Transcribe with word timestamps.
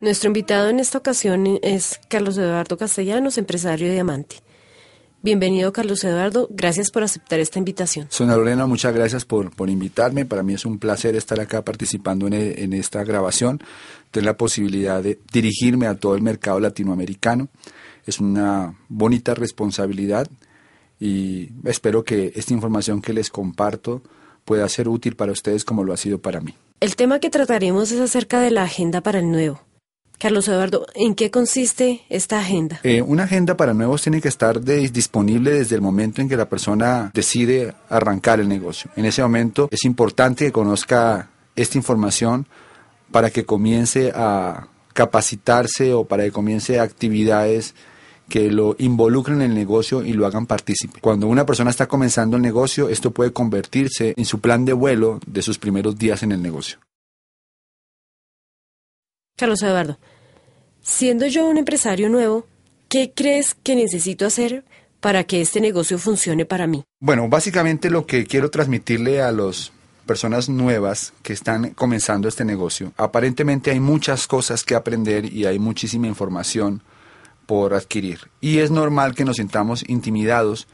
Nuestro 0.00 0.28
invitado 0.28 0.70
en 0.70 0.80
esta 0.80 0.96
ocasión 0.96 1.58
es 1.60 2.00
Carlos 2.08 2.38
Eduardo 2.38 2.78
Castellanos, 2.78 3.36
empresario 3.36 3.86
de 3.86 3.92
Diamante. 3.92 4.36
Bienvenido, 5.20 5.74
Carlos 5.74 6.02
Eduardo. 6.04 6.48
Gracias 6.50 6.90
por 6.90 7.02
aceptar 7.02 7.38
esta 7.38 7.58
invitación. 7.58 8.06
Sonia 8.08 8.34
Lorena, 8.34 8.66
muchas 8.66 8.94
gracias 8.94 9.26
por, 9.26 9.54
por 9.54 9.68
invitarme. 9.68 10.24
Para 10.24 10.42
mí 10.42 10.54
es 10.54 10.64
un 10.64 10.78
placer 10.78 11.16
estar 11.16 11.38
acá 11.38 11.66
participando 11.66 12.26
en, 12.26 12.32
en 12.32 12.72
esta 12.72 13.04
grabación, 13.04 13.60
tener 14.10 14.24
la 14.24 14.38
posibilidad 14.38 15.02
de 15.02 15.18
dirigirme 15.34 15.86
a 15.86 15.96
todo 15.96 16.14
el 16.14 16.22
mercado 16.22 16.60
latinoamericano. 16.60 17.50
Es 18.06 18.20
una 18.20 18.78
bonita 18.88 19.34
responsabilidad 19.34 20.26
y 20.98 21.50
espero 21.64 22.04
que 22.04 22.32
esta 22.34 22.54
información 22.54 23.02
que 23.02 23.12
les 23.12 23.28
comparto 23.28 24.00
pueda 24.46 24.66
ser 24.70 24.88
útil 24.88 25.14
para 25.14 25.32
ustedes 25.32 25.66
como 25.66 25.84
lo 25.84 25.92
ha 25.92 25.98
sido 25.98 26.22
para 26.22 26.40
mí. 26.40 26.54
El 26.80 26.96
tema 26.96 27.20
que 27.20 27.28
trataremos 27.28 27.92
es 27.92 28.00
acerca 28.00 28.40
de 28.40 28.50
la 28.50 28.62
agenda 28.62 29.02
para 29.02 29.18
el 29.18 29.30
nuevo. 29.30 29.60
Carlos 30.20 30.48
Eduardo, 30.48 30.86
¿en 30.94 31.14
qué 31.14 31.30
consiste 31.30 32.02
esta 32.10 32.40
agenda? 32.40 32.78
Eh, 32.82 33.00
una 33.00 33.22
agenda 33.22 33.56
para 33.56 33.72
nuevos 33.72 34.02
tiene 34.02 34.20
que 34.20 34.28
estar 34.28 34.60
disponible 34.60 35.50
desde 35.50 35.76
el 35.76 35.80
momento 35.80 36.20
en 36.20 36.28
que 36.28 36.36
la 36.36 36.46
persona 36.46 37.10
decide 37.14 37.72
arrancar 37.88 38.38
el 38.38 38.46
negocio. 38.46 38.90
En 38.96 39.06
ese 39.06 39.22
momento 39.22 39.70
es 39.72 39.82
importante 39.84 40.44
que 40.44 40.52
conozca 40.52 41.30
esta 41.56 41.78
información 41.78 42.46
para 43.10 43.30
que 43.30 43.46
comience 43.46 44.12
a 44.14 44.68
capacitarse 44.92 45.94
o 45.94 46.04
para 46.04 46.24
que 46.24 46.32
comience 46.32 46.78
actividades 46.78 47.74
que 48.28 48.50
lo 48.50 48.76
involucren 48.78 49.40
en 49.40 49.52
el 49.52 49.56
negocio 49.56 50.04
y 50.04 50.12
lo 50.12 50.26
hagan 50.26 50.44
partícipe. 50.44 51.00
Cuando 51.00 51.28
una 51.28 51.46
persona 51.46 51.70
está 51.70 51.88
comenzando 51.88 52.36
el 52.36 52.42
negocio, 52.42 52.90
esto 52.90 53.10
puede 53.10 53.32
convertirse 53.32 54.12
en 54.18 54.26
su 54.26 54.38
plan 54.38 54.66
de 54.66 54.74
vuelo 54.74 55.18
de 55.26 55.40
sus 55.40 55.58
primeros 55.58 55.96
días 55.96 56.22
en 56.22 56.32
el 56.32 56.42
negocio. 56.42 56.78
Carlos 59.40 59.62
Eduardo, 59.62 59.98
siendo 60.82 61.26
yo 61.26 61.46
un 61.46 61.58
empresario 61.58 62.08
nuevo, 62.08 62.46
¿qué 62.88 63.12
crees 63.14 63.54
que 63.54 63.76
necesito 63.76 64.26
hacer 64.26 64.64
para 65.00 65.24
que 65.24 65.40
este 65.40 65.60
negocio 65.60 65.98
funcione 65.98 66.44
para 66.44 66.66
mí? 66.66 66.84
Bueno, 67.00 67.28
básicamente 67.28 67.90
lo 67.90 68.06
que 68.06 68.24
quiero 68.26 68.50
transmitirle 68.50 69.22
a 69.22 69.32
las 69.32 69.72
personas 70.06 70.48
nuevas 70.48 71.12
que 71.22 71.32
están 71.32 71.70
comenzando 71.70 72.28
este 72.28 72.44
negocio, 72.44 72.92
aparentemente 72.96 73.70
hay 73.70 73.80
muchas 73.80 74.26
cosas 74.26 74.64
que 74.64 74.74
aprender 74.74 75.32
y 75.32 75.46
hay 75.46 75.58
muchísima 75.58 76.06
información 76.06 76.82
por 77.46 77.74
adquirir. 77.74 78.30
Y 78.40 78.58
es 78.58 78.70
normal 78.70 79.14
que 79.14 79.24
nos 79.24 79.36
sintamos 79.36 79.84
intimidados 79.88 80.68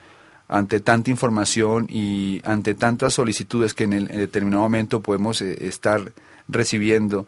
ante 0.48 0.80
tanta 0.80 1.10
información 1.10 1.86
y 1.88 2.41
ante 2.44 2.74
tantas 2.74 3.14
solicitudes 3.14 3.74
que 3.74 3.84
en, 3.84 3.92
el, 3.92 4.06
determinado 4.08 4.62
momento 4.62 5.00
podemos 5.00 5.42
eh, 5.42 5.66
estar 5.66 6.12
recibiendo 6.48 7.26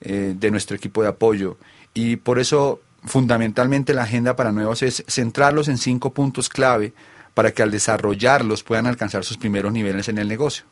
eh, 0.00 0.34
de 0.38 0.50
nuestro 0.50 0.76
equipo 0.76 1.02
de 1.02 1.08
apoyo. 1.08 1.56
Y 1.94 2.16
por 2.16 2.38
eso, 2.38 2.80
fundamentalmente, 3.04 3.94
la 3.94 4.02
agenda 4.02 4.36
para 4.36 4.52
nuevos 4.52 4.82
es 4.82 5.04
centrarlos 5.06 5.68
en 5.68 5.78
cinco 5.78 6.12
puntos 6.12 6.48
clave 6.48 6.92
para 7.32 7.52
que 7.52 7.62
al 7.62 7.70
desarrollarlos 7.70 8.62
puedan 8.62 8.86
alcanzar 8.86 9.24
sus 9.24 9.38
primeros 9.38 9.72
niveles 9.72 10.08
en 10.08 10.18
el 10.18 10.28
negocio. 10.28 10.64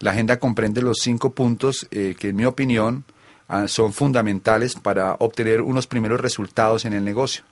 La 0.00 0.12
agenda 0.12 0.38
comprende 0.38 0.80
los 0.82 0.98
cinco 1.00 1.30
puntos 1.30 1.86
eh, 1.90 2.14
que, 2.18 2.28
en 2.28 2.36
mi 2.36 2.44
opinión, 2.44 3.04
ah, 3.48 3.68
son 3.68 3.92
fundamentales 3.92 4.74
para 4.74 5.14
obtener 5.18 5.60
unos 5.60 5.86
primeros 5.86 6.20
resultados 6.20 6.84
en 6.84 6.92
el 6.92 7.04
negocio. 7.04 7.44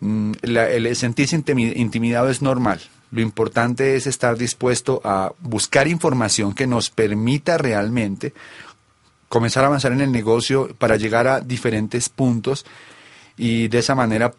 Mm, 0.00 0.32
el 0.42 0.96
sentirse 0.96 1.36
intimidado 1.36 2.28
es 2.28 2.42
normal. 2.42 2.80
Lo 3.10 3.20
importante 3.20 3.94
es 3.94 4.08
estar 4.08 4.36
dispuesto 4.36 5.00
a 5.04 5.32
buscar 5.38 5.86
información 5.86 6.52
que 6.52 6.66
nos 6.66 6.90
permita 6.90 7.56
realmente 7.58 8.34
comenzar 9.34 9.64
a 9.64 9.66
avanzar 9.66 9.90
en 9.90 10.00
el 10.00 10.12
negocio 10.12 10.68
para 10.78 10.94
llegar 10.94 11.26
a 11.26 11.40
diferentes 11.40 12.08
puntos 12.08 12.64
y 13.36 13.66
de 13.66 13.80
esa 13.80 13.96
manera 13.96 14.32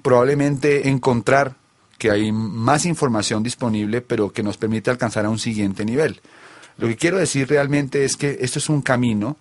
probablemente 0.00 0.88
encontrar 0.88 1.56
que 1.98 2.10
hay 2.10 2.32
más 2.32 2.86
información 2.86 3.42
disponible, 3.42 4.00
pero 4.00 4.32
que 4.32 4.42
nos 4.42 4.56
permite 4.56 4.90
alcanzar 4.90 5.26
a 5.26 5.28
un 5.28 5.38
siguiente 5.38 5.84
nivel. 5.84 6.22
Lo 6.78 6.88
que 6.88 6.96
quiero 6.96 7.18
decir 7.18 7.50
realmente 7.50 8.06
es 8.06 8.16
que 8.16 8.38
esto 8.40 8.58
es 8.60 8.70
un 8.70 8.80
camino 8.80 9.36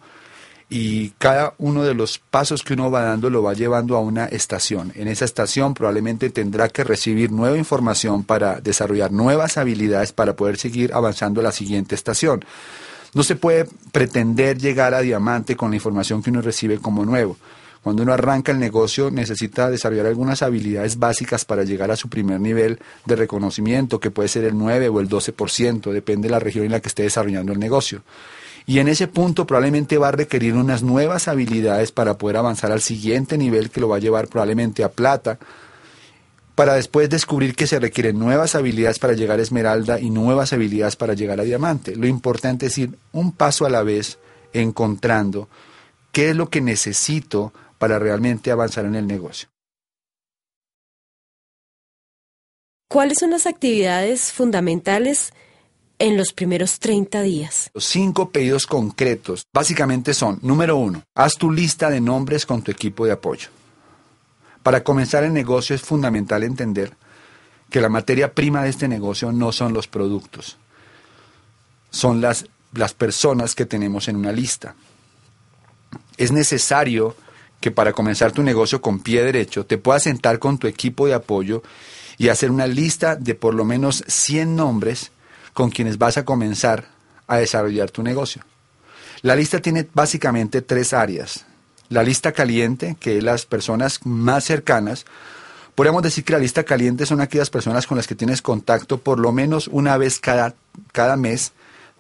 y 0.68 1.12
cada 1.12 1.54
uno 1.60 1.86
de 1.86 1.94
los 1.94 2.20
pasos 2.20 2.62
que 2.62 2.74
uno 2.74 2.92
va 2.92 3.04
dando 3.04 3.30
lo 3.30 3.42
va 3.42 3.54
llevando 3.54 3.96
a 3.96 4.02
una 4.02 4.26
estación. 4.26 4.92
En 4.96 5.08
esa 5.08 5.24
estación 5.24 5.74
probablemente 5.76 6.30
tendrá 6.30 6.68
que 6.68 6.84
recibir 6.84 7.32
nueva 7.32 7.58
información 7.58 8.26
para 8.26 8.60
desarrollar 8.60 9.14
nuevas 9.14 9.58
habilidades 9.58 10.12
para 10.12 10.36
poder 10.36 10.58
seguir 10.58 10.94
avanzando 10.94 11.40
a 11.40 11.44
la 11.46 11.54
siguiente 11.54 11.96
estación. 11.96 12.44
No 13.14 13.24
se 13.24 13.36
puede 13.36 13.68
pretender 13.92 14.58
llegar 14.58 14.94
a 14.94 15.02
diamante 15.02 15.56
con 15.56 15.70
la 15.70 15.76
información 15.76 16.24
que 16.24 16.32
uno 16.32 16.42
recibe 16.42 16.80
como 16.80 17.06
nuevo. 17.06 17.38
Cuando 17.84 18.02
uno 18.02 18.14
arranca 18.14 18.54
el 18.54 18.60
negocio 18.60 19.12
necesita 19.12 19.70
desarrollar 19.70 20.06
algunas 20.06 20.42
habilidades 20.42 20.98
básicas 20.98 21.44
para 21.44 21.64
llegar 21.64 21.92
a 21.92 21.98
su 21.98 22.08
primer 22.08 22.40
nivel 22.40 22.80
de 23.06 23.16
reconocimiento, 23.18 24.00
que 24.00 24.10
puede 24.10 24.30
ser 24.30 24.46
el 24.46 24.58
9 24.58 24.88
o 24.88 25.02
el 25.02 25.10
12%, 25.10 25.92
depende 25.92 26.30
de 26.30 26.32
la 26.32 26.40
región 26.40 26.66
en 26.66 26.72
la 26.72 26.80
que 26.80 26.88
esté 26.88 27.04
desarrollando 27.04 27.52
el 27.52 27.60
negocio. 27.60 28.02
Y 28.66 28.80
en 28.80 28.88
ese 28.88 29.10
punto 29.10 29.46
probablemente 29.46 29.98
va 29.98 30.08
a 30.08 30.12
requerir 30.14 30.54
unas 30.54 30.82
nuevas 30.82 31.28
habilidades 31.28 31.92
para 31.92 32.18
poder 32.18 32.38
avanzar 32.38 32.72
al 32.72 32.80
siguiente 32.80 33.38
nivel 33.38 33.70
que 33.70 33.82
lo 33.82 33.90
va 33.90 33.98
a 33.98 34.00
llevar 34.00 34.30
probablemente 34.30 34.86
a 34.86 34.90
plata, 34.90 35.38
para 36.56 36.76
después 36.76 37.10
descubrir 37.10 37.56
que 37.56 37.68
se 37.68 37.80
requieren 37.80 38.20
nuevas 38.20 38.56
habilidades 38.56 39.00
para 39.00 39.14
llegar 39.14 39.40
a 39.40 39.42
esmeralda 39.42 40.00
y 40.00 40.10
nuevas 40.10 40.54
habilidades 40.54 40.96
para 40.96 41.14
llegar 41.14 41.40
a 41.40 41.44
diamante. 41.44 41.96
Lo 41.96 42.08
importante 42.08 42.68
es 42.68 42.78
ir 42.78 42.98
un 43.12 43.32
paso 43.32 43.66
a 43.66 43.70
la 43.70 43.84
vez 43.84 44.20
encontrando 44.54 45.50
qué 46.12 46.30
es 46.30 46.36
lo 46.36 46.50
que 46.50 46.62
necesito 46.62 47.54
para 47.80 48.00
realmente 48.00 48.52
avanzar 48.52 48.86
en 48.86 48.96
el 48.96 49.08
negocio. 49.08 49.50
¿Cuáles 52.88 53.18
son 53.20 53.32
las 53.32 53.48
actividades 53.48 54.32
fundamentales 54.32 55.34
en 55.98 56.16
los 56.16 56.32
primeros 56.32 56.78
30 56.78 57.24
días? 57.24 57.72
Los 57.74 57.86
cinco 57.86 58.30
pedidos 58.30 58.68
concretos 58.68 59.48
básicamente 59.52 60.14
son, 60.14 60.38
número 60.44 60.78
uno, 60.78 61.02
haz 61.16 61.36
tu 61.36 61.50
lista 61.50 61.90
de 61.90 62.00
nombres 62.00 62.46
con 62.46 62.62
tu 62.62 62.70
equipo 62.70 63.08
de 63.08 63.14
apoyo. 63.14 63.50
Para 64.64 64.84
comenzar 64.84 65.24
el 65.24 65.34
negocio 65.34 65.76
es 65.76 65.82
fundamental 65.82 66.44
entender 66.44 66.94
que 67.70 67.82
la 67.82 67.90
materia 67.90 68.34
prima 68.34 68.64
de 68.64 68.70
este 68.70 68.88
negocio 68.88 69.32
no 69.32 69.52
son 69.52 69.74
los 69.74 69.88
productos, 69.88 70.58
son 71.90 72.22
las, 72.22 72.46
las 72.74 72.94
personas 72.94 73.56
que 73.56 73.66
tenemos 73.66 74.08
en 74.08 74.16
una 74.16 74.32
lista. 74.32 74.76
Es 76.18 76.32
necesario 76.32 77.16
que 77.60 77.72
para 77.72 77.94
comenzar 77.94 78.32
tu 78.32 78.44
negocio 78.44 78.82
con 78.82 79.00
pie 79.00 79.24
derecho 79.24 79.66
te 79.66 79.78
puedas 79.78 80.04
sentar 80.04 80.40
con 80.40 80.58
tu 80.58 80.68
equipo 80.68 81.08
de 81.08 81.14
apoyo 81.14 81.64
y 82.18 82.30
hacer 82.30 82.52
una 82.52 82.68
lista 82.68 83.16
de 83.16 83.36
por 83.36 83.54
lo 83.54 83.66
menos 83.66 84.04
100 84.08 84.56
nombres 84.56 85.12
con 85.54 85.70
quienes 85.70 85.98
vas 85.98 86.18
a 86.18 86.26
comenzar 86.26 86.88
a 87.28 87.38
desarrollar 87.38 87.92
tu 87.92 88.04
negocio. 88.04 88.44
La 89.22 89.36
lista 89.36 89.62
tiene 89.62 89.88
básicamente 89.94 90.62
tres 90.62 90.94
áreas. 90.94 91.46
La 91.90 92.04
lista 92.04 92.32
caliente, 92.32 92.96
que 93.00 93.18
es 93.18 93.24
las 93.24 93.46
personas 93.46 94.00
más 94.06 94.46
cercanas, 94.46 95.06
podríamos 95.76 96.04
decir 96.04 96.24
que 96.24 96.34
la 96.34 96.40
lista 96.40 96.64
caliente 96.64 97.06
son 97.06 97.22
aquellas 97.22 97.50
personas 97.50 97.88
con 97.88 97.98
las 97.98 98.08
que 98.08 98.16
tienes 98.16 98.42
contacto 98.42 99.00
por 99.00 99.20
lo 99.20 99.32
menos 99.32 99.68
una 99.68 99.98
vez 99.98 100.20
cada, 100.20 100.56
cada 100.92 101.18
mes. 101.18 101.52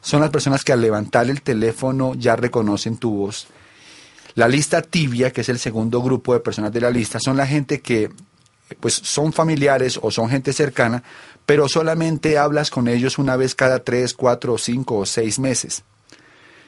Son 0.02 0.22
las 0.22 0.32
personas 0.32 0.64
que 0.64 0.74
al 0.74 0.82
levantar 0.82 1.30
el 1.30 1.42
teléfono 1.42 2.14
ya 2.16 2.36
reconocen 2.36 2.98
tu 2.98 3.12
voz. 3.12 3.48
La 4.36 4.48
lista 4.48 4.82
tibia, 4.82 5.32
que 5.32 5.42
es 5.42 5.50
el 5.50 5.60
segundo 5.60 6.02
grupo 6.02 6.34
de 6.34 6.40
personas 6.40 6.74
de 6.74 6.82
la 6.82 6.90
lista, 6.90 7.20
son 7.20 7.38
la 7.38 7.46
gente 7.46 7.82
que 7.82 8.10
pues 8.80 8.94
son 8.96 9.34
familiares 9.34 10.00
o 10.02 10.10
son 10.10 10.30
gente 10.30 10.54
cercana, 10.54 11.04
pero 11.46 11.68
solamente 11.68 12.38
hablas 12.38 12.72
con 12.72 12.88
ellos 12.88 13.18
una 13.18 13.36
vez 13.36 13.56
cada 13.56 13.84
tres, 13.84 14.14
cuatro, 14.14 14.58
cinco 14.58 14.98
o 14.98 15.06
seis 15.06 15.40
meses. 15.40 15.84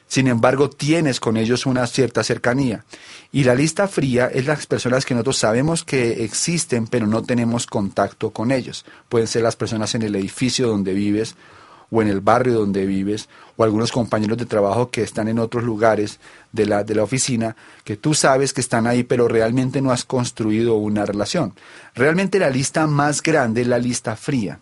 Sin 0.08 0.28
embargo, 0.28 0.70
tienes 0.70 1.20
con 1.20 1.36
ellos 1.36 1.66
una 1.66 1.88
cierta 1.88 2.24
cercanía. 2.24 2.86
Y 3.32 3.44
la 3.44 3.56
lista 3.56 3.88
fría 3.88 4.28
es 4.28 4.46
las 4.46 4.66
personas 4.66 5.06
que 5.06 5.14
nosotros 5.14 5.38
sabemos 5.38 5.84
que 5.84 6.24
existen, 6.24 6.88
pero 6.88 7.08
no 7.08 7.24
tenemos 7.24 7.66
contacto 7.66 8.30
con 8.30 8.52
ellos. 8.52 8.86
Pueden 9.10 9.28
ser 9.28 9.42
las 9.42 9.56
personas 9.56 9.96
en 9.96 10.04
el 10.04 10.16
edificio 10.16 10.68
donde 10.68 10.94
vives, 10.94 11.36
o 11.92 12.02
en 12.02 12.08
el 12.08 12.22
barrio 12.22 12.54
donde 12.54 12.86
vives, 12.86 13.30
o 13.58 13.64
algunos 13.64 13.92
compañeros 13.92 14.38
de 14.38 14.46
trabajo 14.46 14.90
que 14.90 15.02
están 15.02 15.28
en 15.28 15.40
otros 15.40 15.64
lugares 15.64 16.20
de 16.52 16.66
la, 16.66 16.84
de 16.84 16.96
la 16.96 17.04
oficina, 17.04 17.56
que 17.84 17.98
tú 17.98 18.14
sabes 18.14 18.54
que 18.54 18.62
están 18.62 18.88
ahí, 18.88 19.04
pero 19.04 19.28
realmente 19.28 19.82
no 19.82 19.92
has 19.92 20.06
construido 20.06 20.76
una 20.76 21.06
relación. 21.06 21.54
Realmente 21.94 22.40
la 22.40 22.50
lista 22.50 22.88
más 22.88 23.22
grande 23.22 23.62
es 23.62 23.68
la 23.68 23.80
lista 23.80 24.16
fría. 24.16 24.60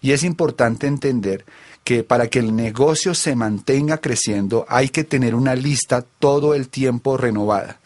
Y 0.00 0.12
es 0.12 0.24
importante 0.24 0.86
entender 0.88 1.44
que 1.84 2.04
para 2.04 2.28
que 2.28 2.38
el 2.38 2.54
negocio 2.54 3.14
se 3.14 3.34
mantenga 3.34 3.98
creciendo 3.98 4.64
hay 4.68 4.88
que 4.88 5.04
tener 5.04 5.34
una 5.34 5.54
lista 5.54 6.04
todo 6.18 6.54
el 6.54 6.68
tiempo 6.68 7.16
renovada. 7.16 7.80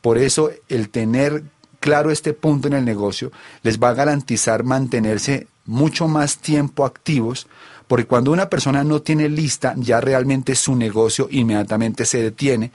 Por 0.00 0.18
eso 0.18 0.50
el 0.68 0.88
tener 0.90 1.44
claro 1.80 2.10
este 2.10 2.32
punto 2.32 2.68
en 2.68 2.74
el 2.74 2.84
negocio 2.84 3.30
les 3.62 3.78
va 3.78 3.90
a 3.90 3.94
garantizar 3.94 4.64
mantenerse 4.64 5.46
mucho 5.66 6.08
más 6.08 6.38
tiempo 6.38 6.84
activos, 6.84 7.46
porque 7.86 8.06
cuando 8.06 8.32
una 8.32 8.48
persona 8.48 8.84
no 8.84 9.02
tiene 9.02 9.28
lista, 9.28 9.74
ya 9.76 10.00
realmente 10.00 10.54
su 10.54 10.76
negocio 10.76 11.28
inmediatamente 11.30 12.06
se 12.06 12.22
detiene, 12.22 12.70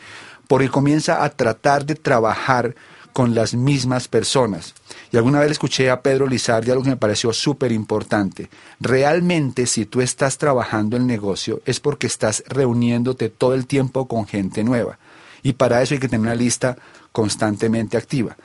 porque 0.48 0.70
comienza 0.70 1.24
a 1.24 1.30
tratar 1.30 1.86
de 1.86 1.96
trabajar 1.96 2.76
con 3.14 3.36
las 3.36 3.54
mismas 3.54 4.08
personas. 4.08 4.74
Y 5.12 5.18
alguna 5.18 5.40
vez 5.40 5.52
escuché 5.52 5.90
a 5.90 6.02
Pedro 6.02 6.28
Lizardi 6.28 6.72
algo 6.72 6.84
que 6.84 6.92
me 6.92 6.98
pareció 6.98 7.34
súper 7.34 7.72
importante. 7.72 8.50
Realmente 8.80 9.66
si 9.66 9.86
tú 9.86 10.02
estás 10.02 10.38
trabajando 10.38 10.98
el 10.98 11.08
negocio 11.08 11.62
es 11.66 11.80
porque 11.80 12.08
estás 12.08 12.44
reuniéndote 12.48 13.30
todo 13.30 13.54
el 13.56 13.66
tiempo 13.66 14.08
con 14.08 14.28
gente 14.28 14.64
nueva. 14.64 15.00
Y 15.42 15.54
para 15.54 15.82
eso 15.82 15.94
hay 15.94 16.00
que 16.00 16.10
tener 16.10 16.28
una 16.28 16.36
lista 16.36 16.78
constantemente 17.12 17.98
activa. 17.98 18.38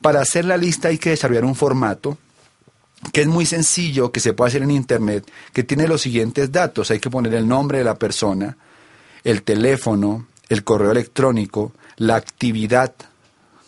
Para 0.00 0.20
hacer 0.20 0.44
la 0.44 0.56
lista 0.56 0.88
hay 0.88 0.98
que 0.98 1.10
desarrollar 1.10 1.44
un 1.44 1.54
formato 1.54 2.16
que 3.12 3.22
es 3.22 3.26
muy 3.26 3.44
sencillo, 3.44 4.12
que 4.12 4.20
se 4.20 4.32
puede 4.32 4.48
hacer 4.48 4.62
en 4.62 4.70
Internet, 4.70 5.30
que 5.52 5.64
tiene 5.64 5.88
los 5.88 6.02
siguientes 6.02 6.50
datos. 6.52 6.90
Hay 6.90 7.00
que 7.00 7.10
poner 7.10 7.34
el 7.34 7.46
nombre 7.46 7.78
de 7.78 7.84
la 7.84 7.98
persona, 7.98 8.56
el 9.24 9.42
teléfono, 9.42 10.26
el 10.48 10.64
correo 10.64 10.92
electrónico, 10.92 11.72
la 11.96 12.16
actividad 12.16 12.94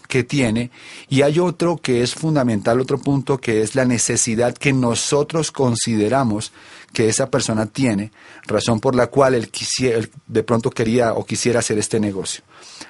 que 0.09 0.25
tiene 0.25 0.71
y 1.09 1.23
hay 1.23 1.39
otro 1.39 1.77
que 1.77 2.03
es 2.03 2.15
fundamental, 2.15 2.81
otro 2.81 2.99
punto 2.99 3.39
que 3.39 3.63
es 3.63 3.75
la 3.75 3.85
necesidad 3.85 4.55
que 4.55 4.73
nosotros 4.73 5.53
consideramos 5.53 6.53
que 6.93 7.09
esa 7.09 7.31
persona 7.31 7.67
tiene, 7.67 8.11
razón 8.47 8.81
por 8.81 8.95
la 8.95 9.09
cual 9.09 9.35
él, 9.35 9.51
quisiera, 9.51 10.07
de 10.27 10.43
pronto 10.43 10.71
quería 10.71 11.13
o 11.13 11.27
quisiera 11.27 11.59
hacer 11.59 11.79
este 11.79 12.01
negocio. 12.01 12.43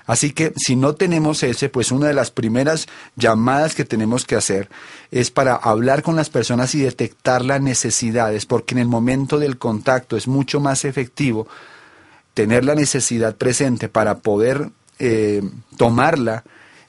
Así 0.07 0.31
que 0.31 0.53
si 0.57 0.77
no 0.77 0.95
tenemos 0.95 1.43
ese, 1.43 1.69
pues 1.69 1.91
una 1.91 2.07
de 2.07 2.15
las 2.15 2.31
primeras 2.31 2.87
llamadas 3.17 3.75
que 3.75 3.85
tenemos 3.85 4.25
que 4.25 4.37
hacer 4.37 4.69
es 5.11 5.31
para 5.31 5.57
hablar 5.57 6.03
con 6.03 6.15
las 6.15 6.31
personas 6.31 6.75
y 6.75 6.81
detectar 6.81 7.45
las 7.45 7.61
necesidades, 7.61 8.47
porque 8.47 8.75
en 8.75 8.79
el 8.79 8.89
momento 8.89 9.39
del 9.39 9.59
contacto 9.59 10.17
es 10.17 10.29
mucho 10.29 10.61
más 10.61 10.85
efectivo 10.85 11.49
tener 12.35 12.65
la 12.65 12.75
necesidad 12.75 13.35
presente 13.35 13.89
para 13.89 14.19
poder 14.19 14.71
eh, 14.99 15.43
tomarla 15.77 16.45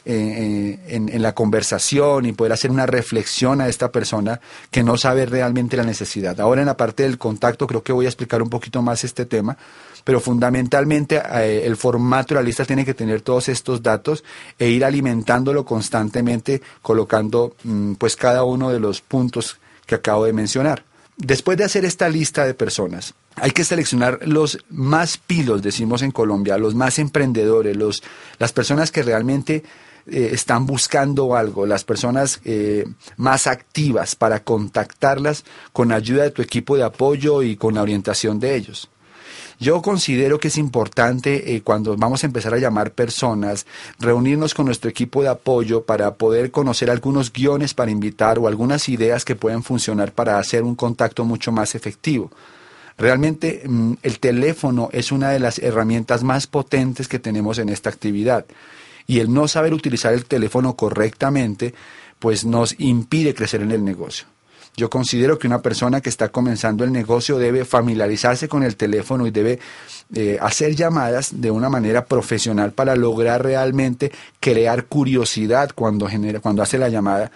eh, 0.09 0.79
en, 0.87 1.21
la 1.21 1.35
conversación 1.35 2.25
y 2.25 2.31
poder 2.31 2.53
hacer 2.53 2.71
una 2.71 2.85
reflexión 2.85 3.59
a 3.59 3.67
esta 3.67 3.91
persona 3.91 4.39
que 4.71 4.81
no 4.81 4.95
sabe 4.95 5.25
realmente 5.25 5.75
la 5.75 5.83
necesidad. 5.83 6.39
Ahora 6.39 6.61
en 6.61 6.67
la 6.67 6.77
parte 6.77 7.03
del 7.03 7.17
contacto 7.17 7.67
creo 7.67 7.83
que 7.83 7.91
voy 7.91 8.05
a 8.05 8.09
explicar 8.09 8.41
un 8.41 8.49
poquito 8.49 8.81
más 8.81 9.03
este 9.03 9.25
tema, 9.25 9.57
pero 10.05 10.21
fundamentalmente 10.21 11.21
eh, 11.33 11.63
el 11.65 11.75
formato 11.75 12.33
de 12.33 12.35
la 12.39 12.45
lista 12.45 12.63
tiene 12.63 12.85
que 12.85 12.93
tener 12.93 13.19
todos 13.19 13.49
estos 13.49 13.83
datos 13.83 14.23
e 14.57 14.69
ir 14.69 14.85
alimentándolo 14.85 15.65
constantemente 15.65 16.61
colocando 16.81 17.55
mm, 17.65 17.95
pues 17.95 18.15
cada 18.15 18.45
uno 18.45 18.69
de 18.69 18.79
los 18.79 19.01
puntos 19.01 19.59
que 19.85 19.95
acabo 19.95 20.23
de 20.23 20.31
mencionar. 20.31 20.85
Después 21.17 21.57
de 21.57 21.65
hacer 21.65 21.83
esta 21.83 22.07
lista 22.07 22.45
de 22.45 22.53
personas, 22.53 23.13
hay 23.39 23.51
que 23.51 23.63
seleccionar 23.63 24.19
los 24.27 24.59
más 24.69 25.17
pilos, 25.17 25.61
decimos 25.61 26.01
en 26.01 26.11
Colombia, 26.11 26.57
los 26.57 26.75
más 26.75 26.99
emprendedores, 26.99 27.77
los, 27.77 28.03
las 28.39 28.51
personas 28.51 28.91
que 28.91 29.03
realmente 29.03 29.63
eh, 30.07 30.29
están 30.31 30.65
buscando 30.65 31.35
algo, 31.35 31.65
las 31.65 31.83
personas 31.83 32.39
eh, 32.45 32.85
más 33.15 33.45
activas 33.45 34.15
para 34.15 34.43
contactarlas 34.43 35.45
con 35.71 35.91
ayuda 35.91 36.23
de 36.23 36.31
tu 36.31 36.41
equipo 36.41 36.77
de 36.77 36.83
apoyo 36.83 37.43
y 37.43 37.55
con 37.55 37.75
la 37.75 37.81
orientación 37.83 38.39
de 38.39 38.55
ellos. 38.55 38.89
Yo 39.59 39.81
considero 39.81 40.39
que 40.39 40.49
es 40.49 40.57
importante 40.57 41.55
eh, 41.55 41.61
cuando 41.61 41.95
vamos 41.97 42.23
a 42.23 42.27
empezar 42.27 42.53
a 42.53 42.59
llamar 42.59 42.91
personas, 42.91 43.65
reunirnos 43.99 44.53
con 44.53 44.67
nuestro 44.67 44.89
equipo 44.89 45.23
de 45.23 45.29
apoyo 45.29 45.83
para 45.83 46.13
poder 46.15 46.51
conocer 46.51 46.89
algunos 46.89 47.33
guiones 47.33 47.73
para 47.73 47.91
invitar 47.91 48.39
o 48.39 48.47
algunas 48.47 48.87
ideas 48.87 49.25
que 49.25 49.35
pueden 49.35 49.63
funcionar 49.63 50.11
para 50.11 50.39
hacer 50.39 50.63
un 50.63 50.75
contacto 50.75 51.25
mucho 51.25 51.51
más 51.51 51.75
efectivo. 51.75 52.31
Realmente 52.97 53.63
mm, 53.65 53.93
el 54.01 54.19
teléfono 54.19 54.89
es 54.91 55.11
una 55.11 55.29
de 55.29 55.39
las 55.39 55.59
herramientas 55.59 56.23
más 56.23 56.47
potentes 56.47 57.07
que 57.07 57.19
tenemos 57.19 57.59
en 57.59 57.69
esta 57.69 57.89
actividad 57.89 58.45
y 59.05 59.19
el 59.19 59.33
no 59.33 59.47
saber 59.47 59.73
utilizar 59.73 60.13
el 60.13 60.25
teléfono 60.25 60.75
correctamente, 60.75 61.73
pues 62.19 62.45
nos 62.45 62.79
impide 62.79 63.33
crecer 63.33 63.61
en 63.61 63.71
el 63.71 63.83
negocio. 63.83 64.27
Yo 64.75 64.91
considero 64.91 65.39
que 65.39 65.47
una 65.47 65.63
persona 65.63 66.01
que 66.01 66.09
está 66.09 66.29
comenzando 66.29 66.83
el 66.83 66.91
negocio 66.91 67.39
debe 67.39 67.65
familiarizarse 67.65 68.47
con 68.47 68.61
el 68.61 68.75
teléfono 68.75 69.25
y 69.25 69.31
debe 69.31 69.59
eh, 70.13 70.37
hacer 70.39 70.75
llamadas 70.75 71.41
de 71.41 71.49
una 71.49 71.67
manera 71.67 72.05
profesional 72.05 72.73
para 72.73 72.95
lograr 72.95 73.43
realmente 73.43 74.11
crear 74.39 74.85
curiosidad 74.85 75.71
cuando, 75.73 76.07
genera, 76.07 76.41
cuando 76.41 76.61
hace 76.61 76.77
la 76.77 76.89
llamada, 76.89 77.31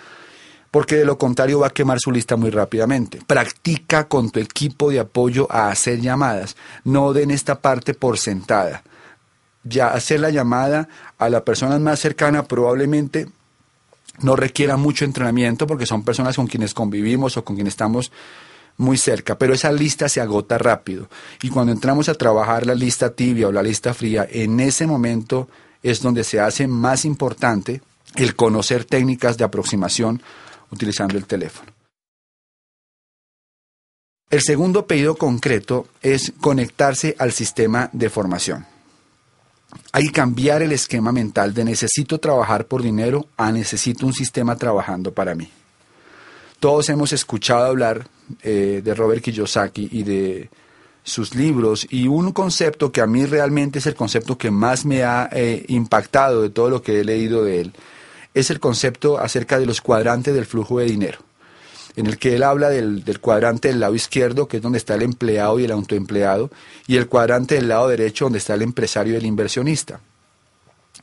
porque 0.72 0.96
de 0.96 1.06
lo 1.06 1.18
contrario 1.18 1.60
va 1.60 1.68
a 1.68 1.72
quemar 1.72 2.00
su 2.00 2.12
lista 2.12 2.38
muy 2.38 2.50
rápidamente. 2.50 3.20
Practica 3.28 4.08
con 4.08 4.32
tu 4.32 4.40
equipo 4.40 4.90
de 4.90 5.02
apoyo 5.02 5.48
a 5.52 5.70
hacer 5.70 6.00
llamadas. 6.00 6.56
No 6.84 7.14
den 7.14 7.30
esta 7.32 7.60
parte 7.60 7.94
por 7.94 8.18
sentada 8.18 8.84
ya 9.64 9.90
hacer 9.90 10.20
la 10.20 10.30
llamada 10.30 10.88
a 11.18 11.30
la 11.30 11.44
persona 11.44 11.78
más 11.80 12.00
cercana 12.00 12.44
probablemente 12.44 13.30
no 14.20 14.36
requiera 14.36 14.78
mucho 14.78 15.06
entrenamiento 15.06 15.68
porque 15.68 15.86
son 15.86 16.04
personas 16.04 16.36
con 16.36 16.48
quienes 16.48 16.74
convivimos 16.74 17.38
o 17.38 17.44
con 17.44 17.56
quienes 17.56 17.74
estamos 17.74 18.12
muy 18.78 18.98
cerca, 18.98 19.38
pero 19.38 19.54
esa 19.54 19.72
lista 19.72 20.10
se 20.10 20.22
agota 20.22 20.58
rápido. 20.58 21.10
Y 21.42 21.50
cuando 21.50 21.72
entramos 21.72 22.10
a 22.10 22.16
trabajar 22.16 22.66
la 22.66 22.74
lista 22.74 23.12
tibia 23.12 23.48
o 23.48 23.52
la 23.52 23.62
lista 23.62 23.94
fría, 23.94 24.28
en 24.30 24.60
ese 24.60 24.88
momento 24.88 25.50
es 25.84 26.02
donde 26.02 26.24
se 26.24 26.40
hace 26.40 26.68
más 26.68 27.06
importante 27.06 27.82
el 28.16 28.36
conocer 28.36 28.86
técnicas 28.86 29.38
de 29.38 29.44
aproximación 29.44 30.22
utilizando 30.72 31.18
el 31.18 31.26
teléfono. 31.26 31.72
El 34.30 34.42
segundo 34.42 34.88
pedido 34.88 35.16
concreto 35.16 35.88
es 36.02 36.32
conectarse 36.40 37.16
al 37.20 37.34
sistema 37.34 37.90
de 37.92 38.10
formación. 38.10 38.66
Hay 39.92 40.06
que 40.06 40.14
cambiar 40.14 40.62
el 40.62 40.72
esquema 40.72 41.12
mental 41.12 41.54
de 41.54 41.66
necesito 41.66 42.18
trabajar 42.18 42.66
por 42.66 42.82
dinero 42.82 43.28
a 43.36 43.52
necesito 43.52 44.06
un 44.06 44.14
sistema 44.14 44.56
trabajando 44.56 45.14
para 45.14 45.36
mí. 45.36 45.50
Todos 46.62 46.88
hemos 46.90 47.12
escuchado 47.12 47.66
hablar 47.66 48.08
eh, 48.44 48.82
de 48.84 48.94
Robert 48.94 49.22
Kiyosaki 49.22 49.90
y 49.92 50.04
de 50.04 50.50
sus 51.04 51.36
libros 51.36 51.86
y 51.90 52.08
un 52.08 52.32
concepto 52.32 52.92
que 52.92 53.02
a 53.02 53.08
mí 53.08 53.26
realmente 53.26 53.80
es 53.80 53.88
el 53.88 53.96
concepto 53.96 54.38
que 54.38 54.52
más 54.52 54.86
me 54.86 55.04
ha 55.04 55.28
eh, 55.34 55.66
impactado 55.68 56.42
de 56.42 56.52
todo 56.52 56.70
lo 56.70 56.82
que 56.82 57.00
he 57.00 57.04
leído 57.04 57.44
de 57.44 57.62
él 57.62 57.74
es 58.34 58.50
el 58.50 58.60
concepto 58.60 59.20
acerca 59.20 59.60
de 59.60 59.66
los 59.66 59.82
cuadrantes 59.82 60.34
del 60.34 60.46
flujo 60.46 60.80
de 60.80 60.86
dinero 60.86 61.20
en 61.96 62.08
el 62.08 62.18
que 62.18 62.36
él 62.36 62.44
habla 62.44 62.70
del, 62.70 63.04
cuadrante 63.20 63.68
del 63.68 63.80
lado 63.80 63.96
izquierdo, 63.96 64.48
que 64.48 64.58
es 64.58 64.64
donde 64.64 64.78
está 64.78 64.96
el 64.96 65.02
empleado 65.02 65.60
y 65.60 65.66
el 65.66 65.72
autoempleado, 65.72 66.52
y 66.88 66.98
el 66.98 67.08
cuadrante 67.08 67.56
del 67.56 67.68
lado 67.68 67.88
derecho, 67.88 68.26
donde 68.26 68.40
está 68.40 68.54
el 68.54 68.62
empresario 68.62 69.14
y 69.14 69.18
el 69.18 69.26
inversionista. 69.26 70.00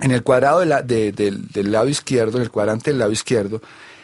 En 0.00 0.12
el 0.12 0.22
cuadrado 0.22 0.60
del 0.60 1.72
lado 1.72 1.88
izquierdo, 1.88 2.38
en 2.38 2.42
el 2.42 2.50
cuadrante 2.50 2.90
del 2.90 3.00
lado 3.00 3.12
izquierdo, 3.12 3.60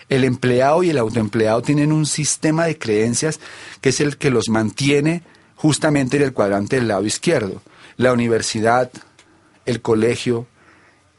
el 0.08 0.24
empleado 0.24 0.82
y 0.82 0.90
el 0.90 0.98
autoempleado 0.98 1.62
tienen 1.62 1.92
un 1.92 2.04
sistema 2.04 2.66
de 2.66 2.78
creencias 2.78 3.40
que 3.80 3.88
es 3.88 4.00
el 4.00 4.18
que 4.18 4.30
los 4.30 4.48
mantiene 4.48 5.22
justamente 5.56 6.18
en 6.18 6.24
el 6.24 6.32
cuadrante 6.32 6.76
del 6.76 6.88
lado 6.88 7.06
izquierdo. 7.06 7.62
La 7.96 8.12
universidad, 8.12 8.90
el 9.64 9.80
colegio 9.80 10.46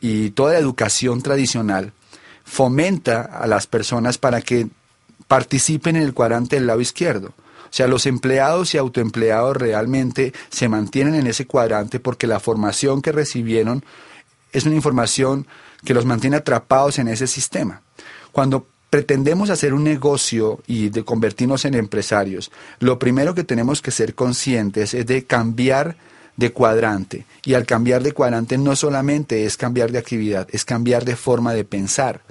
y 0.02 0.32
toda 0.32 0.58
educación 0.58 1.22
tradicional 1.22 1.94
fomenta 2.44 3.22
a 3.22 3.48
las 3.48 3.68
personas 3.68 4.18
para 4.18 4.42
que 4.42 4.68
participen 5.28 5.96
en 5.96 6.04
el 6.04 6.14
cuadrante 6.14 6.56
del 6.56 6.68
lado 6.68 6.82
izquierdo. 6.82 7.30
O 7.30 7.78
sea, 7.78 7.88
los 7.88 8.06
empleados 8.06 8.74
y 8.74 8.78
autoempleados 8.78 9.58
realmente 9.58 10.34
se 10.50 10.70
mantienen 10.70 11.16
en 11.16 11.28
ese 11.28 11.46
cuadrante 11.46 12.00
porque 12.00 12.28
la 12.28 12.40
formación 12.40 13.02
que 13.02 13.12
recibieron 13.12 13.84
es 14.54 14.66
una 14.66 14.76
información 14.76 15.48
que 15.84 15.94
los 15.94 16.06
mantiene 16.06 16.38
atrapados 16.38 17.00
en 17.00 17.08
ese 17.08 17.28
sistema. 17.28 17.82
Cuando 18.32 18.68
pretendemos 18.90 19.50
hacer 19.50 19.74
un 19.74 19.84
negocio 19.84 20.62
y 20.68 20.90
de 20.90 21.04
convertirnos 21.04 21.66
en 21.66 21.74
empresarios, 21.74 22.52
lo 22.80 22.98
primero 22.98 23.36
que 23.36 23.44
tenemos 23.44 23.82
que 23.82 23.92
ser 23.92 24.16
conscientes 24.16 24.94
es 24.94 25.06
de 25.06 25.26
cambiar 25.26 25.98
de 26.38 26.52
cuadrante. 26.52 27.26
Y 27.44 27.54
al 27.54 27.66
cambiar 27.66 28.04
de 28.04 28.12
cuadrante 28.12 28.58
no 28.58 28.76
solamente 28.76 29.46
es 29.46 29.58
cambiar 29.58 29.92
de 29.92 30.00
actividad, 30.00 30.48
es 30.52 30.66
cambiar 30.66 31.06
de 31.06 31.16
forma 31.16 31.54
de 31.54 31.64
pensar. 31.64 32.22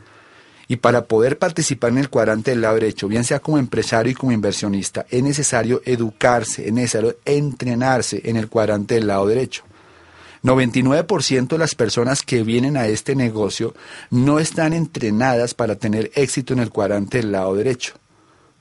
Y 0.66 0.76
para 0.76 1.04
poder 1.04 1.38
participar 1.38 1.90
en 1.90 1.98
el 1.98 2.08
cuadrante 2.08 2.50
del 2.50 2.62
lado 2.62 2.74
derecho, 2.74 3.08
bien 3.08 3.24
sea 3.24 3.40
como 3.40 3.58
empresario 3.58 4.12
y 4.12 4.14
como 4.14 4.32
inversionista, 4.32 5.04
es 5.10 5.22
necesario 5.22 5.82
educarse, 5.84 6.66
es 6.66 6.72
necesario 6.72 7.16
entrenarse 7.24 8.22
en 8.24 8.36
el 8.36 8.48
cuadrante 8.48 8.94
del 8.94 9.06
lado 9.06 9.26
derecho. 9.26 9.64
99% 10.42 11.48
de 11.48 11.58
las 11.58 11.74
personas 11.74 12.22
que 12.22 12.42
vienen 12.42 12.76
a 12.76 12.86
este 12.86 13.14
negocio 13.16 13.74
no 14.10 14.38
están 14.38 14.74
entrenadas 14.74 15.54
para 15.54 15.76
tener 15.76 16.10
éxito 16.14 16.52
en 16.52 16.60
el 16.60 16.70
cuadrante 16.70 17.18
del 17.18 17.32
lado 17.32 17.54
derecho. 17.54 17.94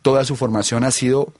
Toda 0.01 0.23
su 0.23 0.37
formación 0.37 0.85
ha 0.85 0.91
sido 0.91 1.33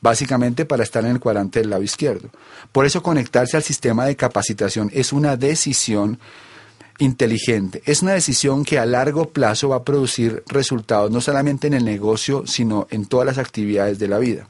básicamente 0.00 0.64
para 0.64 0.82
estar 0.82 1.04
en 1.04 1.12
el 1.12 1.20
cuadrante 1.20 1.60
del 1.60 1.70
lado 1.70 1.82
izquierdo. 1.82 2.30
Por 2.72 2.86
eso 2.86 3.02
conectarse 3.02 3.56
al 3.56 3.62
sistema 3.62 4.06
de 4.06 4.16
capacitación 4.16 4.90
es 4.92 5.12
una 5.12 5.36
decisión 5.36 6.18
inteligente. 6.98 7.82
Es 7.84 8.02
una 8.02 8.12
decisión 8.12 8.64
que 8.64 8.78
a 8.78 8.86
largo 8.86 9.28
plazo 9.28 9.70
va 9.70 9.76
a 9.76 9.84
producir 9.84 10.42
resultados 10.46 11.10
no 11.10 11.20
solamente 11.20 11.66
en 11.66 11.74
el 11.74 11.84
negocio, 11.84 12.46
sino 12.46 12.86
en 12.90 13.06
todas 13.06 13.26
las 13.26 13.38
actividades 13.38 13.98
de 13.98 14.08
la 14.08 14.18
vida. 14.18 14.48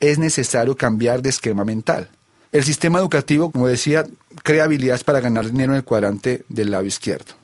Es 0.00 0.18
necesario 0.18 0.76
cambiar 0.76 1.22
de 1.22 1.30
esquema 1.30 1.64
mental. 1.64 2.08
El 2.52 2.64
sistema 2.64 2.98
educativo, 2.98 3.50
como 3.50 3.66
decía, 3.66 4.06
crea 4.42 4.64
habilidades 4.64 5.04
para 5.04 5.20
ganar 5.20 5.46
dinero 5.46 5.72
en 5.72 5.78
el 5.78 5.84
cuadrante 5.84 6.44
del 6.48 6.70
lado 6.70 6.84
izquierdo. 6.84 7.34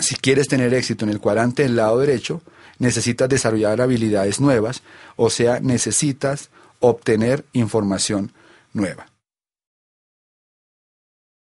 Si 0.00 0.16
quieres 0.16 0.48
tener 0.48 0.74
éxito 0.74 1.04
en 1.04 1.12
el 1.12 1.20
cuadrante 1.20 1.62
del 1.62 1.76
lado 1.76 2.00
derecho, 2.00 2.42
necesitas 2.78 3.28
desarrollar 3.28 3.80
habilidades 3.80 4.40
nuevas, 4.40 4.82
o 5.16 5.30
sea, 5.30 5.60
necesitas 5.60 6.50
obtener 6.80 7.44
información 7.52 8.32
nueva. 8.72 9.06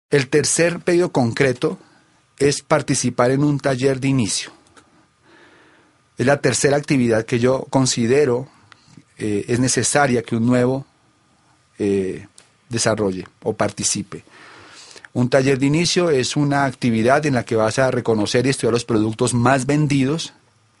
El 0.09 0.29
tercer 0.29 0.79
pedido 0.79 1.11
concreto 1.11 1.79
es 2.37 2.61
participar 2.61 3.31
en 3.31 3.43
un 3.43 3.59
taller 3.59 3.99
de 3.99 4.07
inicio. 4.07 4.51
Es 6.17 6.25
la 6.25 6.39
tercera 6.39 6.77
actividad 6.77 7.25
que 7.25 7.39
yo 7.39 7.65
considero 7.69 8.47
eh, 9.17 9.45
es 9.47 9.59
necesaria 9.59 10.21
que 10.21 10.35
un 10.35 10.45
nuevo 10.45 10.85
eh, 11.79 12.27
desarrolle 12.69 13.27
o 13.43 13.53
participe. 13.53 14.23
Un 15.13 15.29
taller 15.29 15.57
de 15.59 15.65
inicio 15.65 16.09
es 16.09 16.35
una 16.35 16.65
actividad 16.65 17.25
en 17.25 17.35
la 17.35 17.45
que 17.45 17.55
vas 17.55 17.79
a 17.79 17.89
reconocer 17.89 18.45
y 18.45 18.49
estudiar 18.49 18.73
los 18.73 18.85
productos 18.85 19.33
más 19.33 19.65
vendidos 19.65 20.33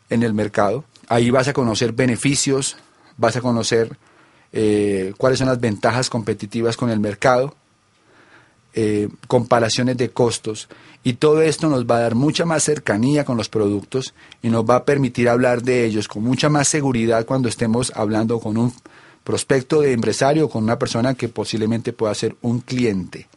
en 0.09 0.23
el 0.23 0.33
mercado. 0.33 0.83
Ahí 1.07 1.29
vas 1.29 1.47
a 1.47 1.53
conocer 1.53 1.93
beneficios, 1.93 2.77
vas 3.17 3.35
a 3.35 3.41
conocer 3.41 3.97
eh, 4.51 5.13
cuáles 5.17 5.39
son 5.39 5.47
las 5.47 5.59
ventajas 5.59 6.09
competitivas 6.09 6.77
con 6.77 6.89
el 6.89 6.99
mercado, 6.99 7.55
eh, 8.73 9.09
comparaciones 9.27 9.97
de 9.97 10.09
costos 10.09 10.67
y 11.03 11.13
todo 11.13 11.41
esto 11.41 11.69
nos 11.69 11.85
va 11.85 11.97
a 11.97 12.01
dar 12.01 12.15
mucha 12.15 12.45
más 12.45 12.63
cercanía 12.63 13.23
con 13.23 13.37
los 13.37 13.47
productos 13.47 14.13
y 14.41 14.49
nos 14.49 14.65
va 14.65 14.77
a 14.77 14.85
permitir 14.85 15.29
hablar 15.29 15.61
de 15.61 15.85
ellos 15.85 16.07
con 16.07 16.23
mucha 16.23 16.49
más 16.49 16.67
seguridad 16.67 17.25
cuando 17.25 17.47
estemos 17.47 17.93
hablando 17.95 18.39
con 18.39 18.57
un 18.57 18.73
prospecto 19.23 19.81
de 19.81 19.93
empresario 19.93 20.45
o 20.45 20.49
con 20.49 20.63
una 20.63 20.79
persona 20.79 21.13
que 21.13 21.29
posiblemente 21.29 21.93
pueda 21.93 22.13
ser 22.15 22.35
un 22.41 22.59
cliente. 22.59 23.27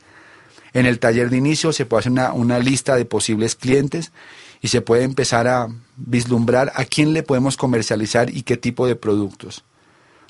En 0.72 0.86
el 0.86 0.98
taller 0.98 1.30
de 1.30 1.36
inicio 1.36 1.72
se 1.72 1.86
puede 1.86 2.00
hacer 2.00 2.12
una, 2.12 2.32
una 2.32 2.58
lista 2.58 2.96
de 2.96 3.04
posibles 3.04 3.54
clientes 3.54 4.12
y 4.60 4.68
se 4.68 4.80
puede 4.80 5.04
empezar 5.04 5.46
a 5.48 5.68
vislumbrar 5.96 6.72
a 6.74 6.84
quién 6.84 7.12
le 7.12 7.22
podemos 7.22 7.56
comercializar 7.56 8.30
y 8.30 8.42
qué 8.42 8.56
tipo 8.56 8.86
de 8.86 8.96
productos. 8.96 9.64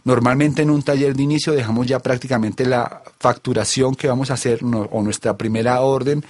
Normalmente 0.04 0.62
en 0.62 0.70
un 0.70 0.82
taller 0.82 1.14
de 1.14 1.22
inicio 1.22 1.52
dejamos 1.52 1.86
ya 1.86 1.98
prácticamente 1.98 2.64
la 2.64 3.02
facturación 3.18 3.94
que 3.94 4.08
vamos 4.08 4.30
a 4.30 4.34
hacer 4.34 4.60
o 4.62 5.02
nuestra 5.02 5.36
primera 5.36 5.80
orden 5.80 6.24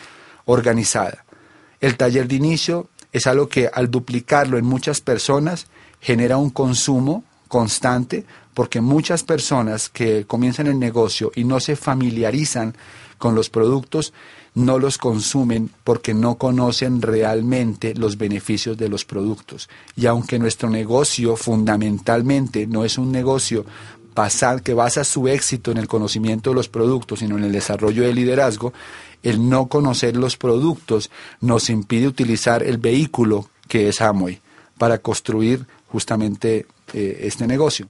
organizada. 0.47 1.25
El 1.81 1.97
taller 1.97 2.26
de 2.26 2.37
inicio 2.37 2.88
es 3.12 3.26
algo 3.26 3.49
que 3.49 3.71
al 3.73 3.90
duplicarlo 3.90 4.59
en 4.59 4.64
muchas 4.64 5.00
personas 5.00 5.67
genera 6.00 6.37
un 6.37 6.50
consumo 6.50 7.25
constante 7.49 8.25
porque 8.55 8.81
muchas 8.81 9.23
personas 9.23 9.88
que 9.88 10.26
comienzan 10.26 10.67
el 10.67 10.78
negocio 10.78 11.31
y 11.35 11.45
no 11.45 11.61
se 11.61 11.76
familiarizan 11.76 12.75
con 13.17 13.35
los 13.35 13.50
productos 13.50 14.12
no 14.59 14.79
los 14.79 14.99
consumen 14.99 15.71
porque 15.85 16.15
no 16.15 16.37
conocen 16.37 17.00
realmente 17.00 17.95
los 17.95 18.19
beneficios 18.19 18.77
de 18.77 18.88
los 18.88 19.05
productos. 19.05 19.69
Y 19.97 20.07
aunque 20.07 20.38
nuestro 20.38 20.69
negocio 20.69 21.37
fundamentalmente 21.37 22.67
no 22.67 22.85
es 22.85 22.99
un 22.99 23.12
negocio 23.12 23.65
que 24.65 24.75
basa 24.75 25.05
su 25.05 25.29
éxito 25.29 25.71
en 25.71 25.77
el 25.77 25.87
conocimiento 25.87 26.50
de 26.50 26.57
los 26.57 26.69
productos, 26.69 27.21
sino 27.21 27.38
en 27.38 27.45
el 27.45 27.53
desarrollo 27.53 28.03
del 28.03 28.17
liderazgo, 28.17 28.73
el 29.23 29.49
no 29.49 29.69
conocer 29.69 30.17
los 30.17 30.37
productos 30.37 31.09
nos 31.41 31.71
impide 31.71 32.09
utilizar 32.09 32.65
el 32.65 32.79
vehículo 32.79 33.49
que 33.69 33.88
es 33.88 34.00
Amway 34.00 34.41
para 34.77 34.99
construir 34.99 35.67
justamente 35.87 36.67
eh, 36.93 37.19
este 37.23 37.47
negocio. 37.47 37.88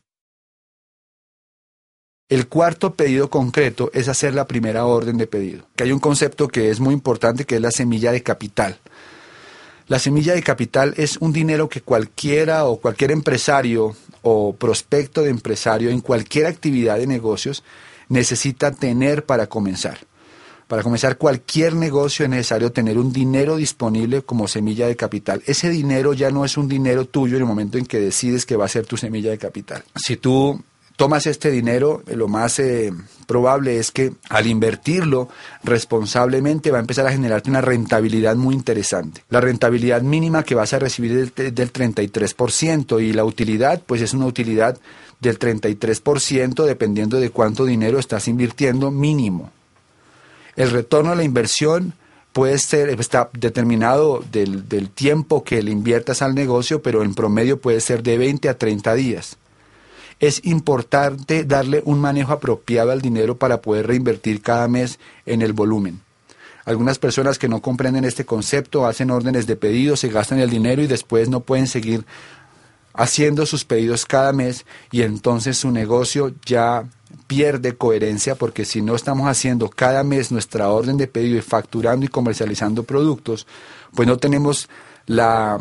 El 2.28 2.46
cuarto 2.46 2.92
pedido 2.92 3.30
concreto 3.30 3.90
es 3.94 4.06
hacer 4.06 4.34
la 4.34 4.46
primera 4.46 4.84
orden 4.84 5.16
de 5.16 5.26
pedido. 5.26 5.64
Que 5.74 5.84
hay 5.84 5.92
un 5.92 5.98
concepto 5.98 6.48
que 6.48 6.68
es 6.68 6.78
muy 6.78 6.92
importante 6.92 7.46
que 7.46 7.56
es 7.56 7.62
la 7.62 7.70
semilla 7.70 8.12
de 8.12 8.22
capital. 8.22 8.78
La 9.86 9.98
semilla 9.98 10.34
de 10.34 10.42
capital 10.42 10.92
es 10.98 11.16
un 11.16 11.32
dinero 11.32 11.70
que 11.70 11.80
cualquiera 11.80 12.66
o 12.66 12.80
cualquier 12.80 13.12
empresario 13.12 13.96
o 14.20 14.54
prospecto 14.54 15.22
de 15.22 15.30
empresario 15.30 15.88
en 15.88 16.02
cualquier 16.02 16.44
actividad 16.44 16.98
de 16.98 17.06
negocios 17.06 17.64
necesita 18.10 18.72
tener 18.72 19.24
para 19.24 19.46
comenzar. 19.46 19.98
Para 20.66 20.82
comenzar 20.82 21.16
cualquier 21.16 21.74
negocio 21.74 22.26
es 22.26 22.30
necesario 22.30 22.72
tener 22.72 22.98
un 22.98 23.10
dinero 23.10 23.56
disponible 23.56 24.20
como 24.20 24.48
semilla 24.48 24.86
de 24.86 24.96
capital. 24.96 25.42
Ese 25.46 25.70
dinero 25.70 26.12
ya 26.12 26.30
no 26.30 26.44
es 26.44 26.58
un 26.58 26.68
dinero 26.68 27.06
tuyo 27.06 27.36
en 27.36 27.42
el 27.44 27.48
momento 27.48 27.78
en 27.78 27.86
que 27.86 27.98
decides 27.98 28.44
que 28.44 28.56
va 28.56 28.66
a 28.66 28.68
ser 28.68 28.84
tu 28.84 28.98
semilla 28.98 29.30
de 29.30 29.38
capital. 29.38 29.82
Si 29.96 30.18
tú 30.18 30.62
tomas 30.98 31.28
este 31.28 31.52
dinero, 31.52 32.02
lo 32.06 32.26
más 32.26 32.58
eh, 32.58 32.92
probable 33.28 33.78
es 33.78 33.92
que 33.92 34.14
al 34.30 34.48
invertirlo 34.48 35.28
responsablemente 35.62 36.72
va 36.72 36.78
a 36.78 36.80
empezar 36.80 37.06
a 37.06 37.12
generarte 37.12 37.48
una 37.48 37.60
rentabilidad 37.60 38.34
muy 38.34 38.56
interesante. 38.56 39.22
La 39.30 39.40
rentabilidad 39.40 40.02
mínima 40.02 40.42
que 40.42 40.56
vas 40.56 40.72
a 40.72 40.80
recibir 40.80 41.12
es 41.12 41.34
del, 41.36 41.54
del 41.54 41.72
33% 41.72 43.00
y 43.00 43.12
la 43.12 43.24
utilidad 43.24 43.80
pues 43.86 44.02
es 44.02 44.12
una 44.12 44.26
utilidad 44.26 44.76
del 45.20 45.38
33% 45.38 46.64
dependiendo 46.64 47.20
de 47.20 47.30
cuánto 47.30 47.64
dinero 47.64 48.00
estás 48.00 48.26
invirtiendo 48.26 48.90
mínimo. 48.90 49.52
El 50.56 50.72
retorno 50.72 51.12
a 51.12 51.14
la 51.14 51.22
inversión 51.22 51.94
puede 52.32 52.58
ser, 52.58 52.88
está 52.88 53.30
determinado 53.34 54.24
del, 54.32 54.68
del 54.68 54.90
tiempo 54.90 55.44
que 55.44 55.62
le 55.62 55.70
inviertas 55.70 56.22
al 56.22 56.34
negocio, 56.34 56.82
pero 56.82 57.04
en 57.04 57.14
promedio 57.14 57.60
puede 57.60 57.80
ser 57.80 58.02
de 58.02 58.18
20 58.18 58.48
a 58.48 58.58
30 58.58 58.94
días 58.94 59.37
es 60.20 60.44
importante 60.44 61.44
darle 61.44 61.82
un 61.84 62.00
manejo 62.00 62.32
apropiado 62.32 62.90
al 62.90 63.00
dinero 63.00 63.38
para 63.38 63.60
poder 63.60 63.86
reinvertir 63.86 64.42
cada 64.42 64.68
mes 64.68 64.98
en 65.26 65.42
el 65.42 65.52
volumen. 65.52 66.00
Algunas 66.64 66.98
personas 66.98 67.38
que 67.38 67.48
no 67.48 67.62
comprenden 67.62 68.04
este 68.04 68.26
concepto 68.26 68.84
hacen 68.86 69.10
órdenes 69.10 69.46
de 69.46 69.56
pedido, 69.56 69.96
se 69.96 70.08
gastan 70.08 70.38
el 70.38 70.50
dinero 70.50 70.82
y 70.82 70.86
después 70.86 71.28
no 71.28 71.40
pueden 71.40 71.66
seguir 71.66 72.04
haciendo 72.92 73.46
sus 73.46 73.64
pedidos 73.64 74.04
cada 74.04 74.32
mes 74.32 74.66
y 74.90 75.02
entonces 75.02 75.56
su 75.56 75.70
negocio 75.70 76.34
ya 76.44 76.84
pierde 77.26 77.76
coherencia 77.76 78.34
porque 78.34 78.64
si 78.64 78.82
no 78.82 78.96
estamos 78.96 79.28
haciendo 79.28 79.70
cada 79.70 80.02
mes 80.02 80.32
nuestra 80.32 80.68
orden 80.68 80.96
de 80.96 81.06
pedido 81.06 81.38
y 81.38 81.42
facturando 81.42 82.04
y 82.04 82.08
comercializando 82.08 82.82
productos, 82.82 83.46
pues 83.94 84.08
no 84.08 84.18
tenemos 84.18 84.68
la 85.06 85.60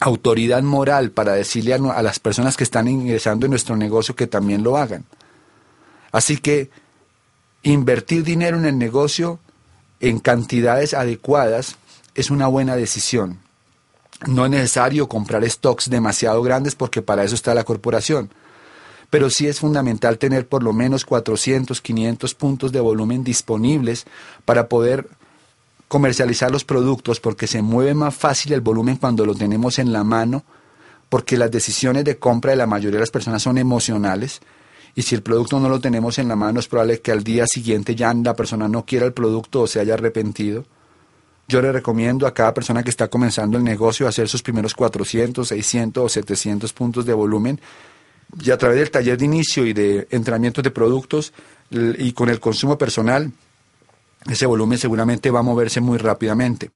autoridad 0.00 0.62
moral 0.62 1.10
para 1.10 1.32
decirle 1.32 1.74
a, 1.74 2.02
las 2.02 2.18
personas 2.18 2.56
que 2.56 2.64
están 2.64 2.88
ingresando 2.88 3.46
en 3.46 3.50
nuestro 3.50 3.76
negocio 3.76 4.14
que 4.14 4.26
también 4.26 4.62
lo 4.62 4.76
hagan. 4.76 5.04
Así 6.12 6.36
que 6.36 6.70
invertir 7.62 8.22
dinero 8.22 8.58
en 8.58 8.66
el 8.66 8.78
negocio 8.78 9.38
en 10.00 10.18
cantidades 10.18 10.94
adecuadas 10.94 11.76
es 12.14 12.30
una 12.30 12.46
buena 12.46 12.76
decisión. 12.76 13.40
No 14.26 14.44
es 14.44 14.50
necesario 14.50 15.08
comprar 15.08 15.48
stocks 15.48 15.90
demasiado 15.90 16.42
grandes 16.42 16.74
porque 16.74 17.02
para 17.02 17.24
eso 17.24 17.34
está 17.34 17.54
la 17.54 17.64
corporación. 17.64 18.30
Pero 19.10 19.30
sí 19.30 19.46
es 19.46 19.60
fundamental 19.60 20.18
tener 20.18 20.48
por 20.48 20.62
lo 20.62 20.72
menos 20.72 21.04
400, 21.04 21.80
500 21.80 22.34
puntos 22.34 22.72
de 22.72 22.80
volumen 22.80 23.22
disponibles 23.22 24.06
para 24.44 24.68
poder 24.68 25.08
comercializar 25.88 26.50
los 26.50 26.64
productos 26.64 27.20
porque 27.20 27.46
se 27.46 27.62
mueve 27.62 27.94
más 27.94 28.14
fácil 28.14 28.52
el 28.52 28.60
volumen 28.60 28.96
cuando 28.96 29.24
lo 29.24 29.34
tenemos 29.34 29.78
en 29.78 29.92
la 29.92 30.04
mano, 30.04 30.44
porque 31.08 31.36
las 31.36 31.50
decisiones 31.50 32.04
de 32.04 32.18
compra 32.18 32.50
de 32.50 32.56
la 32.56 32.66
mayoría 32.66 32.96
de 32.96 33.02
las 33.02 33.10
personas 33.10 33.42
son 33.42 33.58
emocionales 33.58 34.40
y 34.96 35.02
si 35.02 35.14
el 35.14 35.22
producto 35.22 35.60
no 35.60 35.68
lo 35.68 35.78
tenemos 35.78 36.18
en 36.18 36.26
la 36.26 36.36
mano 36.36 36.58
es 36.58 36.68
probable 36.68 37.00
que 37.00 37.12
al 37.12 37.22
día 37.22 37.44
siguiente 37.46 37.94
ya 37.94 38.12
la 38.14 38.34
persona 38.34 38.66
no 38.66 38.86
quiera 38.86 39.04
el 39.04 39.12
producto 39.12 39.60
o 39.60 39.66
se 39.66 39.78
haya 39.78 39.92
arrepentido. 39.92 40.64
Yo 41.46 41.60
le 41.60 41.70
recomiendo 41.70 42.26
a 42.26 42.32
cada 42.32 42.54
persona 42.54 42.82
que 42.82 42.88
está 42.88 43.08
comenzando 43.08 43.58
el 43.58 43.62
negocio 43.62 44.08
hacer 44.08 44.26
sus 44.26 44.42
primeros 44.42 44.74
400, 44.74 45.46
600 45.46 46.02
o 46.02 46.08
700 46.08 46.72
puntos 46.72 47.04
de 47.04 47.12
volumen 47.12 47.60
y 48.42 48.50
a 48.50 48.56
través 48.56 48.78
del 48.78 48.90
taller 48.90 49.18
de 49.18 49.26
inicio 49.26 49.66
y 49.66 49.74
de 49.74 50.08
entrenamientos 50.10 50.64
de 50.64 50.70
productos 50.70 51.32
y 51.70 52.12
con 52.12 52.30
el 52.30 52.40
consumo 52.40 52.78
personal 52.78 53.30
ese 54.28 54.46
volumen 54.46 54.78
seguramente 54.78 55.30
va 55.30 55.40
a 55.40 55.42
moverse 55.42 55.80
muy 55.80 55.98
rápidamente. 55.98 56.70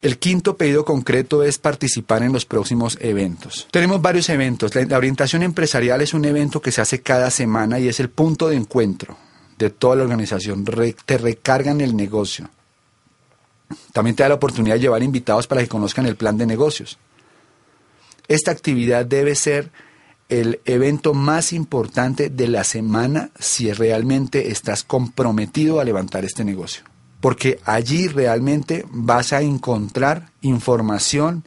El 0.00 0.18
quinto 0.18 0.56
pedido 0.56 0.84
concreto 0.84 1.42
es 1.42 1.58
participar 1.58 2.22
en 2.22 2.32
los 2.32 2.44
próximos 2.44 2.96
eventos. 3.00 3.66
Tenemos 3.72 4.00
varios 4.00 4.28
eventos. 4.28 4.72
La, 4.76 4.96
orientación 4.96 5.42
empresarial 5.42 6.00
es 6.00 6.14
un 6.14 6.24
evento 6.24 6.62
que 6.62 6.70
se 6.70 6.80
hace 6.80 7.00
cada 7.00 7.30
semana 7.30 7.80
y 7.80 7.88
es 7.88 7.98
el 7.98 8.08
punto 8.08 8.48
de 8.48 8.56
encuentro 8.56 9.16
de 9.58 9.70
toda 9.70 9.96
la 9.96 10.04
organización. 10.04 10.64
te 11.04 11.18
recargan 11.18 11.80
el 11.80 11.96
negocio. 11.96 12.48
También 13.92 14.14
te 14.14 14.22
da 14.22 14.28
la 14.28 14.36
oportunidad 14.36 14.76
de 14.76 14.82
llevar 14.82 15.02
invitados 15.02 15.48
para 15.48 15.62
que 15.62 15.68
conozcan 15.68 16.06
el 16.06 16.14
plan 16.14 16.38
de 16.38 16.46
negocios. 16.46 16.96
Esta 18.28 18.52
actividad 18.52 19.04
debe 19.04 19.34
ser 19.34 19.72
el 20.28 20.60
evento 20.64 21.14
más 21.14 21.52
importante 21.52 22.28
de 22.28 22.48
la 22.48 22.64
semana 22.64 23.30
si 23.38 23.72
realmente 23.72 24.50
estás 24.50 24.84
comprometido 24.84 25.80
a 25.80 25.84
levantar 25.84 26.24
este 26.24 26.44
negocio. 26.44 26.84
Porque 27.20 27.58
allí 27.64 28.08
realmente 28.08 28.84
vas 28.90 29.32
a 29.32 29.40
encontrar 29.40 30.30
información 30.42 31.44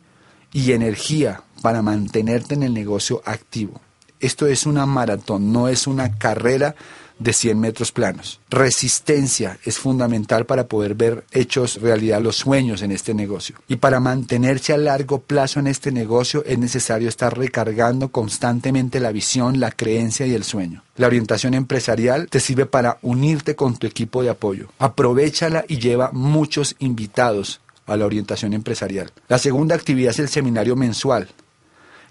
y 0.52 0.72
energía 0.72 1.44
para 1.62 1.82
mantenerte 1.82 2.56
en 2.56 2.64
el 2.64 2.74
negocio 2.74 3.22
activo. 3.26 3.80
Esto 4.20 4.48
es 4.48 4.66
una 4.66 4.86
maratón, 4.86 5.54
no 5.54 5.68
es 5.68 5.88
una 5.88 6.18
carrera 6.18 6.76
de 7.22 7.34
100 7.34 7.60
metros 7.60 7.92
planos. 7.92 8.40
Resistencia 8.50 9.60
es 9.64 9.78
fundamental 9.78 10.46
para 10.46 10.68
poder 10.68 10.96
ver 10.96 11.24
hechos 11.32 11.80
realidad 11.80 12.22
los 12.22 12.38
sueños 12.38 12.82
en 12.82 12.92
este 12.92 13.14
negocio. 13.14 13.58
Y 13.68 13.76
para 13.76 14.00
mantenerse 14.00 14.74
a 14.74 14.78
largo 14.78 15.22
plazo 15.22 15.60
en 15.60 15.68
este 15.68 15.92
negocio 15.92 16.44
es 16.46 16.58
necesario 16.58 17.10
estar 17.10 17.38
recargando 17.38 18.10
constantemente 18.10 19.00
la 19.00 19.12
visión, 19.12 19.60
la 19.60 19.72
creencia 19.72 20.26
y 20.26 20.34
el 20.34 20.44
sueño. 20.44 20.84
La 20.96 21.08
orientación 21.08 21.54
empresarial 21.54 22.28
te 22.28 22.40
sirve 22.40 22.66
para 22.66 22.98
unirte 23.04 23.56
con 23.56 23.78
tu 23.78 23.86
equipo 23.86 24.24
de 24.24 24.30
apoyo. 24.30 24.70
Aprovechala 24.80 25.64
y 25.68 25.78
lleva 25.78 26.10
muchos 26.12 26.76
invitados 26.80 27.62
a 27.86 27.98
la 27.98 28.06
orientación 28.06 28.54
empresarial. 28.54 29.12
La 29.28 29.38
segunda 29.38 29.76
actividad 29.76 30.12
es 30.12 30.20
el 30.20 30.30
seminario 30.30 30.76
mensual. 30.76 31.28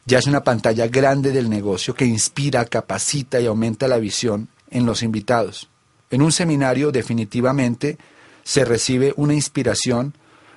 Ya 0.06 0.18
es 0.18 0.26
una 0.26 0.42
pantalla 0.42 0.86
grande 0.86 1.30
del 1.30 1.50
negocio 1.50 1.94
que 1.94 2.04
inspira, 2.04 2.64
capacita 2.64 3.40
y 3.40 3.46
aumenta 3.46 3.86
la 3.86 3.98
visión 3.98 4.48
en 4.70 4.86
los 4.86 5.02
invitados. 5.02 5.68
En 6.10 6.22
un 6.22 6.32
seminario 6.32 6.92
definitivamente 6.92 7.98
se 8.42 8.64
recibe 8.64 9.14
una 9.16 9.34
inspiración 9.34 10.14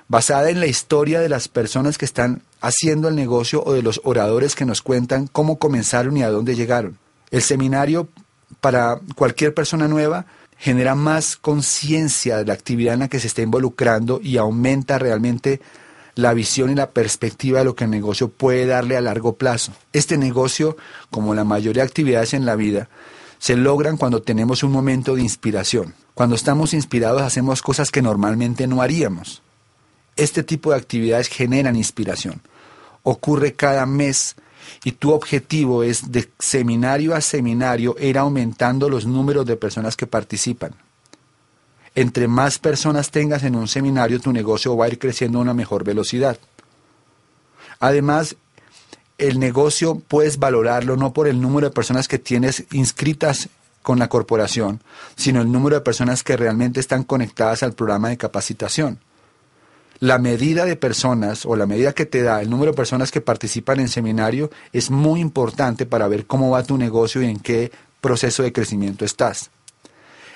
basada 0.08 0.50
en 0.50 0.60
la 0.60 0.66
historia 0.66 1.20
de 1.20 1.28
las 1.28 1.48
personas 1.48 1.98
que 1.98 2.04
están 2.04 2.42
haciendo 2.60 3.08
el 3.08 3.14
negocio 3.14 3.62
o 3.64 3.72
de 3.72 3.82
los 3.82 4.00
oradores 4.04 4.54
que 4.54 4.64
nos 4.64 4.82
cuentan 4.82 5.26
cómo 5.26 5.58
comenzaron 5.58 6.16
y 6.16 6.22
a 6.22 6.30
dónde 6.30 6.56
llegaron. 6.56 6.98
El 7.30 7.42
seminario 7.42 8.08
para 8.60 9.00
cualquier 9.16 9.54
persona 9.54 9.88
nueva 9.88 10.26
genera 10.58 10.94
más 10.94 11.36
conciencia 11.36 12.38
de 12.38 12.46
la 12.46 12.54
actividad 12.54 12.94
en 12.94 13.00
la 13.00 13.08
que 13.08 13.20
se 13.20 13.26
está 13.26 13.42
involucrando 13.42 14.20
y 14.22 14.36
aumenta 14.36 14.98
realmente 14.98 15.60
la 16.14 16.32
visión 16.32 16.70
y 16.70 16.74
la 16.74 16.90
perspectiva 16.90 17.58
de 17.58 17.64
lo 17.64 17.74
que 17.74 17.84
el 17.84 17.90
negocio 17.90 18.28
puede 18.28 18.66
darle 18.66 18.96
a 18.96 19.00
largo 19.00 19.34
plazo. 19.36 19.72
Este 19.92 20.16
negocio, 20.16 20.76
como 21.10 21.34
la 21.34 21.44
mayoría 21.44 21.82
de 21.82 21.88
actividades 21.88 22.34
en 22.34 22.46
la 22.46 22.56
vida, 22.56 22.88
se 23.44 23.56
logran 23.56 23.98
cuando 23.98 24.22
tenemos 24.22 24.62
un 24.62 24.72
momento 24.72 25.14
de 25.14 25.20
inspiración. 25.20 25.94
Cuando 26.14 26.34
estamos 26.34 26.72
inspirados 26.72 27.20
hacemos 27.20 27.60
cosas 27.60 27.90
que 27.90 28.00
normalmente 28.00 28.66
no 28.66 28.80
haríamos. 28.80 29.42
Este 30.16 30.42
tipo 30.42 30.70
de 30.70 30.78
actividades 30.78 31.28
generan 31.28 31.76
inspiración. 31.76 32.40
Ocurre 33.02 33.52
cada 33.52 33.84
mes 33.84 34.36
y 34.82 34.92
tu 34.92 35.12
objetivo 35.12 35.82
es 35.82 36.10
de 36.10 36.30
seminario 36.38 37.14
a 37.14 37.20
seminario 37.20 37.96
ir 38.00 38.16
aumentando 38.16 38.88
los 38.88 39.04
números 39.04 39.44
de 39.44 39.58
personas 39.58 39.94
que 39.94 40.06
participan. 40.06 40.74
Entre 41.94 42.28
más 42.28 42.58
personas 42.58 43.10
tengas 43.10 43.42
en 43.42 43.56
un 43.56 43.68
seminario, 43.68 44.20
tu 44.20 44.32
negocio 44.32 44.74
va 44.74 44.86
a 44.86 44.88
ir 44.88 44.98
creciendo 44.98 45.36
a 45.38 45.42
una 45.42 45.52
mejor 45.52 45.84
velocidad. 45.84 46.38
Además, 47.78 48.36
el 49.18 49.38
negocio 49.38 50.02
puedes 50.08 50.38
valorarlo 50.38 50.96
no 50.96 51.12
por 51.12 51.28
el 51.28 51.40
número 51.40 51.68
de 51.68 51.74
personas 51.74 52.08
que 52.08 52.18
tienes 52.18 52.64
inscritas 52.72 53.48
con 53.82 53.98
la 53.98 54.08
corporación, 54.08 54.82
sino 55.16 55.42
el 55.42 55.52
número 55.52 55.76
de 55.76 55.82
personas 55.82 56.22
que 56.22 56.36
realmente 56.36 56.80
están 56.80 57.04
conectadas 57.04 57.62
al 57.62 57.74
programa 57.74 58.08
de 58.08 58.16
capacitación. 58.16 58.98
La 60.00 60.18
medida 60.18 60.64
de 60.64 60.76
personas 60.76 61.46
o 61.46 61.54
la 61.54 61.66
medida 61.66 61.92
que 61.92 62.06
te 62.06 62.22
da 62.22 62.42
el 62.42 62.50
número 62.50 62.72
de 62.72 62.76
personas 62.76 63.10
que 63.12 63.20
participan 63.20 63.78
en 63.80 63.88
seminario 63.88 64.50
es 64.72 64.90
muy 64.90 65.20
importante 65.20 65.86
para 65.86 66.08
ver 66.08 66.26
cómo 66.26 66.50
va 66.50 66.64
tu 66.64 66.76
negocio 66.76 67.22
y 67.22 67.26
en 67.26 67.38
qué 67.38 67.70
proceso 68.00 68.42
de 68.42 68.52
crecimiento 68.52 69.04
estás. 69.04 69.50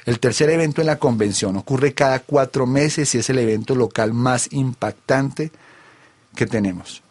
El 0.05 0.21
tercer 0.21 0.49
evento 0.51 0.81
en 0.81 0.87
la 0.87 0.99
convención 0.99 1.57
ocurre 1.57 1.93
cada 1.93 2.21
cuatro 2.21 2.67
meses 2.67 3.15
y 3.15 3.19
es 3.19 3.29
el 3.29 3.39
evento 3.39 3.75
local 3.75 4.15
más 4.15 4.49
impactante 4.53 5.51
que 6.35 6.47
tenemos 6.47 7.03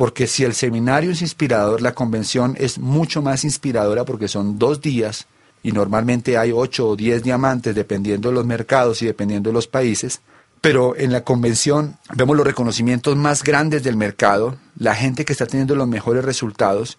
porque 0.00 0.26
si 0.26 0.44
el 0.44 0.54
seminario 0.54 1.10
es 1.10 1.20
inspirador, 1.20 1.82
la 1.82 1.92
convención 1.92 2.56
es 2.58 2.78
mucho 2.78 3.20
más 3.20 3.44
inspiradora 3.44 4.06
porque 4.06 4.28
son 4.28 4.58
dos 4.58 4.80
días 4.80 5.26
y 5.62 5.72
normalmente 5.72 6.38
hay 6.38 6.52
ocho 6.52 6.88
o 6.88 6.96
diez 6.96 7.22
diamantes 7.22 7.74
dependiendo 7.74 8.30
de 8.30 8.34
los 8.34 8.46
mercados 8.46 9.02
y 9.02 9.04
dependiendo 9.04 9.50
de 9.50 9.52
los 9.52 9.66
países. 9.66 10.22
Pero 10.62 10.96
en 10.96 11.12
la 11.12 11.22
convención 11.22 11.98
vemos 12.14 12.34
los 12.34 12.46
reconocimientos 12.46 13.14
más 13.14 13.44
grandes 13.44 13.82
del 13.82 13.96
mercado, 13.96 14.56
la 14.74 14.94
gente 14.94 15.26
que 15.26 15.34
está 15.34 15.44
teniendo 15.44 15.74
los 15.74 15.86
mejores 15.86 16.24
resultados. 16.24 16.96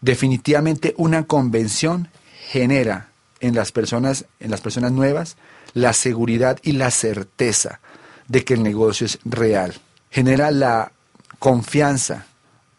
Definitivamente 0.00 0.96
una 0.98 1.26
convención 1.26 2.08
genera 2.48 3.10
en 3.38 3.54
las 3.54 3.70
personas, 3.70 4.24
en 4.40 4.50
las 4.50 4.62
personas 4.62 4.90
nuevas, 4.90 5.36
la 5.74 5.92
seguridad 5.92 6.58
y 6.64 6.72
la 6.72 6.90
certeza 6.90 7.78
de 8.26 8.44
que 8.44 8.54
el 8.54 8.64
negocio 8.64 9.06
es 9.06 9.20
real. 9.24 9.74
Genera 10.10 10.50
la 10.50 10.90
confianza 11.38 12.26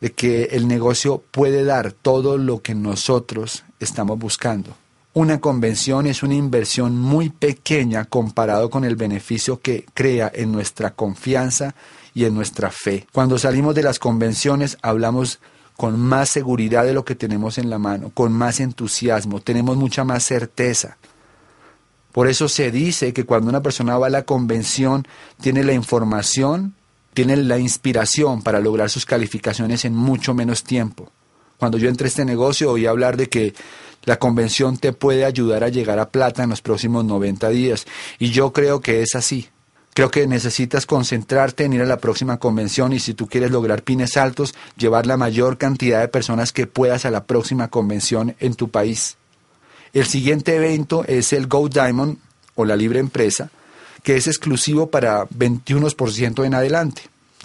de 0.02 0.12
que 0.12 0.44
el 0.52 0.68
negocio 0.68 1.24
puede 1.32 1.64
dar 1.64 1.92
todo 1.92 2.38
lo 2.38 2.62
que 2.62 2.76
nosotros 2.76 3.64
estamos 3.80 4.20
buscando. 4.20 4.76
Una 5.14 5.40
convención 5.40 6.06
es 6.06 6.22
una 6.22 6.36
inversión 6.36 6.96
muy 6.96 7.30
pequeña 7.30 8.06
comparado 8.06 8.70
con 8.70 8.86
el 8.86 8.96
beneficio 8.96 9.60
que 9.60 9.86
crea 9.96 10.32
en 10.32 10.52
nuestra 10.52 10.92
confianza 10.92 11.74
y 12.14 12.26
en 12.26 12.36
nuestra 12.36 12.70
fe. 12.70 13.08
Cuando 13.12 13.40
salimos 13.40 13.74
de 13.74 13.82
las 13.82 13.98
convenciones 13.98 14.78
hablamos 14.84 15.40
con 15.76 16.00
más 16.00 16.30
seguridad 16.30 16.86
de 16.86 16.94
lo 16.94 17.04
que 17.04 17.16
tenemos 17.16 17.58
en 17.58 17.70
la 17.70 17.80
mano, 17.80 18.12
con 18.14 18.32
más 18.32 18.60
entusiasmo, 18.60 19.42
tenemos 19.42 19.76
mucha 19.78 20.04
más 20.04 20.24
certeza. 20.24 20.98
Por 22.12 22.28
eso 22.28 22.48
se 22.48 22.72
dice 22.72 23.14
que 23.14 23.26
cuando 23.26 23.50
una 23.50 23.62
persona 23.62 23.98
va 23.98 24.08
a 24.08 24.12
la 24.12 24.24
convención 24.24 25.08
tiene 25.42 25.64
la 25.64 25.74
información 25.74 26.76
tienen 27.18 27.48
la 27.48 27.58
inspiración 27.58 28.44
para 28.44 28.60
lograr 28.60 28.92
sus 28.92 29.08
calificaciones 29.08 29.86
en 29.86 29.96
mucho 29.96 30.36
menos 30.36 30.64
tiempo. 30.64 31.10
Cuando 31.58 31.80
yo 31.80 31.90
entré 31.90 32.06
a 32.06 32.10
este 32.10 32.26
negocio 32.26 32.72
oí 32.72 32.86
hablar 32.86 33.18
de 33.18 33.28
que 33.28 33.56
la 34.04 34.20
convención 34.20 34.78
te 34.78 34.94
puede 34.94 35.26
ayudar 35.26 35.64
a 35.64 35.70
llegar 35.70 35.98
a 35.98 36.12
plata 36.12 36.44
en 36.44 36.52
los 36.52 36.62
próximos 36.62 37.06
90 37.06 37.50
días 37.50 37.88
y 38.20 38.30
yo 38.30 38.54
creo 38.54 38.82
que 38.82 39.02
es 39.02 39.16
así. 39.16 39.50
Creo 39.96 40.12
que 40.12 40.28
necesitas 40.28 40.86
concentrarte 40.86 41.64
en 41.64 41.74
ir 41.74 41.82
a 41.82 41.86
la 41.86 41.98
próxima 41.98 42.38
convención 42.38 42.94
y 42.94 43.00
si 43.00 43.16
tú 43.16 43.26
quieres 43.26 43.50
lograr 43.50 43.82
pines 43.82 44.16
altos, 44.16 44.54
llevar 44.78 45.08
la 45.08 45.18
mayor 45.18 45.58
cantidad 45.58 46.02
de 46.02 46.10
personas 46.10 46.54
que 46.54 46.68
puedas 46.68 47.04
a 47.06 47.10
la 47.10 47.24
próxima 47.24 47.70
convención 47.70 48.36
en 48.40 48.54
tu 48.54 48.70
país. 48.70 49.18
El 49.92 50.06
siguiente 50.06 50.56
evento 50.56 51.04
es 51.08 51.34
el 51.34 51.48
Go 51.48 51.68
Diamond 51.68 52.20
o 52.54 52.64
la 52.64 52.76
libre 52.76 53.00
empresa, 53.00 53.50
que 54.08 54.16
es 54.16 54.28
exclusivo 54.28 54.90
para 54.90 55.28
21% 55.28 56.46
en 56.46 56.54
adelante. 56.54 57.02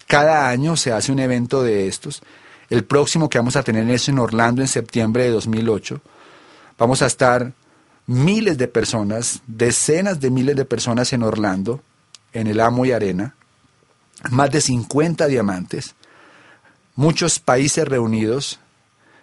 Cada 0.06 0.48
año 0.48 0.76
se 0.76 0.92
hace 0.92 1.10
un 1.10 1.18
evento 1.18 1.60
de 1.64 1.88
estos. 1.88 2.22
El 2.70 2.84
próximo 2.84 3.28
que 3.28 3.38
vamos 3.38 3.56
a 3.56 3.64
tener 3.64 3.90
es 3.90 4.08
en 4.08 4.20
Orlando 4.20 4.62
en 4.62 4.68
septiembre 4.68 5.24
de 5.24 5.30
2008. 5.30 6.00
Vamos 6.78 7.02
a 7.02 7.06
estar 7.06 7.52
miles 8.06 8.58
de 8.58 8.68
personas, 8.68 9.42
decenas 9.48 10.20
de 10.20 10.30
miles 10.30 10.54
de 10.54 10.64
personas 10.64 11.12
en 11.12 11.24
Orlando, 11.24 11.82
en 12.32 12.46
el 12.46 12.60
Amo 12.60 12.84
y 12.84 12.92
Arena, 12.92 13.34
más 14.30 14.52
de 14.52 14.60
50 14.60 15.26
diamantes, 15.26 15.96
muchos 16.94 17.40
países 17.40 17.88
reunidos, 17.88 18.60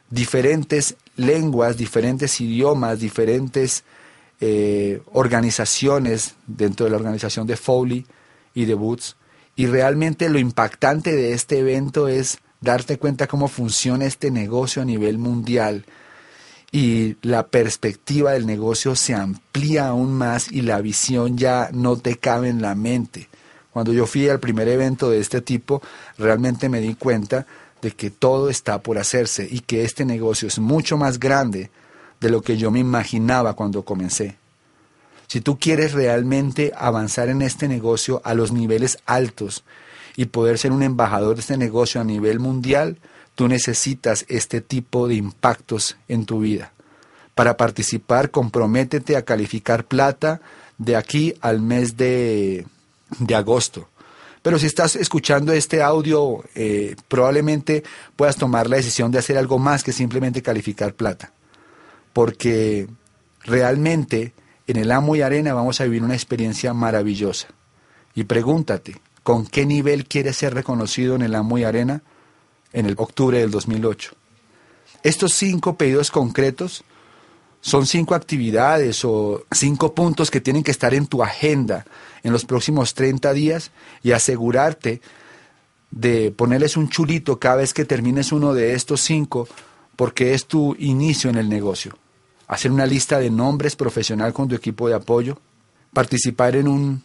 diferentes 0.09 0.97
lenguas, 1.15 1.77
diferentes 1.77 2.41
idiomas, 2.41 2.99
diferentes 2.99 3.85
eh, 4.41 5.01
organizaciones 5.11 6.35
dentro 6.47 6.85
de 6.85 6.91
la 6.91 6.97
organización 6.97 7.47
de 7.47 7.57
Foley 7.57 8.05
y 8.53 8.65
de 8.65 8.73
Boots. 8.73 9.15
Y 9.55 9.65
realmente 9.65 10.29
lo 10.29 10.39
impactante 10.39 11.15
de 11.15 11.33
este 11.33 11.59
evento 11.59 12.07
es 12.07 12.39
darte 12.61 12.97
cuenta 12.97 13.27
cómo 13.27 13.47
funciona 13.47 14.05
este 14.05 14.31
negocio 14.31 14.81
a 14.81 14.85
nivel 14.85 15.17
mundial 15.17 15.85
y 16.71 17.17
la 17.21 17.47
perspectiva 17.47 18.33
del 18.33 18.45
negocio 18.45 18.95
se 18.95 19.15
amplía 19.15 19.87
aún 19.87 20.13
más 20.13 20.51
y 20.51 20.61
la 20.61 20.81
visión 20.81 21.37
ya 21.37 21.69
no 21.73 21.97
te 21.97 22.17
cabe 22.17 22.49
en 22.49 22.61
la 22.61 22.75
mente. 22.75 23.27
Cuando 23.71 23.93
yo 23.93 24.05
fui 24.05 24.29
al 24.29 24.39
primer 24.39 24.67
evento 24.67 25.09
de 25.09 25.19
este 25.19 25.41
tipo, 25.41 25.81
realmente 26.17 26.69
me 26.69 26.79
di 26.79 26.95
cuenta 26.95 27.45
de 27.81 27.91
que 27.91 28.11
todo 28.11 28.49
está 28.49 28.81
por 28.81 28.97
hacerse 28.97 29.47
y 29.49 29.61
que 29.61 29.83
este 29.83 30.05
negocio 30.05 30.47
es 30.47 30.59
mucho 30.59 30.97
más 30.97 31.19
grande 31.19 31.71
de 32.19 32.29
lo 32.29 32.41
que 32.41 32.57
yo 32.57 32.71
me 32.71 32.79
imaginaba 32.79 33.53
cuando 33.53 33.83
comencé. 33.83 34.37
Si 35.27 35.41
tú 35.41 35.59
quieres 35.59 35.93
realmente 35.93 36.71
avanzar 36.75 37.29
en 37.29 37.41
este 37.41 37.67
negocio 37.67 38.21
a 38.23 38.33
los 38.33 38.51
niveles 38.51 38.97
altos 39.05 39.63
y 40.15 40.25
poder 40.25 40.57
ser 40.57 40.71
un 40.71 40.81
embajador 40.81 41.35
de 41.35 41.41
este 41.41 41.57
negocio 41.57 42.01
a 42.01 42.03
nivel 42.03 42.39
mundial, 42.39 42.97
tú 43.35 43.47
necesitas 43.47 44.25
este 44.27 44.59
tipo 44.59 45.07
de 45.07 45.15
impactos 45.15 45.97
en 46.07 46.25
tu 46.25 46.39
vida. 46.39 46.73
Para 47.35 47.57
participar, 47.57 48.31
comprométete 48.31 49.15
a 49.15 49.21
calificar 49.21 49.85
plata 49.85 50.41
de 50.77 50.95
aquí 50.95 51.35
al 51.41 51.61
mes 51.61 51.95
de, 51.95 52.65
agosto. 53.33 53.87
Pero 54.41 54.57
si 54.57 54.65
estás 54.65 54.95
escuchando 54.95 55.53
este 55.53 55.83
audio, 55.83 56.43
eh, 56.55 56.95
probablemente 57.07 57.83
puedas 58.15 58.35
tomar 58.35 58.67
la 58.67 58.77
decisión 58.77 59.11
de 59.11 59.19
hacer 59.19 59.37
algo 59.37 59.59
más 59.59 59.83
que 59.83 59.91
simplemente 59.91 60.41
calificar 60.41 60.95
plata 60.95 61.31
porque 62.13 62.87
realmente 63.43 64.33
en 64.67 64.77
el 64.77 64.91
Amo 64.91 65.15
y 65.15 65.21
Arena 65.21 65.53
vamos 65.53 65.81
a 65.81 65.85
vivir 65.85 66.03
una 66.03 66.13
experiencia 66.13 66.73
maravillosa. 66.73 67.47
Y 68.13 68.25
pregúntate, 68.25 69.01
¿con 69.23 69.45
qué 69.45 69.65
nivel 69.65 70.05
quieres 70.05 70.37
ser 70.37 70.53
reconocido 70.53 71.15
en 71.15 71.21
el 71.21 71.35
Amo 71.35 71.57
y 71.57 71.63
Arena 71.63 72.03
en 72.73 72.85
el 72.85 72.95
octubre 72.97 73.39
del 73.39 73.51
2008? 73.51 74.11
Estos 75.03 75.33
cinco 75.33 75.75
pedidos 75.77 76.11
concretos 76.11 76.83
son 77.61 77.85
cinco 77.85 78.15
actividades 78.15 79.03
o 79.03 79.43
cinco 79.51 79.93
puntos 79.93 80.31
que 80.31 80.41
tienen 80.41 80.63
que 80.63 80.71
estar 80.71 80.93
en 80.93 81.07
tu 81.07 81.23
agenda 81.23 81.85
en 82.23 82.31
los 82.31 82.45
próximos 82.45 82.93
30 82.93 83.33
días 83.33 83.71
y 84.01 84.11
asegurarte 84.11 85.01
de 85.91 86.31
ponerles 86.31 86.77
un 86.77 86.89
chulito 86.89 87.39
cada 87.39 87.57
vez 87.57 87.73
que 87.73 87.85
termines 87.85 88.31
uno 88.31 88.53
de 88.53 88.75
estos 88.75 89.01
cinco 89.01 89.47
porque 89.99 90.33
es 90.33 90.45
tu 90.45 90.77
inicio 90.79 91.29
en 91.29 91.35
el 91.35 91.49
negocio. 91.49 91.93
Hacer 92.47 92.71
una 92.71 92.85
lista 92.85 93.19
de 93.19 93.29
nombres 93.29 93.75
profesional 93.75 94.31
con 94.31 94.47
tu 94.47 94.55
equipo 94.55 94.87
de 94.87 94.95
apoyo, 94.95 95.41
participar 95.91 96.55
en 96.55 96.69
un, 96.69 97.03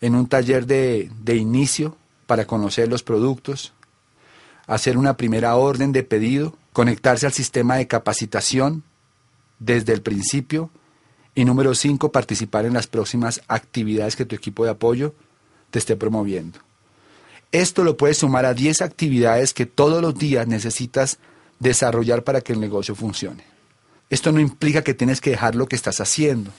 en 0.00 0.16
un 0.16 0.26
taller 0.26 0.66
de, 0.66 1.12
de 1.22 1.36
inicio 1.36 1.96
para 2.26 2.44
conocer 2.44 2.88
los 2.88 3.04
productos, 3.04 3.72
hacer 4.66 4.98
una 4.98 5.16
primera 5.16 5.54
orden 5.54 5.92
de 5.92 6.02
pedido, 6.02 6.56
conectarse 6.72 7.24
al 7.24 7.32
sistema 7.32 7.76
de 7.76 7.86
capacitación 7.86 8.82
desde 9.60 9.92
el 9.92 10.02
principio 10.02 10.70
y 11.36 11.44
número 11.44 11.72
cinco, 11.76 12.10
participar 12.10 12.66
en 12.66 12.74
las 12.74 12.88
próximas 12.88 13.42
actividades 13.46 14.16
que 14.16 14.24
tu 14.24 14.34
equipo 14.34 14.64
de 14.64 14.72
apoyo 14.72 15.14
te 15.70 15.78
esté 15.78 15.94
promoviendo. 15.94 16.58
Esto 17.52 17.84
lo 17.84 17.96
puedes 17.96 18.18
sumar 18.18 18.44
a 18.44 18.54
10 18.54 18.82
actividades 18.82 19.54
que 19.54 19.66
todos 19.66 20.02
los 20.02 20.18
días 20.18 20.48
necesitas 20.48 21.20
desarrollar 21.58 22.24
para 22.24 22.40
que 22.40 22.52
el 22.52 22.60
negocio 22.60 22.94
funcione. 22.94 23.44
Esto 24.10 24.32
no 24.32 24.40
implica 24.40 24.82
que 24.82 24.94
tienes 24.94 25.20
que 25.20 25.30
dejar 25.30 25.54
lo 25.54 25.66
que 25.66 25.76
estás 25.76 26.00
haciendo. 26.00 26.50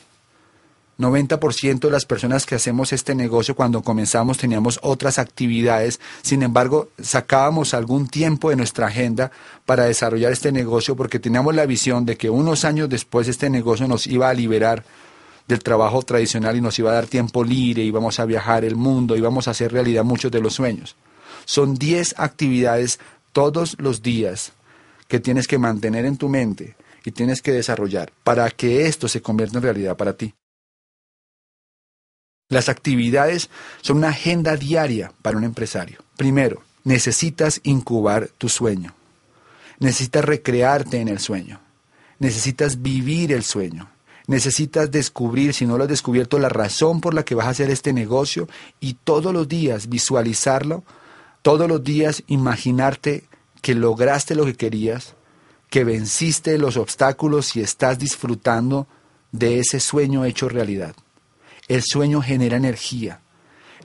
90% 0.99 1.79
de 1.79 1.91
las 1.91 2.05
personas 2.05 2.45
que 2.45 2.55
hacemos 2.55 2.91
este 2.91 3.15
negocio 3.15 3.55
cuando 3.55 3.81
comenzamos 3.81 4.37
teníamos 4.37 4.79
otras 4.83 5.17
actividades, 5.17 6.01
sin 6.21 6.43
embargo 6.43 6.89
sacábamos 7.01 7.73
algún 7.73 8.07
tiempo 8.09 8.49
de 8.49 8.57
nuestra 8.57 8.87
agenda 8.87 9.31
para 9.65 9.85
desarrollar 9.85 10.33
este 10.33 10.51
negocio 10.51 10.97
porque 10.97 11.17
teníamos 11.17 11.55
la 11.55 11.65
visión 11.65 12.05
de 12.05 12.17
que 12.17 12.29
unos 12.29 12.65
años 12.65 12.89
después 12.89 13.29
este 13.29 13.49
negocio 13.49 13.87
nos 13.87 14.07
iba 14.07 14.29
a 14.29 14.33
liberar 14.33 14.83
del 15.47 15.63
trabajo 15.63 16.01
tradicional 16.01 16.57
y 16.57 16.61
nos 16.61 16.77
iba 16.77 16.91
a 16.91 16.95
dar 16.95 17.07
tiempo 17.07 17.45
libre, 17.45 17.81
íbamos 17.81 18.19
a 18.19 18.25
viajar 18.25 18.65
el 18.65 18.75
mundo, 18.75 19.15
íbamos 19.15 19.47
a 19.47 19.51
hacer 19.51 19.71
realidad 19.71 20.03
muchos 20.03 20.31
de 20.31 20.41
los 20.41 20.53
sueños. 20.53 20.97
Son 21.45 21.75
10 21.75 22.15
actividades 22.17 22.99
todos 23.31 23.77
los 23.79 24.03
días 24.03 24.51
que 25.09 25.19
tienes 25.19 25.47
que 25.47 25.57
mantener 25.57 26.05
en 26.05 26.15
tu 26.15 26.29
mente 26.29 26.77
y 27.03 27.11
tienes 27.11 27.41
que 27.41 27.51
desarrollar 27.51 28.13
para 28.23 28.49
que 28.51 28.85
esto 28.85 29.09
se 29.09 29.21
convierta 29.21 29.57
en 29.57 29.63
realidad 29.63 29.97
para 29.97 30.13
ti. 30.13 30.33
Las 32.47 32.69
actividades 32.69 33.49
son 33.81 33.97
una 33.97 34.09
agenda 34.09 34.55
diaria 34.55 35.11
para 35.21 35.37
un 35.37 35.43
empresario. 35.43 35.99
Primero, 36.15 36.61
necesitas 36.83 37.59
incubar 37.63 38.29
tu 38.37 38.49
sueño. 38.49 38.95
Necesitas 39.79 40.25
recrearte 40.25 40.97
en 40.99 41.07
el 41.07 41.19
sueño. 41.19 41.59
Necesitas 42.19 42.81
vivir 42.81 43.31
el 43.31 43.43
sueño. 43.43 43.89
Necesitas 44.27 44.91
descubrir, 44.91 45.55
si 45.55 45.65
no 45.65 45.77
lo 45.77 45.85
has 45.85 45.89
descubierto, 45.89 46.37
la 46.37 46.49
razón 46.49 47.01
por 47.01 47.15
la 47.15 47.23
que 47.23 47.33
vas 47.33 47.47
a 47.47 47.51
hacer 47.51 47.71
este 47.71 47.93
negocio 47.93 48.47
y 48.79 48.93
todos 48.93 49.33
los 49.33 49.47
días 49.47 49.89
visualizarlo, 49.89 50.83
todos 51.41 51.67
los 51.67 51.83
días 51.83 52.23
imaginarte 52.27 53.23
que 53.61 53.75
lograste 53.75 54.35
lo 54.35 54.45
que 54.45 54.55
querías, 54.55 55.15
que 55.69 55.83
venciste 55.83 56.57
los 56.57 56.77
obstáculos 56.77 57.55
y 57.55 57.61
estás 57.61 57.99
disfrutando 57.99 58.87
de 59.31 59.59
ese 59.59 59.79
sueño 59.79 60.25
hecho 60.25 60.49
realidad. 60.49 60.95
El 61.67 61.83
sueño 61.83 62.21
genera 62.21 62.57
energía. 62.57 63.21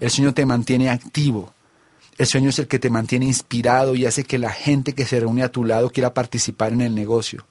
El 0.01 0.11
sueño 0.11 0.33
te 0.33 0.47
mantiene 0.47 0.89
activo. 0.89 1.53
El 2.17 2.27
sueño 2.27 2.51
es 2.51 2.59
el 2.59 2.69
que 2.69 2.79
te 2.79 2.91
mantiene 2.91 3.27
inspirado 3.27 3.95
y 3.95 4.07
hace 4.07 4.25
que 4.25 4.39
la 4.39 4.51
gente 4.51 4.95
que 4.95 5.05
se 5.05 5.21
reúne 5.21 5.43
a 5.43 5.53
tu 5.53 5.65
lado 5.65 5.91
quiera 5.91 6.15
participar 6.15 6.73
en 6.73 6.81
el 6.81 6.95
negocio. 6.95 7.45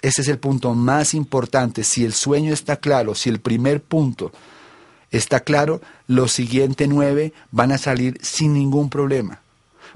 Ese 0.00 0.22
es 0.22 0.28
el 0.28 0.38
punto 0.38 0.74
más 0.74 1.14
importante. 1.14 1.84
Si 1.84 2.04
el 2.04 2.12
sueño 2.12 2.52
está 2.52 2.76
claro, 2.76 3.14
si 3.14 3.28
el 3.30 3.40
primer 3.40 3.82
punto 3.82 4.32
está 5.12 5.40
claro, 5.40 5.80
los 6.08 6.32
siguientes 6.32 6.88
nueve 6.88 7.32
van 7.52 7.70
a 7.70 7.78
salir 7.78 8.18
sin 8.20 8.54
ningún 8.54 8.90
problema. 8.90 9.41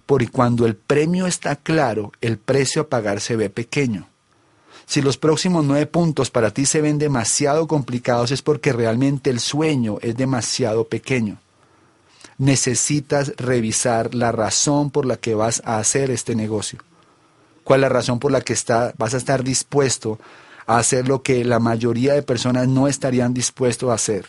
Porque 0.07 0.29
cuando 0.29 0.67
el 0.67 0.77
premio 0.77 1.27
está 1.27 1.57
claro, 1.57 2.13
el 2.21 2.39
precio 2.39 2.83
a 2.83 2.89
pagar 2.89 3.21
se 3.21 3.37
ve 3.37 3.51
pequeño. 3.51 4.09
Si 4.87 5.03
los 5.03 5.19
próximos 5.19 5.65
nueve 5.65 5.87
puntos 5.87 6.31
para 6.31 6.53
ti 6.53 6.65
se 6.65 6.81
ven 6.81 6.99
demasiado 6.99 7.67
complicados 7.67 8.31
es 8.31 8.41
porque 8.41 8.73
realmente 8.73 9.31
el 9.31 9.41
sueño 9.41 9.99
es 10.01 10.17
demasiado 10.17 10.87
pequeño. 10.87 11.39
Necesitas 12.39 13.33
revisar 13.37 14.15
la 14.15 14.31
razón 14.31 14.91
por 14.91 15.05
la 15.05 15.17
que 15.17 15.35
vas 15.35 15.61
a 15.65 15.79
hacer 15.79 16.13
este 16.13 16.37
negocio. 16.37 16.79
¿Cuál 17.65 17.81
es 17.81 17.83
la 17.83 17.89
razón 17.89 18.21
por 18.21 18.31
la 18.31 18.43
que 18.43 18.53
está, 18.53 18.95
vas 18.97 19.15
a 19.15 19.17
estar 19.17 19.43
dispuesto 19.43 20.21
a 20.67 20.79
hacer 20.79 21.09
lo 21.09 21.23
que 21.23 21.45
la 21.45 21.59
mayoría 21.59 22.15
de 22.15 22.23
personas 22.23 22.69
no 22.69 22.87
estarían 22.87 23.35
dispuestos 23.35 23.91
a 23.91 23.95
hacer? 23.95 24.27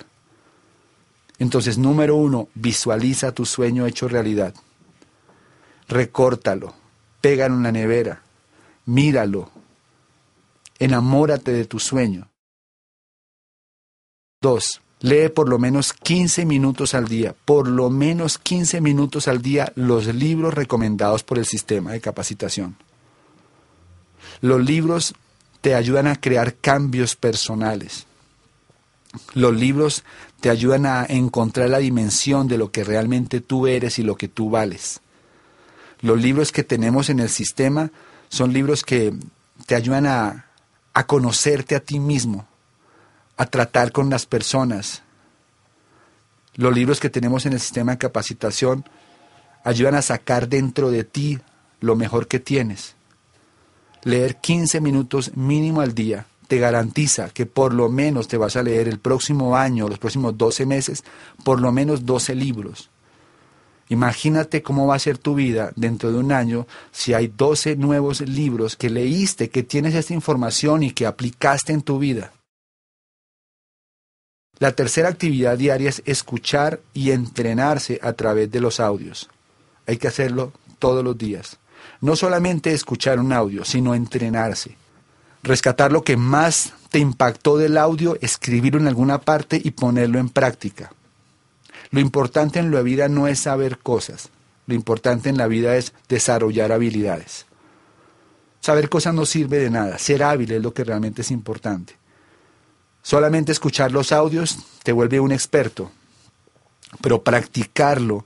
Entonces, 1.38 1.78
número 1.78 2.16
uno, 2.16 2.48
visualiza 2.56 3.32
tu 3.32 3.46
sueño 3.46 3.86
hecho 3.86 4.08
realidad. 4.08 4.56
Recórtalo, 5.88 6.74
pégalo 7.22 7.56
en 7.56 7.64
la 7.64 7.72
nevera, 7.72 8.22
míralo, 8.86 9.50
enamórate 10.80 11.54
de 11.54 11.66
tu 11.66 11.80
sueño. 11.80 12.30
Dos, 14.42 14.82
lee 15.00 15.30
por 15.30 15.50
lo 15.50 15.60
menos 15.60 15.94
15 15.94 16.46
minutos 16.46 16.94
al 16.94 17.08
día, 17.08 17.34
por 17.46 17.68
lo 17.68 17.90
menos 17.90 18.38
15 18.38 18.82
minutos 18.82 19.28
al 19.28 19.42
día 19.42 19.72
los 19.76 20.08
libros 20.08 20.54
recomendados 20.54 21.24
por 21.24 21.38
el 21.38 21.46
sistema 21.46 21.92
de 21.92 22.02
capacitación. 22.02 22.76
Los 24.42 24.64
libros 24.64 25.16
te 25.62 25.74
ayudan 25.74 26.08
a 26.08 26.20
crear 26.20 26.56
cambios 26.56 27.16
personales. 27.16 28.06
Los 29.34 29.56
libros 29.56 30.04
te 30.42 30.50
ayudan 30.50 30.86
a 30.86 31.06
encontrar 31.06 31.70
la 31.70 31.80
dimensión 31.80 32.48
de 32.48 32.58
lo 32.58 32.72
que 32.72 32.84
realmente 32.84 33.42
tú 33.42 33.68
eres 33.68 33.98
y 34.00 34.04
lo 34.04 34.16
que 34.16 34.28
tú 34.28 34.50
vales. 34.50 35.02
Los 36.02 36.22
libros 36.22 36.52
que 36.52 36.64
tenemos 36.64 37.10
en 37.10 37.20
el 37.20 37.30
sistema 37.30 37.92
son 38.30 38.54
libros 38.54 38.84
que 38.84 39.14
te 39.66 39.76
ayudan 39.76 40.06
a 40.06 40.48
a 40.98 41.06
conocerte 41.06 41.76
a 41.76 41.80
ti 41.80 42.00
mismo, 42.00 42.48
a 43.38 43.46
tratar 43.46 43.92
con 43.92 44.10
las 44.10 44.26
personas. 44.26 45.04
Los 46.56 46.74
libros 46.74 47.00
que 47.00 47.12
tenemos 47.12 47.46
en 47.46 47.54
el 47.54 47.60
sistema 47.60 47.92
de 47.92 48.00
capacitación 48.00 48.84
ayudan 49.64 49.94
a 49.94 50.02
sacar 50.02 50.50
dentro 50.50 50.90
de 50.90 51.04
ti 51.04 51.38
lo 51.82 51.96
mejor 51.96 52.28
que 52.28 52.40
tienes. 52.40 52.96
Leer 54.06 54.38
15 54.38 54.82
minutos 54.82 55.38
mínimo 55.38 55.82
al 55.82 55.94
día 55.94 56.26
te 56.48 56.58
garantiza 56.58 57.30
que 57.30 57.46
por 57.46 57.76
lo 57.76 57.90
menos 57.90 58.28
te 58.28 58.38
vas 58.38 58.56
a 58.56 58.64
leer 58.64 58.88
el 58.88 58.98
próximo 58.98 59.56
año, 59.56 59.88
los 59.88 60.00
próximos 60.00 60.36
12 60.36 60.66
meses, 60.66 61.04
por 61.44 61.62
lo 61.62 61.72
menos 61.72 62.08
12 62.08 62.34
libros. 62.34 62.90
Imagínate 63.90 64.62
cómo 64.62 64.88
va 64.88 64.96
a 64.96 65.00
ser 65.00 65.18
tu 65.18 65.36
vida 65.36 65.72
dentro 65.76 66.12
de 66.12 66.18
un 66.18 66.32
año 66.32 66.68
si 66.92 67.14
hay 67.14 67.28
12 67.28 67.78
nuevos 67.78 68.22
libros 68.22 68.76
que 68.76 68.90
leíste, 68.90 69.50
que 69.50 69.64
tienes 69.64 69.96
esta 69.96 70.14
información 70.14 70.84
y 70.84 70.92
que 70.92 71.06
aplicaste 71.06 71.74
en 71.74 71.82
tu 71.82 71.98
vida. 71.98 72.34
La 74.60 74.72
tercera 74.72 75.10
actividad 75.10 75.58
diaria 75.58 75.90
es 75.90 76.02
escuchar 76.06 76.82
y 76.94 77.12
entrenarse 77.12 78.00
a 78.02 78.14
través 78.14 78.52
de 78.52 78.60
los 78.60 78.80
audios. 78.80 79.30
Hay 79.86 79.98
que 79.98 80.08
hacerlo 80.08 80.52
todos 80.80 81.04
los 81.04 81.18
días. 81.18 81.58
No 82.02 82.16
solamente 82.16 82.74
escuchar 82.74 83.20
un 83.20 83.32
audio, 83.32 83.64
sino 83.64 83.94
entrenarse. 83.94 84.76
Rescatar 85.44 85.92
lo 85.92 86.04
que 86.04 86.18
más 86.18 86.74
te 86.90 87.00
impactó 87.00 87.58
del 87.58 87.78
audio, 87.78 88.18
escribirlo 88.20 88.80
en 88.80 88.88
alguna 88.88 89.20
parte 89.20 89.62
y 89.64 89.72
ponerlo 89.72 90.20
en 90.20 90.30
práctica. 90.30 90.92
Lo 91.90 92.00
importante 92.00 92.60
en 92.60 92.72
la 92.72 92.82
vida 92.82 93.08
no 93.08 93.28
es 93.28 93.40
saber 93.40 93.80
cosas, 93.80 94.30
lo 94.66 94.74
importante 94.74 95.30
en 95.30 95.38
la 95.38 95.48
vida 95.48 95.76
es 95.78 95.94
desarrollar 96.10 96.72
habilidades. 96.72 97.46
Saber 98.60 98.90
cosas 98.90 99.14
no 99.14 99.26
sirve 99.26 99.60
de 99.60 99.70
nada, 99.70 99.98
ser 99.98 100.24
hábil 100.24 100.52
es 100.52 100.62
lo 100.62 100.74
que 100.74 100.84
realmente 100.84 101.22
es 101.22 101.32
importante. 101.32 101.96
Solamente 103.02 103.54
escuchar 103.54 103.94
los 103.94 104.12
audios 104.12 104.58
te 104.84 104.92
vuelve 104.92 105.22
un 105.22 105.32
experto, 105.32 105.92
pero 107.02 107.24
practicarlo 107.24 108.26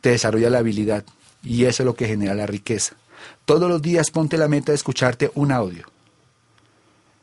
te 0.00 0.10
desarrolla 0.10 0.50
la 0.50 0.58
habilidad 0.58 1.04
y 1.44 1.66
eso 1.66 1.84
es 1.84 1.86
lo 1.86 1.94
que 1.94 2.08
genera 2.08 2.34
la 2.34 2.46
riqueza. 2.46 2.96
Todos 3.44 3.68
los 3.68 3.80
días 3.80 4.10
ponte 4.10 4.36
la 4.36 4.48
meta 4.48 4.72
de 4.72 4.76
escucharte 4.76 5.30
un 5.34 5.52
audio. 5.52 5.86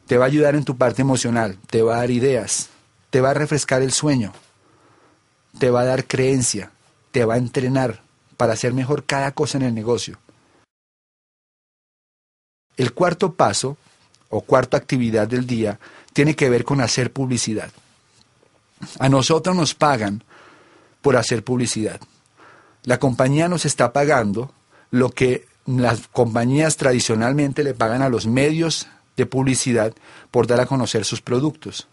Te 0.05 0.17
va 0.17 0.25
a 0.25 0.27
ayudar 0.27 0.55
en 0.55 0.63
tu 0.63 0.77
parte 0.77 1.01
emocional, 1.01 1.57
te 1.69 1.81
va 1.81 1.95
a 1.95 1.99
dar 1.99 2.11
ideas, 2.11 2.69
te 3.09 3.19
va 3.19 3.31
a 3.31 3.33
refrescar 3.33 3.81
el 3.81 3.91
sueño, 3.91 4.31
te 5.59 5.69
va 5.69 5.81
a 5.81 5.85
dar 5.85 6.05
creencia, 6.05 6.71
te 7.11 7.25
va 7.25 7.35
a 7.35 7.37
entrenar 7.37 8.01
para 8.37 8.53
hacer 8.53 8.73
mejor 8.73 9.05
cada 9.05 9.31
cosa 9.31 9.57
en 9.57 9.63
el 9.63 9.73
negocio. 9.73 10.17
El 12.75 12.93
cuarto 12.93 13.33
paso 13.33 13.77
o 14.29 14.41
cuarta 14.41 14.77
actividad 14.77 15.27
del 15.27 15.47
día 15.47 15.79
tiene 16.13 16.35
que 16.35 16.49
ver 16.49 16.63
con 16.63 16.81
hacer 16.81 17.11
publicidad. 17.11 17.71
A 18.99 19.09
nosotros 19.09 19.55
nos 19.55 19.73
pagan 19.73 20.23
por 21.01 21.15
hacer 21.15 21.43
publicidad. 21.43 21.99
La 22.83 22.99
compañía 22.99 23.47
nos 23.47 23.65
está 23.65 23.91
pagando 23.91 24.51
lo 24.91 25.09
que 25.09 25.47
las 25.65 26.07
compañías 26.07 26.77
tradicionalmente 26.77 27.63
le 27.63 27.73
pagan 27.73 28.01
a 28.01 28.09
los 28.09 28.27
medios 28.27 28.87
de 29.17 29.25
publicidad 29.25 29.93
por 30.31 30.47
dar 30.47 30.61
a 30.61 30.65
conocer 30.67 31.03
sus 31.03 31.21
productos. 31.21 31.87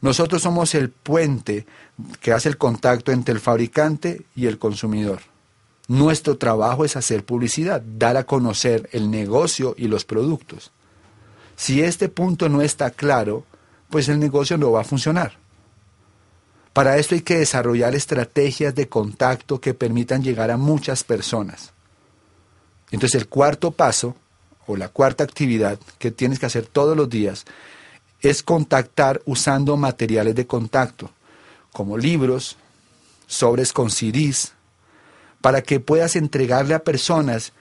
Nosotros 0.00 0.42
somos 0.42 0.74
el 0.74 0.90
puente 0.90 1.66
que 2.20 2.32
hace 2.32 2.48
el 2.48 2.56
contacto 2.56 3.12
entre 3.12 3.34
el 3.34 3.40
fabricante 3.40 4.22
y 4.36 4.46
el 4.46 4.58
consumidor. 4.58 5.20
Nuestro 5.88 6.36
trabajo 6.36 6.84
es 6.84 6.96
hacer 6.96 7.24
publicidad, 7.24 7.82
dar 7.82 8.16
a 8.16 8.24
conocer 8.24 8.88
el 8.92 9.10
negocio 9.10 9.74
y 9.76 9.88
los 9.88 10.04
productos. 10.04 10.70
Si 11.56 11.82
este 11.82 12.08
punto 12.08 12.48
no 12.48 12.62
está 12.62 12.90
claro, 12.90 13.44
pues 13.90 14.08
el 14.08 14.20
negocio 14.20 14.58
no 14.58 14.70
va 14.70 14.82
a 14.82 14.84
funcionar. 14.84 15.36
Para 16.72 16.98
esto 16.98 17.14
hay 17.16 17.22
que 17.22 17.38
desarrollar 17.38 17.94
estrategias 17.96 18.74
de 18.74 18.88
contacto 18.88 19.60
que 19.60 19.74
permitan 19.74 20.22
llegar 20.22 20.50
a 20.50 20.56
muchas 20.56 21.02
personas. 21.02 21.72
Entonces 22.92 23.20
el 23.20 23.28
cuarto 23.28 23.72
paso 23.72 24.14
o 24.66 24.76
la 24.76 24.88
cuarta 24.88 25.24
actividad 25.24 25.80
que 25.98 26.10
tienes 26.10 26.38
que 26.38 26.46
hacer 26.46 26.66
todos 26.66 26.96
los 26.96 27.08
días 27.08 27.46
es 28.20 28.42
contactar 28.42 29.22
usando 29.24 29.76
materiales 29.76 30.34
de 30.34 30.46
contacto, 30.46 31.10
como 31.72 31.96
libros, 31.96 32.56
sobres 33.26 33.72
con 33.72 33.90
CDs, 33.90 34.52
para 35.40 35.62
que 35.62 35.80
puedas 35.80 36.16
entregarle 36.16 36.74
a 36.74 36.84
personas 36.84 37.52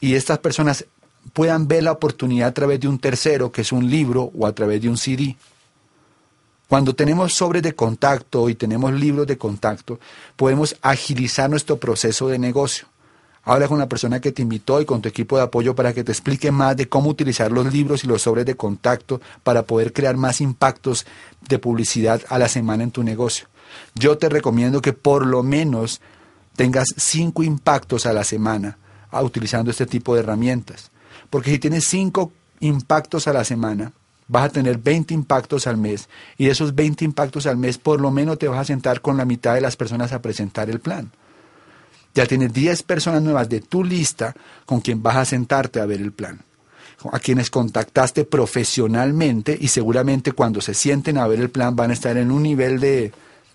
y 0.00 0.14
estas 0.14 0.38
personas 0.38 0.84
puedan 1.32 1.66
ver 1.66 1.82
la 1.82 1.92
oportunidad 1.92 2.48
a 2.48 2.54
través 2.54 2.80
de 2.80 2.88
un 2.88 2.98
tercero, 2.98 3.50
que 3.50 3.62
es 3.62 3.72
un 3.72 3.90
libro 3.90 4.30
o 4.38 4.46
a 4.46 4.52
través 4.52 4.80
de 4.80 4.88
un 4.88 4.96
CD. 4.96 5.36
Cuando 6.68 6.94
tenemos 6.94 7.34
sobres 7.34 7.62
de 7.62 7.74
contacto 7.74 8.48
y 8.48 8.54
tenemos 8.54 8.92
libros 8.92 9.26
de 9.26 9.38
contacto, 9.38 10.00
podemos 10.36 10.76
agilizar 10.82 11.48
nuestro 11.48 11.78
proceso 11.78 12.28
de 12.28 12.38
negocio. 12.38 12.88
Habla 13.48 13.68
con 13.68 13.78
la 13.78 13.88
persona 13.88 14.20
que 14.20 14.32
te 14.32 14.42
invitó 14.42 14.80
y 14.80 14.84
con 14.84 15.00
tu 15.00 15.08
equipo 15.08 15.36
de 15.36 15.44
apoyo 15.44 15.76
para 15.76 15.94
que 15.94 16.02
te 16.02 16.10
explique 16.10 16.50
más 16.50 16.76
de 16.76 16.88
cómo 16.88 17.08
utilizar 17.08 17.52
los 17.52 17.72
libros 17.72 18.02
y 18.02 18.08
los 18.08 18.22
sobres 18.22 18.44
de 18.44 18.56
contacto 18.56 19.20
para 19.44 19.62
poder 19.62 19.92
crear 19.92 20.16
más 20.16 20.40
impactos 20.40 21.06
de 21.48 21.60
publicidad 21.60 22.20
a 22.28 22.40
la 22.40 22.48
semana 22.48 22.82
en 22.82 22.90
tu 22.90 23.04
negocio. 23.04 23.46
Yo 23.94 24.18
te 24.18 24.28
recomiendo 24.28 24.82
que 24.82 24.92
por 24.92 25.24
lo 25.24 25.44
menos 25.44 26.00
tengas 26.56 26.88
cinco 26.96 27.44
impactos 27.44 28.04
a 28.04 28.12
la 28.12 28.24
semana 28.24 28.78
ah, 29.12 29.22
utilizando 29.22 29.70
este 29.70 29.86
tipo 29.86 30.16
de 30.16 30.22
herramientas. 30.22 30.90
Porque 31.30 31.52
si 31.52 31.60
tienes 31.60 31.86
cinco 31.86 32.32
impactos 32.58 33.28
a 33.28 33.32
la 33.32 33.44
semana, 33.44 33.92
vas 34.26 34.46
a 34.46 34.48
tener 34.48 34.78
20 34.78 35.14
impactos 35.14 35.68
al 35.68 35.76
mes 35.76 36.08
y 36.36 36.46
de 36.46 36.50
esos 36.50 36.74
20 36.74 37.04
impactos 37.04 37.46
al 37.46 37.56
mes 37.56 37.78
por 37.78 38.00
lo 38.00 38.10
menos 38.10 38.38
te 38.38 38.48
vas 38.48 38.58
a 38.58 38.64
sentar 38.64 39.00
con 39.02 39.16
la 39.16 39.24
mitad 39.24 39.54
de 39.54 39.60
las 39.60 39.76
personas 39.76 40.12
a 40.12 40.20
presentar 40.20 40.68
el 40.68 40.80
plan. 40.80 41.12
Ya 42.16 42.24
tienes 42.24 42.50
10 42.50 42.82
personas 42.84 43.22
nuevas 43.22 43.46
de 43.46 43.60
tu 43.60 43.84
lista 43.84 44.34
con 44.64 44.80
quien 44.80 45.02
vas 45.02 45.16
a 45.16 45.24
sentarte 45.26 45.80
a 45.80 45.86
ver 45.86 46.00
el 46.00 46.12
plan. 46.12 46.40
A 47.12 47.20
quienes 47.20 47.50
contactaste 47.50 48.24
profesionalmente 48.24 49.56
y 49.60 49.68
seguramente 49.68 50.32
cuando 50.32 50.62
se 50.62 50.72
sienten 50.72 51.18
a 51.18 51.26
ver 51.26 51.40
el 51.40 51.50
plan 51.50 51.76
van 51.76 51.90
a 51.90 51.92
estar 51.92 52.16
en 52.16 52.30
un 52.30 52.42
nivel 52.42 52.80
de 52.80 53.12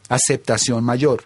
aceptación 0.09 0.83
mayor. 0.83 1.23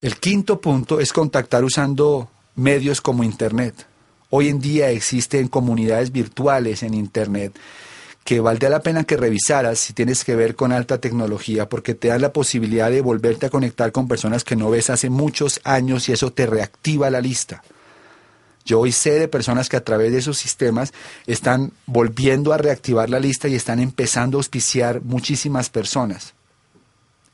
El 0.00 0.16
quinto 0.16 0.62
punto 0.62 0.98
es 0.98 1.12
contactar 1.12 1.62
usando 1.62 2.30
medios 2.54 3.02
como 3.02 3.22
Internet. 3.22 3.86
Hoy 4.30 4.48
en 4.48 4.60
día 4.60 4.90
existen 4.90 5.48
comunidades 5.48 6.10
virtuales 6.10 6.82
en 6.82 6.94
Internet 6.94 7.54
que 8.28 8.40
valdría 8.40 8.68
la 8.68 8.82
pena 8.82 9.04
que 9.04 9.16
revisaras 9.16 9.78
si 9.78 9.94
tienes 9.94 10.22
que 10.22 10.36
ver 10.36 10.54
con 10.54 10.70
alta 10.70 11.00
tecnología, 11.00 11.66
porque 11.66 11.94
te 11.94 12.08
dan 12.08 12.20
la 12.20 12.30
posibilidad 12.30 12.90
de 12.90 13.00
volverte 13.00 13.46
a 13.46 13.48
conectar 13.48 13.90
con 13.90 14.06
personas 14.06 14.44
que 14.44 14.54
no 14.54 14.68
ves 14.68 14.90
hace 14.90 15.08
muchos 15.08 15.62
años 15.64 16.10
y 16.10 16.12
eso 16.12 16.30
te 16.30 16.44
reactiva 16.44 17.08
la 17.08 17.22
lista. 17.22 17.62
Yo 18.66 18.80
hoy 18.80 18.92
sé 18.92 19.18
de 19.18 19.28
personas 19.28 19.70
que 19.70 19.78
a 19.78 19.82
través 19.82 20.12
de 20.12 20.18
esos 20.18 20.36
sistemas 20.36 20.92
están 21.26 21.72
volviendo 21.86 22.52
a 22.52 22.58
reactivar 22.58 23.08
la 23.08 23.18
lista 23.18 23.48
y 23.48 23.54
están 23.54 23.80
empezando 23.80 24.36
a 24.36 24.40
auspiciar 24.40 25.00
muchísimas 25.00 25.70
personas. 25.70 26.34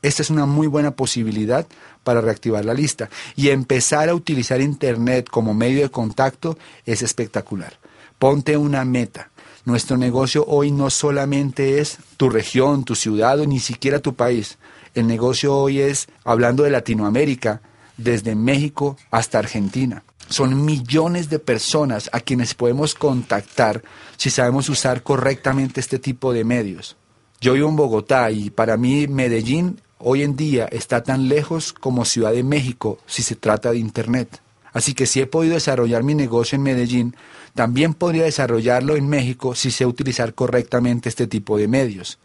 Esta 0.01 0.21
es 0.21 0.29
una 0.29 0.45
muy 0.45 0.67
buena 0.67 0.91
posibilidad 0.91 1.67
para 2.05 2.21
reactivar 2.21 2.63
la 2.63 2.73
lista. 2.73 3.09
Y 3.35 3.49
empezar 3.49 4.07
a 4.07 4.15
utilizar 4.15 4.61
Internet 4.61 5.27
como 5.29 5.53
medio 5.53 5.81
de 5.81 5.91
contacto 5.91 6.57
es 6.85 7.01
espectacular. 7.01 7.73
Ponte 8.17 8.55
una 8.55 8.85
meta. 8.85 9.29
Nuestro 9.65 9.97
negocio 9.97 10.45
hoy 10.47 10.71
no 10.71 10.91
solamente 10.91 11.79
es 11.79 11.97
tu 12.17 12.29
región, 12.29 12.83
tu 12.83 12.93
ciudad 12.93 13.39
o 13.39 13.47
ni 13.47 13.59
siquiera 13.59 13.99
tu 13.99 14.13
país. 14.13 14.59
El 14.93 15.07
negocio 15.07 15.57
hoy 15.57 15.79
es, 15.79 16.07
hablando 16.23 16.61
de 16.61 16.69
Latinoamérica, 16.69 17.63
desde 17.97 18.35
México 18.35 18.95
hasta 19.09 19.39
Argentina. 19.39 20.03
Son 20.29 20.65
millones 20.65 21.29
de 21.31 21.39
personas 21.39 22.11
a 22.13 22.19
quienes 22.19 22.53
podemos 22.53 22.93
contactar 22.93 23.81
si 24.17 24.29
sabemos 24.29 24.69
usar 24.69 25.01
correctamente 25.01 25.79
este 25.79 25.97
tipo 25.97 26.31
de 26.31 26.43
medios. 26.43 26.95
Yo 27.41 27.53
vivo 27.53 27.67
en 27.67 27.75
Bogotá 27.75 28.29
y 28.29 28.51
para 28.51 28.77
mí 28.77 29.07
Medellín 29.07 29.81
hoy 29.97 30.21
en 30.21 30.35
día 30.35 30.65
está 30.65 31.01
tan 31.01 31.27
lejos 31.27 31.73
como 31.73 32.05
Ciudad 32.05 32.33
de 32.33 32.43
México 32.43 32.99
si 33.07 33.23
se 33.23 33.35
trata 33.35 33.71
de 33.71 33.79
Internet. 33.79 34.41
Así 34.75 34.93
que 34.93 35.05
si 35.05 35.21
he 35.21 35.25
podido 35.25 35.53
desarrollar 35.53 36.03
mi 36.03 36.15
negocio 36.15 36.57
en 36.57 36.63
Medellín, 36.63 37.15
también 37.53 37.93
podría 37.93 38.25
desarrollarlo 38.25 38.97
en 38.97 39.07
México 39.07 39.55
si 39.55 39.71
sé 39.71 39.85
utilizar 39.85 40.33
correctamente 40.33 41.07
este 41.07 41.27
tipo 41.27 41.57
de 41.57 41.69
medios. 41.69 42.19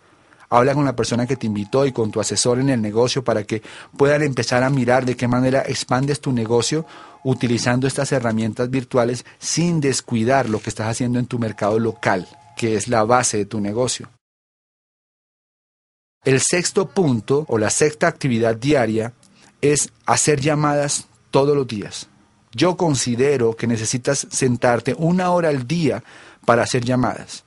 Habla 0.49 0.75
con 0.75 0.85
la 0.85 0.97
persona 0.97 1.29
que 1.29 1.37
te 1.37 1.47
invitó 1.47 1.87
y 1.87 1.93
con 1.93 2.11
tu 2.11 2.21
asesor 2.21 2.59
en 2.59 2.69
el 2.69 2.83
negocio 2.83 3.23
para 3.23 3.45
que 3.45 3.63
puedan 3.97 4.25
empezar 4.25 4.65
a 4.65 4.69
mirar 4.69 5.07
de 5.07 5.17
qué 5.17 5.29
manera 5.29 5.63
expandes 5.63 6.21
tu 6.21 6.33
negocio 6.33 6.85
utilizando 7.23 7.87
estas 7.87 8.11
herramientas 8.11 8.69
virtuales 8.69 9.25
sin 9.39 9.81
descuidar 9.81 10.49
lo 10.49 10.61
que 10.61 10.71
estás 10.71 10.89
haciendo 10.89 11.21
en 11.21 11.27
tu 11.27 11.39
mercado 11.39 11.79
local, 11.79 12.27
que 12.57 12.75
es 12.75 12.89
la 12.89 13.05
base 13.05 13.37
de 13.37 13.47
tu 13.47 13.61
negocio. 13.61 14.11
El 16.25 16.41
sexto 16.41 16.89
punto 16.89 17.45
o 17.47 17.59
la 17.59 17.71
sexta 17.71 18.09
actividad 18.09 18.57
diaria 18.57 19.13
es 19.61 19.93
hacer 20.05 20.41
llamadas 20.41 21.07
todos 21.31 21.57
los 21.57 21.69
días. 21.69 22.10
Yo 22.53 22.77
considero 22.77 23.55
que 23.55 23.67
necesitas 23.67 24.27
sentarte 24.31 24.95
una 24.99 25.31
hora 25.31 25.49
al 25.51 25.67
día 25.67 26.03
para 26.45 26.63
hacer 26.63 26.85
llamadas, 26.85 27.45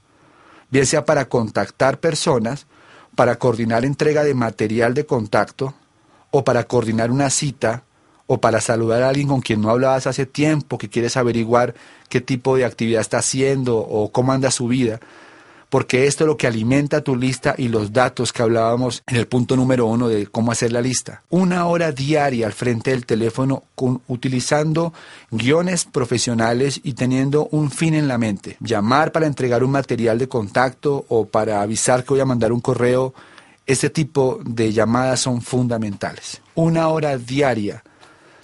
bien 0.70 0.86
sea 0.86 1.04
para 1.04 1.26
contactar 1.26 2.00
personas, 2.00 2.68
para 3.16 3.38
coordinar 3.38 3.84
entrega 3.86 4.24
de 4.24 4.34
material 4.34 4.94
de 4.94 5.06
contacto, 5.06 5.74
o 6.32 6.44
para 6.44 6.64
coordinar 6.64 7.12
una 7.12 7.30
cita, 7.30 7.84
o 8.28 8.40
para 8.40 8.62
saludar 8.62 9.04
a 9.04 9.10
alguien 9.10 9.28
con 9.28 9.42
quien 9.42 9.62
no 9.62 9.70
hablabas 9.70 10.08
hace 10.08 10.26
tiempo, 10.26 10.78
que 10.78 10.90
quieres 10.90 11.18
averiguar 11.18 11.76
qué 12.08 12.22
tipo 12.22 12.56
de 12.56 12.66
actividad 12.66 13.02
está 13.02 13.18
haciendo 13.18 13.78
o 13.78 14.12
cómo 14.12 14.32
anda 14.32 14.52
su 14.52 14.68
vida 14.68 15.00
porque 15.74 16.06
esto 16.06 16.24
es 16.24 16.28
lo 16.28 16.38
que 16.38 16.46
alimenta 16.46 17.02
tu 17.02 17.16
lista 17.16 17.56
y 17.58 17.68
los 17.68 17.92
datos 17.92 18.32
que 18.32 18.44
hablábamos 18.44 19.02
en 19.08 19.16
el 19.16 19.26
punto 19.26 19.56
número 19.56 19.88
uno 19.88 20.08
de 20.08 20.28
cómo 20.28 20.52
hacer 20.52 20.72
la 20.72 20.82
lista. 20.82 21.24
Una 21.32 21.66
hora 21.66 21.92
diaria 21.92 22.46
al 22.46 22.54
frente 22.54 22.92
del 22.92 23.08
teléfono 23.08 23.64
utilizando 24.08 24.94
guiones 25.32 25.86
profesionales 25.86 26.80
y 26.84 26.94
teniendo 26.94 27.48
un 27.50 27.72
fin 27.72 27.96
en 27.96 28.08
la 28.08 28.20
mente. 28.20 28.56
Llamar 28.60 29.12
para 29.12 29.26
entregar 29.26 29.64
un 29.64 29.72
material 29.72 30.20
de 30.20 30.28
contacto 30.28 31.08
o 31.10 31.26
para 31.26 31.64
avisar 31.64 32.04
que 32.04 32.14
voy 32.14 32.20
a 32.20 32.26
mandar 32.26 32.52
un 32.52 32.62
correo. 32.62 33.16
Este 33.66 33.90
tipo 33.90 34.42
de 34.46 34.74
llamadas 34.74 35.22
son 35.22 35.42
fundamentales. 35.42 36.40
Una 36.54 36.90
hora 36.90 37.18
diaria 37.18 37.84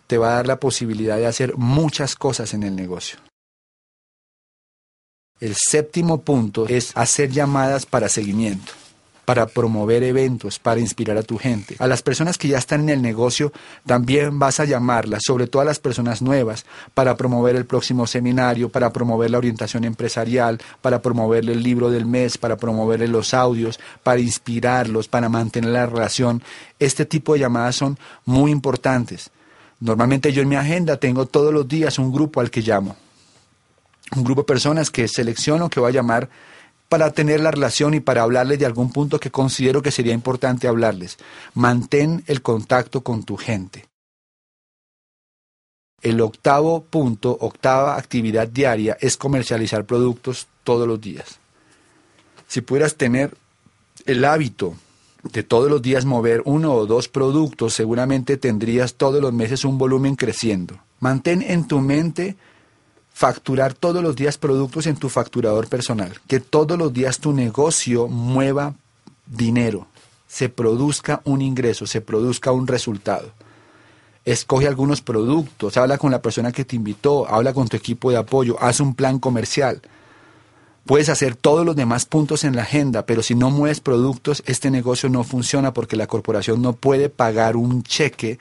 te 0.07 0.17
va 0.17 0.31
a 0.31 0.35
dar 0.37 0.47
la 0.47 0.59
posibilidad 0.59 1.17
de 1.17 1.27
hacer 1.27 1.55
muchas 1.57 2.15
cosas 2.15 2.55
en 2.55 2.63
el 2.63 2.75
negocio. 2.75 3.19
El 5.39 5.55
séptimo 5.55 6.19
punto 6.19 6.67
es 6.67 6.91
hacer 6.95 7.31
llamadas 7.31 7.85
para 7.85 8.09
seguimiento, 8.09 8.73
para 9.23 9.45
promover 9.45 10.03
eventos, 10.03 10.59
para 10.59 10.81
inspirar 10.81 11.15
a 11.15 11.23
tu 11.23 11.37
gente. 11.37 11.77
A 11.79 11.87
las 11.87 12.01
personas 12.01 12.37
que 12.37 12.49
ya 12.49 12.57
están 12.57 12.81
en 12.81 12.89
el 12.89 13.01
negocio 13.01 13.53
también 13.85 14.37
vas 14.37 14.59
a 14.59 14.65
llamarlas, 14.65 15.21
sobre 15.25 15.47
todo 15.47 15.61
a 15.61 15.65
las 15.65 15.79
personas 15.79 16.21
nuevas, 16.21 16.65
para 16.93 17.15
promover 17.15 17.55
el 17.55 17.65
próximo 17.65 18.05
seminario, 18.05 18.67
para 18.67 18.91
promover 18.91 19.31
la 19.31 19.37
orientación 19.37 19.85
empresarial, 19.85 20.59
para 20.81 21.01
promoverle 21.01 21.53
el 21.53 21.63
libro 21.63 21.89
del 21.89 22.05
mes, 22.05 22.37
para 22.37 22.57
promoverle 22.57 23.07
los 23.07 23.33
audios, 23.33 23.79
para 24.03 24.19
inspirarlos, 24.19 25.07
para 25.07 25.29
mantener 25.29 25.69
la 25.69 25.85
relación. 25.85 26.43
Este 26.79 27.05
tipo 27.05 27.31
de 27.31 27.39
llamadas 27.39 27.77
son 27.77 27.97
muy 28.25 28.51
importantes. 28.51 29.29
Normalmente 29.79 30.33
yo 30.33 30.41
en 30.41 30.49
mi 30.49 30.57
agenda 30.57 30.97
tengo 30.97 31.27
todos 31.27 31.53
los 31.53 31.65
días 31.65 31.97
un 31.97 32.11
grupo 32.11 32.41
al 32.41 32.51
que 32.51 32.59
llamo 32.59 32.97
un 34.15 34.23
grupo 34.23 34.41
de 34.41 34.47
personas 34.47 34.89
que 34.89 35.07
selecciono, 35.07 35.69
que 35.69 35.79
voy 35.79 35.89
a 35.89 35.93
llamar 35.93 36.29
para 36.89 37.11
tener 37.11 37.39
la 37.39 37.51
relación 37.51 37.93
y 37.93 37.99
para 37.99 38.23
hablarles 38.23 38.57
de 38.59 38.65
algún 38.65 38.91
punto 38.91 39.19
que 39.19 39.29
considero 39.29 39.81
que 39.81 39.91
sería 39.91 40.13
importante 40.13 40.67
hablarles. 40.67 41.17
Mantén 41.53 42.23
el 42.25 42.41
contacto 42.41 43.01
con 43.01 43.23
tu 43.23 43.37
gente. 43.37 43.85
El 46.01 46.21
octavo 46.21 46.81
punto, 46.81 47.37
octava 47.39 47.97
actividad 47.97 48.47
diaria 48.47 48.97
es 49.01 49.17
comercializar 49.17 49.85
productos 49.85 50.47
todos 50.63 50.87
los 50.87 50.99
días. 50.99 51.39
Si 52.47 52.61
pudieras 52.61 52.95
tener 52.95 53.35
el 54.05 54.25
hábito 54.25 54.75
de 55.23 55.43
todos 55.43 55.69
los 55.69 55.81
días 55.81 56.05
mover 56.05 56.41
uno 56.45 56.73
o 56.73 56.85
dos 56.85 57.09
productos, 57.09 57.73
seguramente 57.73 58.37
tendrías 58.37 58.95
todos 58.95 59.21
los 59.21 59.33
meses 59.33 59.65
un 59.65 59.77
volumen 59.77 60.15
creciendo. 60.15 60.79
Mantén 60.99 61.41
en 61.41 61.67
tu 61.67 61.81
mente 61.81 62.37
facturar 63.19 63.73
todos 63.73 64.01
los 64.01 64.15
días 64.15 64.37
productos 64.37 64.87
en 64.87 64.95
tu 64.95 65.09
facturador 65.09 65.67
personal, 65.67 66.21
que 66.25 66.39
todos 66.39 66.77
los 66.77 66.93
días 66.93 67.19
tu 67.19 67.33
negocio 67.33 68.07
mueva 68.07 68.75
dinero, 69.25 69.87
se 70.25 70.47
produzca 70.47 71.21
un 71.25 71.41
ingreso, 71.41 71.85
se 71.85 71.99
produzca 71.99 72.53
un 72.53 72.65
resultado. 72.65 73.33
Escoge 74.23 74.67
algunos 74.67 75.01
productos, 75.01 75.75
habla 75.75 75.97
con 75.97 76.11
la 76.11 76.21
persona 76.21 76.53
que 76.53 76.63
te 76.63 76.77
invitó, 76.77 77.27
habla 77.27 77.51
con 77.53 77.67
tu 77.67 77.75
equipo 77.75 78.09
de 78.09 78.15
apoyo, 78.15 78.55
haz 78.61 78.79
un 78.79 78.95
plan 78.95 79.19
comercial. 79.19 79.81
Puedes 80.85 81.09
hacer 81.09 81.35
todos 81.35 81.65
los 81.65 81.75
demás 81.75 82.05
puntos 82.05 82.45
en 82.45 82.55
la 82.55 82.61
agenda, 82.61 83.05
pero 83.05 83.21
si 83.21 83.35
no 83.35 83.49
mueves 83.49 83.81
productos, 83.81 84.43
este 84.45 84.71
negocio 84.71 85.09
no 85.09 85.25
funciona 85.25 85.73
porque 85.73 85.97
la 85.97 86.07
corporación 86.07 86.61
no 86.61 86.71
puede 86.71 87.09
pagar 87.09 87.57
un 87.57 87.83
cheque 87.83 88.39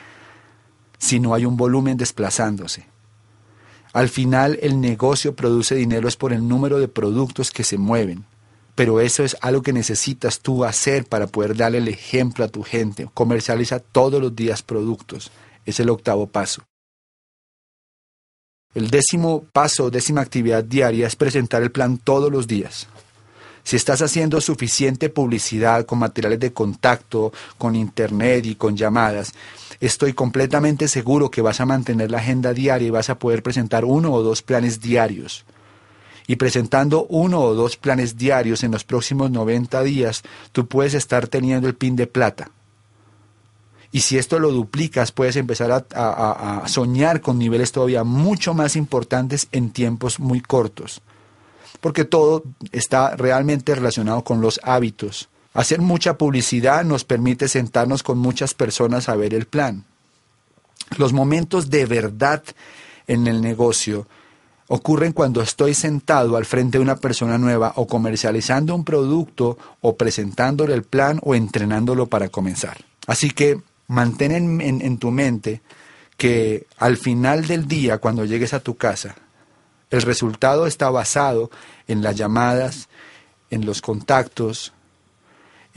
si 0.98 1.18
no 1.18 1.34
hay 1.34 1.46
un 1.46 1.56
volumen 1.56 1.96
desplazándose. 1.96 2.86
Al 3.92 4.08
final 4.08 4.58
el 4.62 4.80
negocio 4.80 5.34
produce 5.34 5.74
dinero 5.74 6.08
es 6.08 6.16
por 6.16 6.32
el 6.32 6.46
número 6.46 6.78
de 6.78 6.88
productos 6.88 7.50
que 7.50 7.64
se 7.64 7.78
mueven. 7.78 8.24
Pero 8.74 9.00
eso 9.00 9.24
es 9.24 9.36
algo 9.40 9.62
que 9.62 9.72
necesitas 9.72 10.40
tú 10.40 10.64
hacer 10.64 11.04
para 11.04 11.26
poder 11.26 11.56
darle 11.56 11.78
el 11.78 11.88
ejemplo 11.88 12.44
a 12.44 12.48
tu 12.48 12.62
gente. 12.62 13.08
Comercializa 13.12 13.80
todos 13.80 14.20
los 14.20 14.36
días 14.36 14.62
productos. 14.62 15.32
Es 15.64 15.80
el 15.80 15.90
octavo 15.90 16.28
paso. 16.28 16.62
El 18.74 18.90
décimo 18.90 19.44
paso, 19.52 19.90
décima 19.90 20.20
actividad 20.20 20.62
diaria 20.62 21.06
es 21.06 21.16
presentar 21.16 21.62
el 21.62 21.72
plan 21.72 21.98
todos 21.98 22.30
los 22.30 22.46
días. 22.46 22.86
Si 23.64 23.76
estás 23.76 24.00
haciendo 24.00 24.40
suficiente 24.40 25.08
publicidad 25.08 25.84
con 25.84 25.98
materiales 25.98 26.38
de 26.38 26.52
contacto, 26.52 27.32
con 27.58 27.74
internet 27.74 28.46
y 28.46 28.54
con 28.54 28.76
llamadas, 28.76 29.32
estoy 29.80 30.12
completamente 30.12 30.88
seguro 30.88 31.30
que 31.30 31.42
vas 31.42 31.60
a 31.60 31.66
mantener 31.66 32.10
la 32.10 32.18
agenda 32.18 32.52
diaria 32.52 32.88
y 32.88 32.90
vas 32.90 33.10
a 33.10 33.18
poder 33.18 33.42
presentar 33.42 33.84
uno 33.84 34.12
o 34.12 34.22
dos 34.22 34.42
planes 34.42 34.80
diarios. 34.80 35.44
Y 36.26 36.36
presentando 36.36 37.06
uno 37.06 37.40
o 37.40 37.54
dos 37.54 37.76
planes 37.76 38.16
diarios 38.16 38.62
en 38.62 38.72
los 38.72 38.84
próximos 38.84 39.30
90 39.30 39.82
días, 39.82 40.22
tú 40.52 40.66
puedes 40.66 40.94
estar 40.94 41.26
teniendo 41.26 41.68
el 41.68 41.74
pin 41.74 41.96
de 41.96 42.06
plata. 42.06 42.50
Y 43.90 44.00
si 44.00 44.18
esto 44.18 44.38
lo 44.38 44.52
duplicas, 44.52 45.12
puedes 45.12 45.36
empezar 45.36 45.86
a, 45.94 46.64
soñar 46.66 47.22
con 47.22 47.38
niveles 47.38 47.72
todavía 47.72 48.04
mucho 48.04 48.52
más 48.52 48.76
importantes 48.76 49.48
en 49.52 49.70
tiempos 49.70 50.20
muy 50.20 50.40
cortos. 50.40 51.00
Porque 51.80 52.04
todo 52.04 52.42
está 52.72 53.16
realmente 53.16 53.74
relacionado 53.74 54.22
con 54.24 54.40
los 54.40 54.60
hábitos. 54.62 55.30
Hacer 55.54 55.80
mucha 55.80 56.18
publicidad 56.18 56.84
nos 56.84 57.04
permite 57.04 57.48
sentarnos 57.48 58.02
con 58.02 58.18
muchas 58.18 58.54
personas 58.54 59.08
a 59.08 59.16
ver 59.16 59.34
el 59.34 59.46
plan. 59.46 59.84
Los 60.96 61.12
momentos 61.12 61.70
de 61.70 61.86
verdad 61.86 62.42
en 63.06 63.26
el 63.26 63.40
negocio 63.40 64.06
ocurren 64.68 65.12
cuando 65.12 65.40
estoy 65.40 65.74
sentado 65.74 66.36
al 66.36 66.44
frente 66.44 66.78
de 66.78 66.82
una 66.82 66.96
persona 66.96 67.38
nueva 67.38 67.72
o 67.76 67.86
comercializando 67.86 68.74
un 68.74 68.84
producto 68.84 69.58
o 69.80 69.96
presentándole 69.96 70.74
el 70.74 70.84
plan 70.84 71.18
o 71.22 71.34
entrenándolo 71.34 72.06
para 72.06 72.28
comenzar. 72.28 72.84
Así 73.06 73.30
que 73.30 73.60
mantén 73.88 74.60
en, 74.60 74.98
tu 74.98 75.10
mente 75.10 75.62
que 76.18 76.66
al 76.76 76.98
final 76.98 77.46
del 77.46 77.66
día, 77.66 77.98
cuando 77.98 78.26
llegues 78.26 78.52
a 78.52 78.60
tu 78.60 78.76
casa, 78.76 79.16
el 79.90 80.02
resultado 80.02 80.66
está 80.66 80.90
basado 80.90 81.50
en 81.86 82.02
las 82.02 82.16
llamadas, 82.16 82.88
en 83.50 83.64
los 83.64 83.80
contactos, 83.80 84.74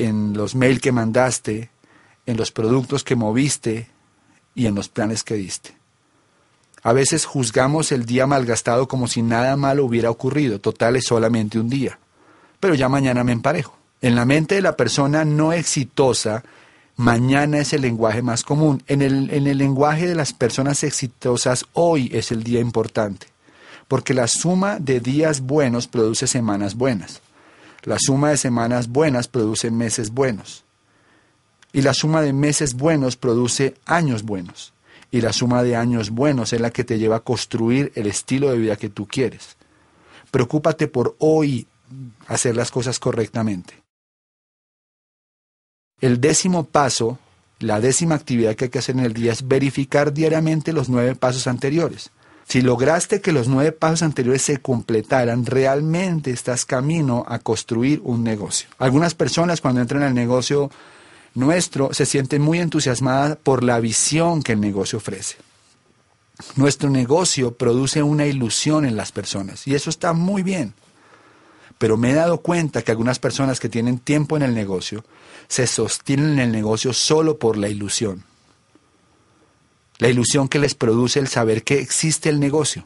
en 0.06 0.34
los 0.34 0.56
mails 0.56 0.82
que 0.82 0.92
mandaste, 0.92 1.70
en 2.26 2.38
los 2.38 2.52
productos 2.52 3.04
que 3.04 3.16
moviste 3.16 3.88
y 4.56 4.66
en 4.66 4.76
los 4.76 4.90
planes 4.90 5.24
que 5.24 5.36
diste. 5.36 5.76
A 6.84 6.94
veces 6.94 7.26
juzgamos 7.26 7.92
el 7.92 8.06
día 8.06 8.26
malgastado 8.26 8.88
como 8.88 9.08
si 9.08 9.22
nada 9.22 9.56
malo 9.56 9.86
hubiera 9.86 10.10
ocurrido, 10.10 10.60
total 10.60 10.96
es 10.96 11.06
solamente 11.06 11.60
un 11.60 11.70
día, 11.70 12.00
pero 12.60 12.74
ya 12.74 12.90
mañana 12.90 13.24
me 13.24 13.32
emparejo. 13.32 13.78
En 14.02 14.16
la 14.16 14.26
mente 14.26 14.56
de 14.56 14.62
la 14.62 14.76
persona 14.76 15.24
no 15.26 15.54
exitosa, 15.54 16.44
mañana 16.96 17.60
es 17.60 17.74
el 17.74 17.82
lenguaje 17.82 18.24
más 18.24 18.44
común. 18.44 18.82
En 18.88 19.04
el, 19.04 19.30
en 19.32 19.46
el 19.46 19.60
lenguaje 19.60 20.08
de 20.08 20.16
las 20.16 20.34
personas 20.34 20.84
exitosas, 20.84 21.66
hoy 21.74 22.10
es 22.12 22.32
el 22.32 22.44
día 22.44 22.60
importante, 22.60 23.28
porque 23.88 24.16
la 24.16 24.28
suma 24.28 24.80
de 24.80 25.00
días 25.00 25.42
buenos 25.42 25.88
produce 25.88 26.26
semanas 26.26 26.74
buenas. 26.74 27.22
La 27.84 27.98
suma 28.00 28.30
de 28.30 28.38
semanas 28.38 28.89
buenas 28.89 29.28
produce 29.28 29.72
meses 29.72 30.12
buenos. 30.12 30.63
Y 31.74 31.82
la 31.82 31.94
suma 31.94 32.22
de 32.22 32.34
meses 32.34 32.76
buenos 32.76 33.15
produce 33.15 33.76
años 33.86 34.24
buenos. 34.24 34.74
Y 35.10 35.22
la 35.22 35.34
suma 35.34 35.63
de 35.63 35.76
años 35.76 36.10
buenos 36.10 36.54
es 36.54 36.62
la 36.62 36.72
que 36.72 36.84
te 36.84 37.00
lleva 37.00 37.17
a 37.17 37.22
construir 37.22 37.91
el 37.96 38.08
estilo 38.08 38.52
de 38.52 38.58
vida 38.58 38.76
que 38.76 38.89
tú 38.89 39.08
quieres. 39.08 39.58
Preocúpate 40.30 40.88
por 40.88 41.15
hoy 41.20 41.67
hacer 42.28 42.56
las 42.56 42.72
cosas 42.72 43.00
correctamente. 43.00 43.82
El 46.00 46.22
décimo 46.22 46.65
paso, 46.65 47.20
la 47.60 47.80
décima 47.80 48.15
actividad 48.15 48.56
que 48.56 48.65
hay 48.65 48.70
que 48.70 48.80
hacer 48.80 48.96
en 48.96 49.06
el 49.06 49.13
día 49.13 49.32
es 49.32 49.48
verificar 49.48 50.13
diariamente 50.13 50.74
los 50.74 50.89
nueve 50.89 51.15
pasos 51.15 51.48
anteriores. 51.48 52.12
Si 52.52 52.60
lograste 52.60 53.22
que 53.22 53.32
los 53.32 53.48
nueve 53.48 53.72
pasos 53.72 54.04
anteriores 54.04 54.42
se 54.42 54.58
completaran, 54.58 55.46
realmente 55.46 56.32
estás 56.32 56.66
camino 56.66 57.24
a 57.26 57.40
construir 57.40 58.02
un 58.04 58.26
negocio. 58.26 58.68
Algunas 58.78 59.16
personas 59.16 59.62
cuando 59.62 59.80
entran 59.80 60.04
al 60.04 60.14
negocio 60.14 60.70
nuestro 61.34 61.94
se 61.94 62.06
sienten 62.06 62.42
muy 62.42 62.60
entusiasmadas 62.60 63.38
por 63.42 63.64
la 63.64 63.80
visión 63.80 64.44
que 64.44 64.52
el 64.52 64.60
negocio 64.60 64.98
ofrece. 64.98 65.38
Nuestro 66.58 66.90
negocio 66.90 67.56
produce 67.56 68.04
una 68.04 68.26
ilusión 68.26 68.84
en 68.84 68.98
las 68.98 69.14
personas 69.14 69.66
y 69.66 69.74
eso 69.74 69.90
está 69.90 70.12
muy 70.12 70.44
bien. 70.44 70.74
Pero 71.78 71.96
me 71.96 72.12
he 72.12 72.16
dado 72.16 72.42
cuenta 72.42 72.82
que 72.82 72.92
algunas 72.92 73.18
personas 73.18 73.62
que 73.62 73.70
tienen 73.70 73.98
tiempo 73.98 74.36
en 74.36 74.44
el 74.44 74.54
negocio 74.54 75.06
se 75.48 75.68
sostienen 75.68 76.32
en 76.32 76.40
el 76.40 76.52
negocio 76.52 76.92
solo 76.92 77.40
por 77.40 77.56
la 77.56 77.70
ilusión 77.70 78.26
la 80.02 80.10
ilusión 80.10 80.50
que 80.50 80.58
les 80.58 80.74
produce 80.74 81.20
el 81.20 81.28
saber 81.28 81.64
que 81.64 81.80
existe 81.80 82.30
el 82.30 82.40
negocio, 82.40 82.86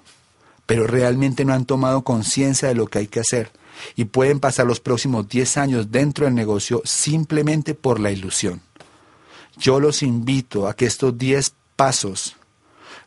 pero 0.65 0.85
realmente 0.85 1.45
no 1.45 1.53
han 1.53 1.63
tomado 1.63 2.03
conciencia 2.03 2.67
de 2.67 2.75
lo 2.75 2.87
que 2.87 2.99
hay 2.99 3.07
que 3.07 3.21
hacer 3.21 3.53
y 3.95 4.03
pueden 4.03 4.41
pasar 4.41 4.67
los 4.67 4.81
próximos 4.81 5.29
10 5.29 5.55
años 5.55 5.91
dentro 5.91 6.25
del 6.25 6.35
negocio 6.35 6.81
simplemente 6.83 7.73
por 7.73 8.01
la 8.01 8.11
ilusión. 8.11 8.59
Yo 9.57 9.79
los 9.79 10.03
invito 10.03 10.67
a 10.67 10.75
que 10.75 10.87
estos 10.87 11.17
10 11.17 11.53
pasos 11.77 12.35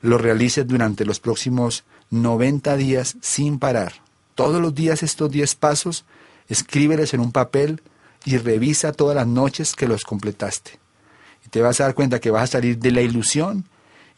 los 0.00 0.18
realices 0.18 0.66
durante 0.66 1.04
los 1.04 1.20
próximos 1.20 1.84
90 2.08 2.78
días 2.78 3.18
sin 3.20 3.58
parar. 3.58 3.92
Todos 4.34 4.58
los 4.62 4.74
días 4.74 5.02
estos 5.02 5.30
10 5.30 5.54
pasos, 5.56 6.06
escríbeles 6.48 7.12
en 7.12 7.20
un 7.20 7.30
papel 7.30 7.82
y 8.24 8.38
revisa 8.38 8.92
todas 8.92 9.16
las 9.16 9.26
noches 9.26 9.76
que 9.76 9.86
los 9.86 10.04
completaste. 10.04 10.78
Y 11.44 11.50
te 11.50 11.60
vas 11.60 11.78
a 11.82 11.84
dar 11.84 11.94
cuenta 11.94 12.20
que 12.20 12.30
vas 12.30 12.44
a 12.44 12.52
salir 12.52 12.78
de 12.78 12.90
la 12.90 13.02
ilusión 13.02 13.66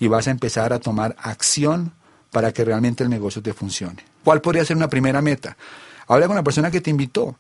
y 0.01 0.09
vas 0.09 0.27
a 0.27 0.31
empezar 0.31 0.73
a 0.73 0.81
tomar 0.81 1.15
acción 1.19 1.93
para 2.33 2.53
que 2.53 2.65
realmente 2.65 3.05
el 3.05 3.11
negocio 3.11 3.43
te 3.43 3.53
funcione. 3.53 4.05
¿Cuál 4.25 4.41
podría 4.41 4.65
ser 4.65 4.77
una 4.77 4.89
primera 4.89 5.23
meta? 5.23 5.57
Habla 6.09 6.27
con 6.27 6.37
la 6.37 6.43
persona 6.43 6.71
que 6.71 6.81
te 6.81 6.91
invitó. 6.91 7.37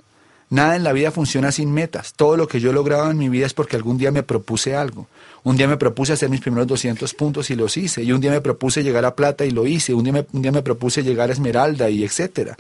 Nada 0.50 0.74
en 0.74 0.82
la 0.82 0.92
vida 0.92 1.12
funciona 1.12 1.52
sin 1.52 1.72
metas. 1.72 2.12
Todo 2.14 2.36
lo 2.36 2.48
que 2.48 2.58
yo 2.58 2.70
he 2.70 2.72
logrado 2.72 3.10
en 3.10 3.18
mi 3.18 3.28
vida 3.28 3.46
es 3.46 3.54
porque 3.54 3.76
algún 3.76 3.98
día 3.98 4.10
me 4.10 4.24
propuse 4.24 4.74
algo. 4.74 5.06
Un 5.44 5.56
día 5.56 5.68
me 5.68 5.76
propuse 5.76 6.12
hacer 6.12 6.28
mis 6.28 6.40
primeros 6.40 6.66
200 6.66 7.14
puntos 7.14 7.50
y 7.50 7.56
los 7.56 7.76
hice. 7.76 8.02
Y 8.02 8.12
un 8.12 8.20
día 8.20 8.32
me 8.32 8.40
propuse 8.40 8.82
llegar 8.82 9.04
a 9.04 9.14
plata 9.14 9.44
y 9.44 9.52
lo 9.52 9.66
hice. 9.66 9.94
Un 9.94 10.02
día 10.02 10.12
me, 10.12 10.26
un 10.32 10.42
día 10.42 10.50
me 10.50 10.62
propuse 10.62 11.04
llegar 11.04 11.30
a 11.30 11.32
esmeralda 11.32 11.88
y 11.88 12.02
etcétera. 12.02 12.56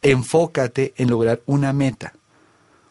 Enfócate 0.00 0.94
en 0.96 1.10
lograr 1.10 1.40
una 1.46 1.72
meta. 1.72 2.12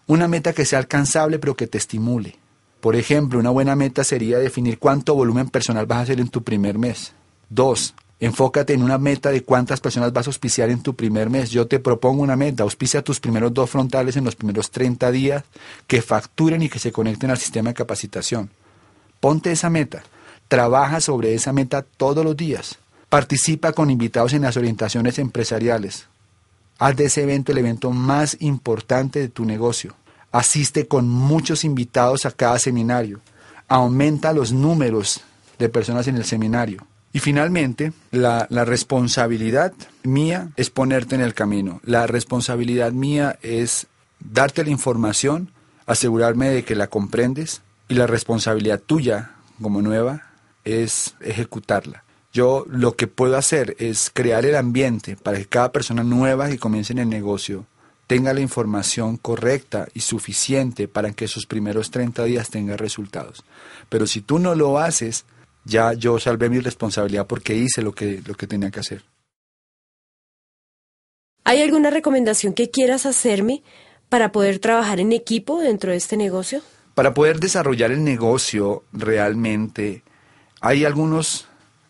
Una 0.08 0.28
meta 0.28 0.52
que 0.52 0.65
sea 0.65 0.80
alcanzable 0.80 1.39
pero 1.39 1.56
que 1.56 1.67
te 1.67 1.78
estimule. 1.78 2.38
Por 2.82 2.96
ejemplo, 2.96 3.40
una 3.40 3.50
buena 3.50 3.76
meta 3.76 4.04
sería 4.04 4.38
definir 4.38 4.78
cuánto 4.78 5.16
volumen 5.16 5.50
personal 5.50 5.86
vas 5.86 6.00
a 6.00 6.02
hacer 6.02 6.20
en 6.20 6.30
tu 6.30 6.44
primer 6.44 6.78
mes. 6.78 7.13
Dos, 7.50 7.96
enfócate 8.20 8.74
en 8.74 8.84
una 8.84 8.98
meta 8.98 9.32
de 9.32 9.44
cuántas 9.44 9.80
personas 9.80 10.13
vas 10.13 10.28
a 10.28 10.30
auspiciar 10.30 10.70
en 10.70 10.82
tu 10.82 10.96
primer 10.96 11.30
mes. 11.30 11.50
Yo 11.50 11.68
te 11.68 11.80
propongo 11.80 12.22
una 12.22 12.36
meta, 12.36 12.63
auspicia 12.63 13.02
tus 13.02 13.20
primeros 13.20 13.54
dos 13.54 13.70
frontales 13.70 14.16
en 14.16 14.26
los 14.26 14.36
primeros 14.36 14.72
30 14.72 15.12
días 15.12 15.43
que 15.88 16.01
facturen 16.01 16.62
y 16.62 16.70
que 16.70 16.80
se 16.80 16.91
conecten 16.91 17.32
al 17.32 17.38
sistema 17.38 17.70
de 17.70 17.76
capacitación. 17.76 18.49
Ponte 19.20 19.51
esa 19.51 19.70
meta, 19.70 20.04
trabaja 20.47 21.01
sobre 21.01 21.34
esa 21.34 21.54
meta 21.54 21.82
todos 21.82 22.24
los 22.24 22.38
días. 22.38 22.78
Participa 23.10 23.72
con 23.72 23.89
invitados 23.89 24.34
en 24.34 24.43
las 24.43 24.58
orientaciones 24.58 25.18
empresariales. 25.18 26.08
Haz 26.78 26.95
de 26.95 27.06
ese 27.06 27.24
evento 27.24 27.51
el 27.51 27.58
evento 27.58 27.91
más 27.91 28.38
importante 28.39 29.20
de 29.20 29.30
tu 29.30 29.45
negocio. 29.45 29.95
Asiste 30.32 30.88
con 30.88 31.07
muchos 31.07 31.63
invitados 31.63 32.25
a 32.25 32.32
cada 32.32 32.59
seminario. 32.59 33.21
Aumenta 33.67 34.34
los 34.34 34.51
números 34.51 35.21
de 35.59 35.69
personas 35.69 36.07
en 36.07 36.15
el 36.15 36.25
seminario. 36.25 36.86
Y 37.13 37.19
finalmente, 37.19 37.93
la, 38.11 38.45
la, 38.49 38.65
responsabilidad 38.65 39.73
mía 40.03 40.51
es 40.55 40.69
ponerte 40.69 41.15
en 41.15 41.21
el 41.21 41.34
camino. 41.34 41.80
La 41.84 42.05
responsabilidad 42.05 42.91
mía 42.91 43.39
es 43.41 43.88
darte 44.19 44.63
la 44.63 44.69
información, 44.69 45.51
asegurarme 45.86 46.49
de 46.49 46.63
que 46.63 46.75
la 46.75 46.88
comprendes 46.88 47.61
y 47.88 47.95
la 47.95 48.07
responsabilidad 48.07 48.80
tuya 48.80 49.32
como 49.61 49.82
nueva 49.82 50.28
es 50.63 51.15
ejecutarla. 51.21 52.03
Yo 52.34 52.65
lo 52.69 52.95
que 52.95 53.07
puedo 53.07 53.38
hacer 53.38 53.75
es 53.80 54.11
crear 54.13 54.45
el 54.45 54.55
ambiente 54.55 55.15
para 55.15 55.38
que 55.38 55.45
cada 55.45 55.71
persona 55.71 56.03
nueva 56.03 56.49
que 56.49 56.59
comience 56.59 56.93
en 56.93 56.99
el 56.99 57.09
negocio 57.09 57.65
tenga 58.08 58.34
la 58.34 58.39
información 58.39 59.18
correcta 59.18 59.88
y 59.93 59.99
suficiente 59.99 60.88
para 60.88 61.12
que 61.12 61.28
sus 61.28 61.45
primeros 61.45 61.91
30 61.91 62.24
días 62.24 62.49
tenga 62.49 62.78
resultados. 62.78 63.43
Pero 63.89 64.08
si 64.08 64.22
tú 64.22 64.39
no 64.39 64.55
lo 64.55 64.80
haces, 64.80 65.26
ya 65.66 65.93
yo 65.93 66.18
salvé 66.18 66.49
mi 66.49 66.60
responsabilidad 66.60 67.28
porque 67.28 67.55
hice 67.55 67.82
lo 67.82 67.93
que, 67.93 68.22
lo 68.26 68.36
que 68.36 68.47
tenía 68.47 68.72
que 68.72 68.80
hacer. 68.80 69.03
¿Hay 71.43 71.62
alguna 71.62 71.89
recomendación 71.89 72.53
que 72.53 72.70
quieras 72.70 73.05
hacerme 73.05 73.62
para 74.10 74.32
poder 74.32 74.60
trabajar 74.60 74.99
en 74.99 75.12
equipo 75.12 75.60
dentro 75.60 75.91
de 75.91 75.97
este 75.97 76.18
negocio? 76.18 76.62
Para 76.95 77.14
poder 77.14 77.39
desarrollar 77.39 77.91
el 77.91 78.03
negocio 78.03 78.84
realmente 78.91 80.03
hay 80.62 80.86
algunos, 80.86 81.47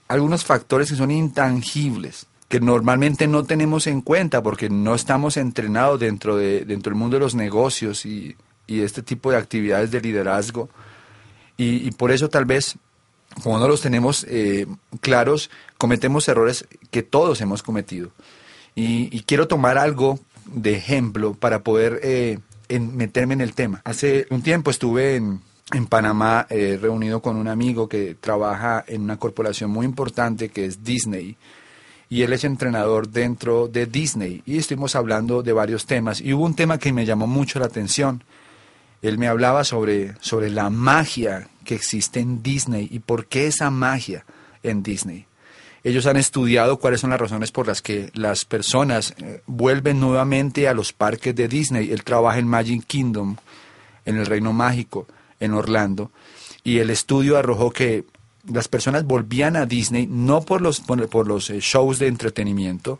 algunos 0.07 0.43
factores 0.43 0.89
que 0.89 0.95
son 0.95 1.11
intangibles 1.11 2.27
que 2.47 2.59
normalmente 2.59 3.27
no 3.27 3.43
tenemos 3.43 3.87
en 3.87 4.01
cuenta 4.01 4.41
porque 4.41 4.69
no 4.69 4.95
estamos 4.95 5.37
entrenados 5.37 5.99
dentro, 5.99 6.37
de, 6.37 6.63
dentro 6.65 6.91
del 6.91 6.99
mundo 6.99 7.17
de 7.17 7.21
los 7.21 7.35
negocios 7.35 8.05
y, 8.05 8.35
este 8.67 9.01
tipo 9.01 9.31
de 9.31 9.37
actividades 9.37 9.91
de 9.91 10.01
liderazgo. 10.01 10.69
Y, 11.55 11.89
por 11.91 12.11
eso 12.11 12.29
tal 12.29 12.45
vez, 12.45 12.75
como 13.41 13.57
no 13.59 13.67
los 13.67 13.81
tenemos 13.81 14.25
eh, 14.29 14.67
claros, 14.99 15.49
cometemos 15.77 16.27
errores 16.27 16.67
que 16.91 17.01
todos 17.01 17.39
hemos 17.41 17.63
cometido. 17.63 18.11
Y, 18.75 19.21
quiero 19.21 19.47
tomar 19.47 19.77
algo 19.77 20.19
de 20.45 20.75
ejemplo 20.75 21.33
para 21.33 21.63
poder 21.63 21.99
eh, 22.03 22.39
meterme 22.69 23.33
en 23.33 23.41
el 23.41 23.53
tema. 23.53 23.81
Hace 23.85 24.27
un 24.29 24.41
tiempo 24.41 24.69
estuve 24.69 25.15
en, 25.15 25.41
en 25.73 25.85
Panamá 25.87 26.45
eh, 26.49 26.77
reunido 26.81 27.21
con 27.21 27.37
un 27.37 27.47
amigo 27.47 27.89
que 27.89 28.15
trabaja 28.15 28.83
en 28.87 29.01
una 29.01 29.17
corporación 29.17 29.71
muy 29.71 29.85
importante 29.85 30.49
que 30.49 30.65
es 30.65 30.83
Disney 30.83 31.37
y 32.09 32.21
él 32.21 32.33
es 32.33 32.43
entrenador 32.43 33.09
dentro 33.09 33.67
de 33.67 33.85
Disney 33.85 34.41
y 34.45 34.57
estuvimos 34.57 34.95
hablando 34.95 35.43
de 35.43 35.53
varios 35.53 35.85
temas 35.85 36.21
y 36.21 36.33
hubo 36.33 36.45
un 36.45 36.55
tema 36.55 36.77
que 36.77 36.93
me 36.93 37.05
llamó 37.05 37.27
mucho 37.27 37.59
la 37.59 37.65
atención. 37.65 38.23
Él 39.01 39.17
me 39.17 39.27
hablaba 39.27 39.63
sobre, 39.63 40.15
sobre 40.21 40.49
la 40.49 40.69
magia 40.69 41.49
que 41.63 41.75
existe 41.75 42.19
en 42.19 42.41
Disney 42.41 42.87
y 42.89 42.99
por 42.99 43.27
qué 43.27 43.47
esa 43.47 43.69
magia 43.69 44.25
en 44.63 44.83
Disney. 44.83 45.25
Ellos 45.83 46.05
han 46.07 46.17
estudiado 46.17 46.79
cuáles 46.79 47.01
son 47.01 47.11
las 47.11 47.21
razones 47.21 47.51
por 47.51 47.67
las 47.67 47.81
que 47.81 48.09
las 48.13 48.45
personas 48.45 49.13
eh, 49.19 49.41
vuelven 49.45 49.99
nuevamente 49.99 50.67
a 50.67 50.73
los 50.73 50.91
parques 50.91 51.35
de 51.35 51.47
Disney. 51.47 51.91
Él 51.91 52.03
trabaja 52.03 52.39
en 52.39 52.47
Magic 52.47 52.85
Kingdom, 52.85 53.35
en 54.05 54.17
el 54.17 54.25
Reino 54.25 54.51
Mágico, 54.53 55.07
en 55.39 55.53
Orlando, 55.53 56.11
y 56.63 56.79
el 56.79 56.89
estudio 56.89 57.37
arrojó 57.37 57.71
que 57.71 58.05
las 58.51 58.67
personas 58.67 59.05
volvían 59.05 59.55
a 59.55 59.65
Disney 59.65 60.07
no 60.07 60.41
por 60.41 60.61
los, 60.61 60.79
por, 60.81 61.27
los 61.27 61.49
eh, 61.49 61.59
shows 61.59 61.99
de 61.99 62.07
entretenimiento, 62.07 62.99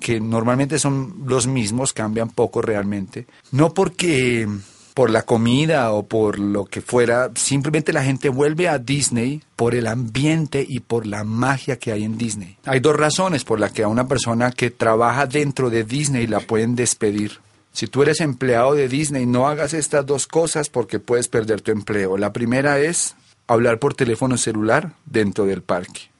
que 0.00 0.20
normalmente 0.20 0.78
son 0.78 1.24
los 1.26 1.46
mismos, 1.46 1.92
cambian 1.92 2.30
poco 2.30 2.62
realmente, 2.62 3.26
no 3.52 3.74
porque 3.74 4.48
por 4.94 5.10
la 5.10 5.22
comida 5.22 5.92
o 5.92 6.06
por 6.06 6.40
lo 6.40 6.64
que 6.64 6.80
fuera, 6.80 7.30
simplemente 7.36 7.92
la 7.92 8.02
gente 8.02 8.28
vuelve 8.30 8.68
a 8.68 8.78
Disney 8.78 9.42
por 9.54 9.76
el 9.76 9.86
ambiente 9.86 10.66
y 10.68 10.80
por 10.80 11.06
la 11.06 11.22
magia 11.22 11.78
que 11.78 11.92
hay 11.92 12.02
en 12.02 12.18
Disney. 12.18 12.56
Hay 12.64 12.80
dos 12.80 12.96
razones 12.96 13.44
por 13.44 13.60
las 13.60 13.70
que 13.70 13.84
a 13.84 13.88
una 13.88 14.08
persona 14.08 14.50
que 14.50 14.72
trabaja 14.72 15.26
dentro 15.26 15.70
de 15.70 15.84
Disney 15.84 16.26
la 16.26 16.40
pueden 16.40 16.74
despedir. 16.74 17.38
Si 17.70 17.86
tú 17.86 18.02
eres 18.02 18.20
empleado 18.20 18.74
de 18.74 18.88
Disney, 18.88 19.24
no 19.24 19.46
hagas 19.46 19.72
estas 19.72 20.04
dos 20.04 20.26
cosas 20.26 20.68
porque 20.68 20.98
puedes 20.98 21.28
perder 21.28 21.60
tu 21.60 21.70
empleo. 21.70 22.18
La 22.18 22.32
primera 22.32 22.80
es 22.80 23.14
hablar 23.48 23.80
por 23.80 23.94
teléfono 23.94 24.36
celular 24.36 24.92
dentro 25.06 25.46
del 25.46 25.62
parque. 25.62 26.10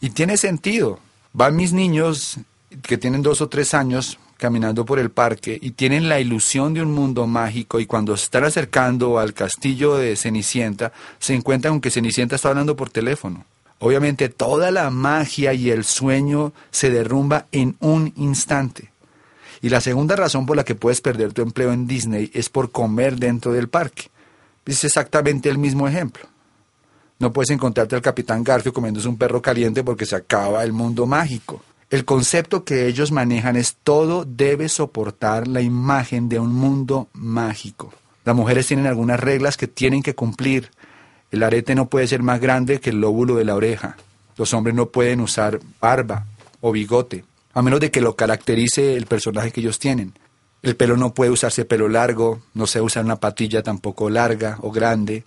Y 0.00 0.10
tiene 0.10 0.36
sentido. 0.36 1.00
Van 1.32 1.56
mis 1.56 1.72
niños 1.72 2.38
que 2.82 2.98
tienen 2.98 3.22
dos 3.22 3.40
o 3.40 3.48
tres 3.48 3.74
años 3.74 4.18
caminando 4.36 4.84
por 4.84 4.98
el 4.98 5.10
parque 5.10 5.58
y 5.60 5.70
tienen 5.70 6.08
la 6.08 6.18
ilusión 6.18 6.74
de 6.74 6.82
un 6.82 6.92
mundo 6.92 7.26
mágico 7.26 7.78
y 7.78 7.86
cuando 7.86 8.14
están 8.14 8.44
acercando 8.44 9.18
al 9.18 9.34
castillo 9.34 9.96
de 9.96 10.16
Cenicienta 10.16 10.92
se 11.20 11.34
encuentran 11.34 11.74
con 11.74 11.80
que 11.80 11.90
Cenicienta 11.90 12.36
está 12.36 12.48
hablando 12.48 12.74
por 12.74 12.90
teléfono. 12.90 13.44
Obviamente 13.78 14.28
toda 14.28 14.70
la 14.72 14.90
magia 14.90 15.54
y 15.54 15.70
el 15.70 15.84
sueño 15.84 16.52
se 16.70 16.90
derrumba 16.90 17.46
en 17.52 17.76
un 17.80 18.12
instante. 18.16 18.90
Y 19.60 19.68
la 19.68 19.80
segunda 19.80 20.16
razón 20.16 20.44
por 20.44 20.56
la 20.56 20.64
que 20.64 20.74
puedes 20.74 21.00
perder 21.00 21.32
tu 21.32 21.42
empleo 21.42 21.72
en 21.72 21.86
Disney 21.86 22.30
es 22.34 22.48
por 22.48 22.72
comer 22.72 23.16
dentro 23.16 23.52
del 23.52 23.68
parque. 23.68 24.10
Es 24.66 24.82
exactamente 24.82 25.48
el 25.48 25.58
mismo 25.58 25.86
ejemplo. 25.86 26.31
No 27.22 27.32
puedes 27.32 27.50
encontrarte 27.50 27.94
al 27.94 28.02
capitán 28.02 28.42
Garfio 28.42 28.72
comiéndose 28.72 29.06
un 29.06 29.16
perro 29.16 29.40
caliente 29.40 29.84
porque 29.84 30.06
se 30.06 30.16
acaba 30.16 30.64
el 30.64 30.72
mundo 30.72 31.06
mágico. 31.06 31.62
El 31.88 32.04
concepto 32.04 32.64
que 32.64 32.88
ellos 32.88 33.12
manejan 33.12 33.54
es 33.54 33.76
todo 33.76 34.24
debe 34.24 34.68
soportar 34.68 35.46
la 35.46 35.60
imagen 35.60 36.28
de 36.28 36.40
un 36.40 36.52
mundo 36.52 37.10
mágico. 37.12 37.94
Las 38.24 38.34
mujeres 38.34 38.66
tienen 38.66 38.88
algunas 38.88 39.20
reglas 39.20 39.56
que 39.56 39.68
tienen 39.68 40.02
que 40.02 40.16
cumplir. 40.16 40.72
El 41.30 41.44
arete 41.44 41.76
no 41.76 41.88
puede 41.88 42.08
ser 42.08 42.24
más 42.24 42.40
grande 42.40 42.80
que 42.80 42.90
el 42.90 43.00
lóbulo 43.00 43.36
de 43.36 43.44
la 43.44 43.54
oreja. 43.54 43.96
Los 44.36 44.52
hombres 44.52 44.74
no 44.74 44.86
pueden 44.86 45.20
usar 45.20 45.60
barba 45.80 46.26
o 46.60 46.72
bigote, 46.72 47.24
a 47.54 47.62
menos 47.62 47.78
de 47.78 47.92
que 47.92 48.00
lo 48.00 48.16
caracterice 48.16 48.96
el 48.96 49.06
personaje 49.06 49.52
que 49.52 49.60
ellos 49.60 49.78
tienen. 49.78 50.12
El 50.62 50.74
pelo 50.74 50.96
no 50.96 51.14
puede 51.14 51.30
usarse 51.30 51.64
pelo 51.64 51.88
largo, 51.88 52.42
no 52.52 52.66
se 52.66 52.80
usa 52.80 53.00
una 53.00 53.20
patilla 53.20 53.62
tampoco 53.62 54.10
larga 54.10 54.58
o 54.60 54.72
grande. 54.72 55.22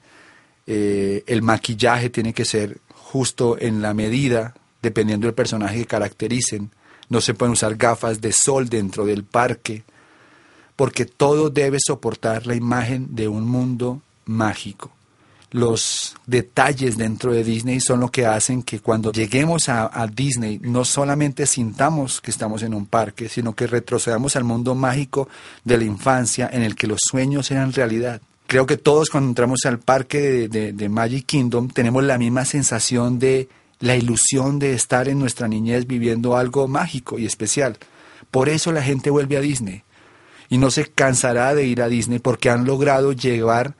Eh, 0.68 1.24
el 1.28 1.41
maquillaje 1.41 2.09
tiene 2.09 2.34
que 2.34 2.45
ser 2.45 2.80
justo 2.93 3.57
en 3.59 3.82
la 3.82 3.93
medida, 3.93 4.55
dependiendo 4.82 5.28
del 5.28 5.36
personaje 5.36 5.80
que 5.80 5.86
caractericen. 5.86 6.72
No 7.09 7.22
se 7.22 7.34
pueden 7.34 7.53
usar 7.53 7.76
gafas 7.76 8.20
de 8.20 8.32
sol 8.32 8.68
dentro 8.68 9.05
del 9.05 9.24
parque, 9.24 9.84
porque 10.76 11.05
todo 11.05 11.49
debe 11.49 11.78
soportar 11.80 12.47
la 12.47 12.55
imagen 12.55 13.16
de 13.16 13.28
un 13.28 13.47
mundo 13.47 14.01
mágico. 14.26 14.91
Los 15.51 16.16
detalles 16.26 16.97
dentro 16.97 17.32
de 17.32 17.43
Disney 17.43 17.80
son 17.80 18.01
lo 18.01 18.09
que 18.09 18.26
hacen 18.26 18.63
que 18.63 18.80
cuando 18.80 19.11
lleguemos 19.11 19.70
a, 19.70 19.89
a 19.93 20.07
Disney 20.07 20.59
no 20.61 20.84
solamente 20.84 21.45
sintamos 21.45 22.20
que 22.20 22.32
estamos 22.32 22.63
en 22.63 22.74
un 22.74 22.88
parque, 22.88 23.30
sino 23.30 23.55
que 23.55 23.68
retrocedamos 23.68 24.36
al 24.36 24.43
mundo 24.43 24.76
mágico 24.76 25.30
de 25.63 25.78
la 25.78 25.86
infancia 25.86 26.49
en 26.51 26.63
el 26.63 26.76
que 26.76 26.88
los 26.88 26.99
sueños 27.09 27.51
eran 27.51 27.72
realidad 27.72 28.20
creo 28.48 28.66
que 28.66 28.78
todos 28.78 29.10
cuando 29.10 29.30
entramos 29.30 29.66
al 29.66 29.80
parque 29.80 30.48
de, 30.48 30.89
Magic 30.89 31.26
Kingdom 31.26 31.70
tenemos 31.70 32.04
la 32.04 32.18
misma 32.18 32.46
sensación 32.46 33.20
de 33.20 33.50
la 33.80 33.96
ilusión 33.96 34.60
de 34.60 34.74
estar 34.74 35.08
en 35.08 35.20
nuestra 35.20 35.48
niñez 35.48 35.88
viviendo 35.88 36.38
algo 36.38 36.68
mágico 36.68 37.20
y 37.20 37.26
especial. 37.26 37.78
Por 38.32 38.50
eso 38.50 38.72
la 38.72 38.84
gente 38.84 39.10
vuelve 39.10 39.38
a 39.38 39.41
Disney 39.41 39.84
y 40.50 40.58
no 40.58 40.72
se 40.72 40.86
cansará 40.86 41.56
de 41.56 41.66
ir 41.66 41.82
a 41.82 41.88
Disney 41.88 42.20
porque 42.20 42.50
han 42.50 42.66
logrado 42.66 43.12
llevar 43.12 43.76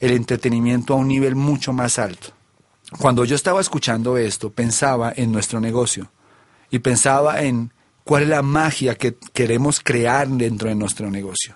el 0.00 0.12
entretenimiento 0.12 0.94
a 0.94 0.96
un 0.96 1.08
nivel 1.08 1.36
mucho 1.36 1.72
más 1.72 1.98
alto. 1.98 2.28
Cuando 2.98 3.24
yo 3.24 3.34
estaba 3.34 3.60
escuchando 3.60 4.16
esto, 4.16 4.50
pensaba 4.50 5.12
en 5.14 5.32
nuestro 5.32 5.60
negocio 5.60 6.10
y 6.70 6.78
pensaba 6.78 7.42
en 7.42 7.72
cuál 8.04 8.24
es 8.24 8.28
la 8.28 8.42
magia 8.42 8.94
que 8.94 9.16
queremos 9.32 9.80
crear 9.80 10.28
dentro 10.28 10.68
de 10.68 10.74
nuestro 10.74 11.10
negocio 11.10 11.54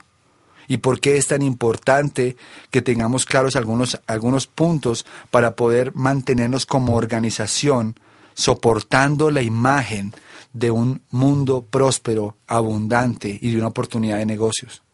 y 0.70 0.76
por 0.76 1.00
qué 1.00 1.16
es 1.16 1.26
tan 1.26 1.42
importante 1.42 2.36
que 2.70 2.80
tengamos 2.80 3.26
claros 3.26 3.56
algunos, 3.56 4.00
algunos 4.06 4.46
puntos 4.46 5.04
para 5.32 5.56
poder 5.56 5.92
mantenernos 5.96 6.64
como 6.64 6.94
organización 6.94 7.98
soportando 8.34 9.32
la 9.32 9.42
imagen 9.42 10.14
de 10.52 10.70
un 10.70 11.02
mundo 11.10 11.66
próspero, 11.68 12.36
abundante 12.46 13.36
y 13.42 13.50
de 13.50 13.58
una 13.58 13.66
oportunidad 13.66 14.18
de 14.18 14.26
negocios. 14.26 14.84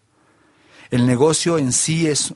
El 0.91 1.07
negocio 1.07 1.59
en 1.59 1.75
sí 1.75 2.07
es 2.07 2.33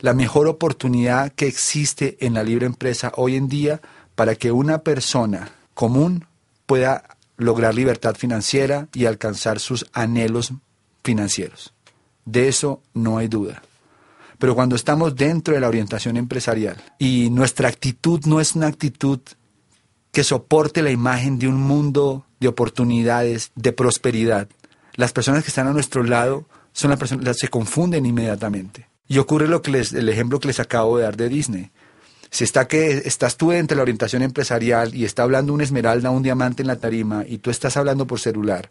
la 0.00 0.12
mejor 0.12 0.46
oportunidad 0.46 1.32
que 1.32 1.46
existe 1.46 2.18
en 2.20 2.34
la 2.34 2.42
libre 2.42 2.66
empresa 2.66 3.10
hoy 3.16 3.36
en 3.36 3.48
día 3.48 3.80
para 4.14 4.34
que 4.34 4.52
una 4.52 4.82
persona 4.82 5.50
común 5.72 6.26
pueda 6.66 7.16
lograr 7.38 7.74
libertad 7.74 8.16
financiera 8.16 8.88
y 8.92 9.06
alcanzar 9.06 9.60
sus 9.60 9.86
anhelos 9.94 10.52
financieros. 11.02 11.72
De 12.26 12.48
eso 12.48 12.82
no 12.92 13.16
hay 13.16 13.28
duda. 13.28 13.62
Pero 14.38 14.54
cuando 14.54 14.76
estamos 14.76 15.16
dentro 15.16 15.54
de 15.54 15.60
la 15.60 15.68
orientación 15.68 16.18
empresarial 16.18 16.76
y 16.98 17.30
nuestra 17.30 17.68
actitud 17.68 18.20
no 18.26 18.40
es 18.40 18.54
una 18.54 18.66
actitud 18.66 19.20
que 20.12 20.24
soporte 20.24 20.82
la 20.82 20.90
imagen 20.90 21.38
de 21.38 21.48
un 21.48 21.60
mundo 21.60 22.26
de 22.40 22.48
oportunidades, 22.48 23.50
de 23.54 23.72
prosperidad, 23.72 24.48
las 24.94 25.12
personas 25.12 25.42
que 25.42 25.48
están 25.48 25.68
a 25.68 25.72
nuestro 25.72 26.02
lado 26.02 26.46
son 26.72 26.90
las 26.90 26.98
personas 26.98 27.24
que 27.24 27.34
se 27.34 27.48
confunden 27.48 28.04
inmediatamente. 28.04 28.88
Y 29.08 29.18
ocurre 29.18 29.48
lo 29.48 29.62
que 29.62 29.70
les, 29.70 29.92
el 29.92 30.08
ejemplo 30.08 30.40
que 30.40 30.48
les 30.48 30.60
acabo 30.60 30.98
de 30.98 31.04
dar 31.04 31.16
de 31.16 31.28
Disney. 31.28 31.70
Si 32.30 32.44
está 32.44 32.66
que 32.66 33.02
estás 33.04 33.36
tú 33.36 33.50
dentro 33.50 33.74
de 33.74 33.76
la 33.76 33.82
orientación 33.82 34.22
empresarial 34.22 34.94
y 34.94 35.04
está 35.04 35.22
hablando 35.22 35.54
un 35.54 35.60
esmeralda, 35.60 36.10
un 36.10 36.22
diamante 36.22 36.62
en 36.62 36.66
la 36.66 36.76
tarima 36.76 37.24
y 37.26 37.38
tú 37.38 37.50
estás 37.50 37.76
hablando 37.76 38.06
por 38.06 38.20
celular, 38.20 38.68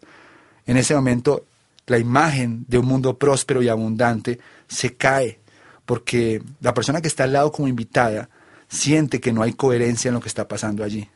en 0.66 0.76
ese 0.76 0.94
momento 0.94 1.44
la 1.86 1.98
imagen 1.98 2.64
de 2.68 2.78
un 2.78 2.86
mundo 2.86 3.18
próspero 3.18 3.62
y 3.62 3.68
abundante 3.68 4.38
se 4.68 4.96
cae, 4.96 5.40
porque 5.84 6.42
la 6.60 6.74
persona 6.74 7.00
que 7.00 7.08
está 7.08 7.24
al 7.24 7.32
lado 7.32 7.52
como 7.52 7.68
invitada 7.68 8.28
siente 8.68 9.20
que 9.20 9.32
no 9.32 9.42
hay 9.42 9.52
coherencia 9.52 10.08
en 10.08 10.14
lo 10.14 10.20
que 10.20 10.28
está 10.28 10.48
pasando 10.48 10.82
allí. 10.82 11.08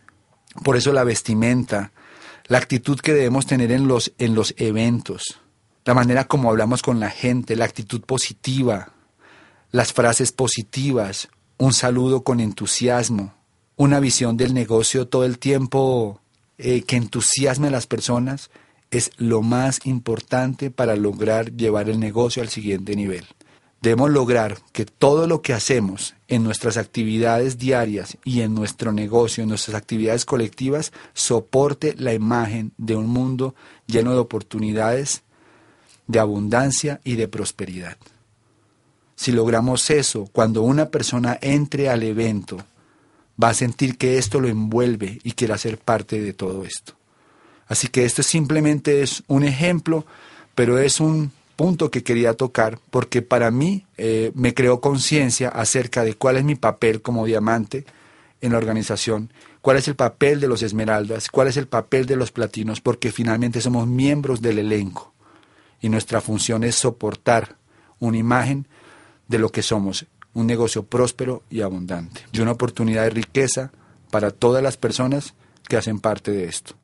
Por 0.63 0.77
eso 0.77 0.93
la 0.93 1.05
vestimenta, 1.05 1.93
la 2.47 2.59
actitud 2.59 2.99
que 3.01 3.15
debemos 3.15 3.47
tener 3.47 3.73
en 3.73 3.89
los, 3.89 4.13
en 4.19 4.35
los 4.35 4.55
eventos, 4.57 5.41
la 5.85 5.95
manera 5.95 6.25
como 6.25 6.51
hablamos 6.51 6.83
con 6.83 7.01
la 7.01 7.11
gente, 7.11 7.57
la 7.57 7.65
actitud 7.65 8.01
positiva, 8.03 8.93
las 9.73 9.93
frases 9.93 10.33
positivas, 10.33 11.29
un 11.59 11.73
saludo 11.73 12.23
con 12.23 12.41
entusiasmo, 12.41 13.35
una 13.77 14.01
visión 14.01 14.37
del 14.37 14.55
negocio 14.55 15.09
todo 15.09 15.25
el 15.25 15.39
tiempo 15.39 16.21
eh, 16.59 16.83
que 16.83 16.97
entusiasme 16.97 17.69
a 17.69 17.71
las 17.71 17.87
personas, 17.87 18.51
es 18.91 19.13
lo 19.17 19.43
más 19.43 19.81
importante 19.85 20.71
para 20.71 20.97
lograr 20.97 21.53
llevar 21.53 21.89
el 21.89 22.01
negocio 22.01 22.43
al 22.43 22.49
siguiente 22.49 22.97
nivel. 22.97 23.25
Debemos 23.83 24.11
lograr 24.11 24.59
que 24.73 24.85
todo 24.85 25.27
lo 25.27 25.41
que 25.41 25.55
hacemos 25.55 26.15
en 26.29 26.45
nuestras 26.45 26.77
actividades 26.77 27.57
diarias 27.57 28.19
y 28.25 28.43
en 28.43 28.55
nuestro 28.55 28.93
negocio, 28.93 29.43
en 29.43 29.49
nuestras 29.49 29.75
actividades 29.75 30.27
colectivas, 30.27 30.93
soporte 31.15 31.95
la 31.97 32.13
imagen 32.13 32.73
de 32.77 32.97
un 32.97 33.07
mundo 33.07 33.55
lleno 33.87 34.13
de 34.13 34.19
oportunidades, 34.19 35.23
de 36.09 36.19
abundancia 36.19 37.01
y 37.05 37.15
de 37.15 37.29
prosperidad. 37.29 37.97
Si 39.17 39.33
logramos 39.33 39.89
eso, 39.91 40.29
cuando 40.33 40.63
una 40.63 40.91
persona 40.91 41.39
entre 41.41 41.89
al 41.89 42.03
evento, 42.03 42.59
va 43.43 43.51
a 43.51 43.55
sentir 43.55 43.97
que 43.97 44.19
esto 44.19 44.41
lo 44.41 44.49
envuelve 44.49 45.21
y 45.23 45.33
quiere 45.33 45.55
hacer 45.55 45.79
parte 45.79 46.21
de 46.21 46.35
todo 46.35 46.65
esto. 46.65 47.00
Así 47.71 47.87
que 47.87 48.05
esto 48.05 48.25
simplemente 48.25 49.01
es 49.01 49.23
un 49.29 49.45
ejemplo, 49.45 50.05
pero 50.57 50.81
es 50.81 50.99
un 50.99 51.31
punto 51.55 51.89
que 51.89 52.03
quería 52.03 52.35
tocar 52.35 52.81
porque 52.91 53.23
para 53.23 53.53
mí 53.53 53.87
eh, 53.97 54.33
me 54.35 54.55
creó 54.55 54.81
conciencia 54.81 55.51
acerca 55.51 56.03
de 56.03 56.15
cuál 56.15 56.37
es 56.37 56.43
mi 56.43 56.57
papel 56.57 57.01
como 57.01 57.25
diamante 57.27 57.87
en 58.41 58.53
la 58.53 58.59
organización, 58.59 59.33
cuál 59.63 59.77
es 59.77 59.87
el 59.87 59.95
papel 59.95 60.41
de 60.41 60.49
los 60.49 60.63
esmeraldas, 60.65 61.29
cuál 61.29 61.47
es 61.47 61.57
el 61.57 61.69
papel 61.69 62.07
de 62.07 62.17
los 62.17 62.33
platinos, 62.33 62.81
porque 62.81 63.13
finalmente 63.13 63.61
somos 63.61 63.87
miembros 63.87 64.43
del 64.43 64.59
elenco 64.59 65.13
y 65.81 65.91
nuestra 65.91 66.21
función 66.21 66.65
es 66.65 66.75
soportar 66.75 67.55
una 68.01 68.17
imagen 68.17 68.67
de 69.29 69.39
lo 69.39 69.51
que 69.51 69.63
somos, 69.63 70.07
un 70.35 70.49
negocio 70.49 70.83
próspero 70.83 71.45
y 71.51 71.61
abundante, 71.61 72.23
y 72.33 72.41
una 72.41 72.51
oportunidad 72.51 73.05
de 73.05 73.11
riqueza 73.11 73.71
para 74.11 74.33
todas 74.33 74.61
las 74.61 74.77
personas 74.77 75.35
que 75.69 75.77
hacen 75.77 76.01
parte 76.01 76.33
de 76.33 76.47
esto. 76.47 76.80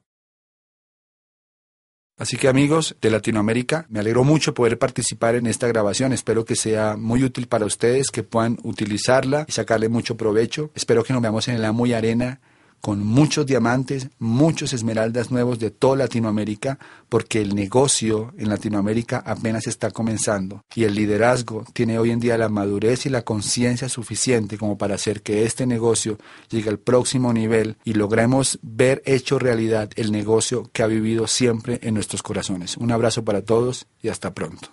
Así 2.19 2.39
que 2.39 2.49
amigos 2.49 2.97
de 3.03 3.11
Latinoamérica, 3.11 3.87
me 3.91 4.01
alegro 4.01 4.25
mucho 4.25 4.55
poder 4.55 4.79
participar 4.79 5.35
en 5.35 5.47
esta 5.47 5.69
grabación. 5.69 6.15
Espero 6.15 6.47
que 6.47 6.57
sea 6.57 6.97
muy 6.97 7.23
útil 7.23 7.47
para 7.47 7.67
ustedes, 7.67 8.11
que 8.11 8.23
puedan 8.23 8.59
utilizarla 8.63 9.45
y 9.47 9.53
sacarle 9.53 9.91
mucho 9.91 10.17
provecho. 10.17 10.71
Espero 10.75 11.05
que 11.05 11.13
nos 11.13 11.21
veamos 11.21 11.47
en 11.49 11.57
el 11.57 11.65
Amo 11.65 11.87
y 11.87 11.93
Arena 11.93 12.41
con 12.87 13.05
muchos 13.05 13.47
diamantes, 13.47 14.11
muchos 14.21 14.73
esmeraldas 14.73 15.33
nuevos 15.33 15.59
de 15.59 15.73
toda 15.73 15.97
Latinoamérica, 15.97 16.79
porque 17.09 17.43
el 17.43 17.57
negocio 17.57 18.33
en 18.39 18.49
Latinoamérica 18.49 19.25
apenas 19.27 19.67
está 19.67 19.91
comenzando 19.91 20.63
y 20.73 20.85
el 20.85 20.95
liderazgo 20.95 21.65
tiene 21.73 21.99
hoy 21.99 22.13
en 22.13 22.21
día 22.21 22.39
la 22.39 22.49
madurez 22.49 23.05
y 23.05 23.09
la 23.09 23.23
conciencia 23.23 23.89
suficiente 23.89 24.57
como 24.57 24.79
para 24.79 24.95
hacer 24.95 25.23
que 25.23 25.45
este 25.45 25.67
negocio 25.67 26.17
llegue 26.49 26.71
al 26.71 26.79
próximo 26.79 27.33
nivel 27.33 27.77
y 27.83 27.95
logremos 27.95 28.61
ver 28.63 29.03
hecho 29.05 29.41
realidad 29.41 29.91
el 29.97 30.13
negocio 30.13 30.71
que 30.73 30.85
ha 30.85 30.87
vivido 30.87 31.27
siempre 31.27 31.81
en 31.83 31.95
nuestros 31.95 32.23
corazones. 32.23 32.77
Un 32.77 32.93
abrazo 32.93 33.25
para 33.25 33.43
todos 33.43 33.89
y 34.01 34.11
hasta 34.11 34.33
pronto. 34.33 34.69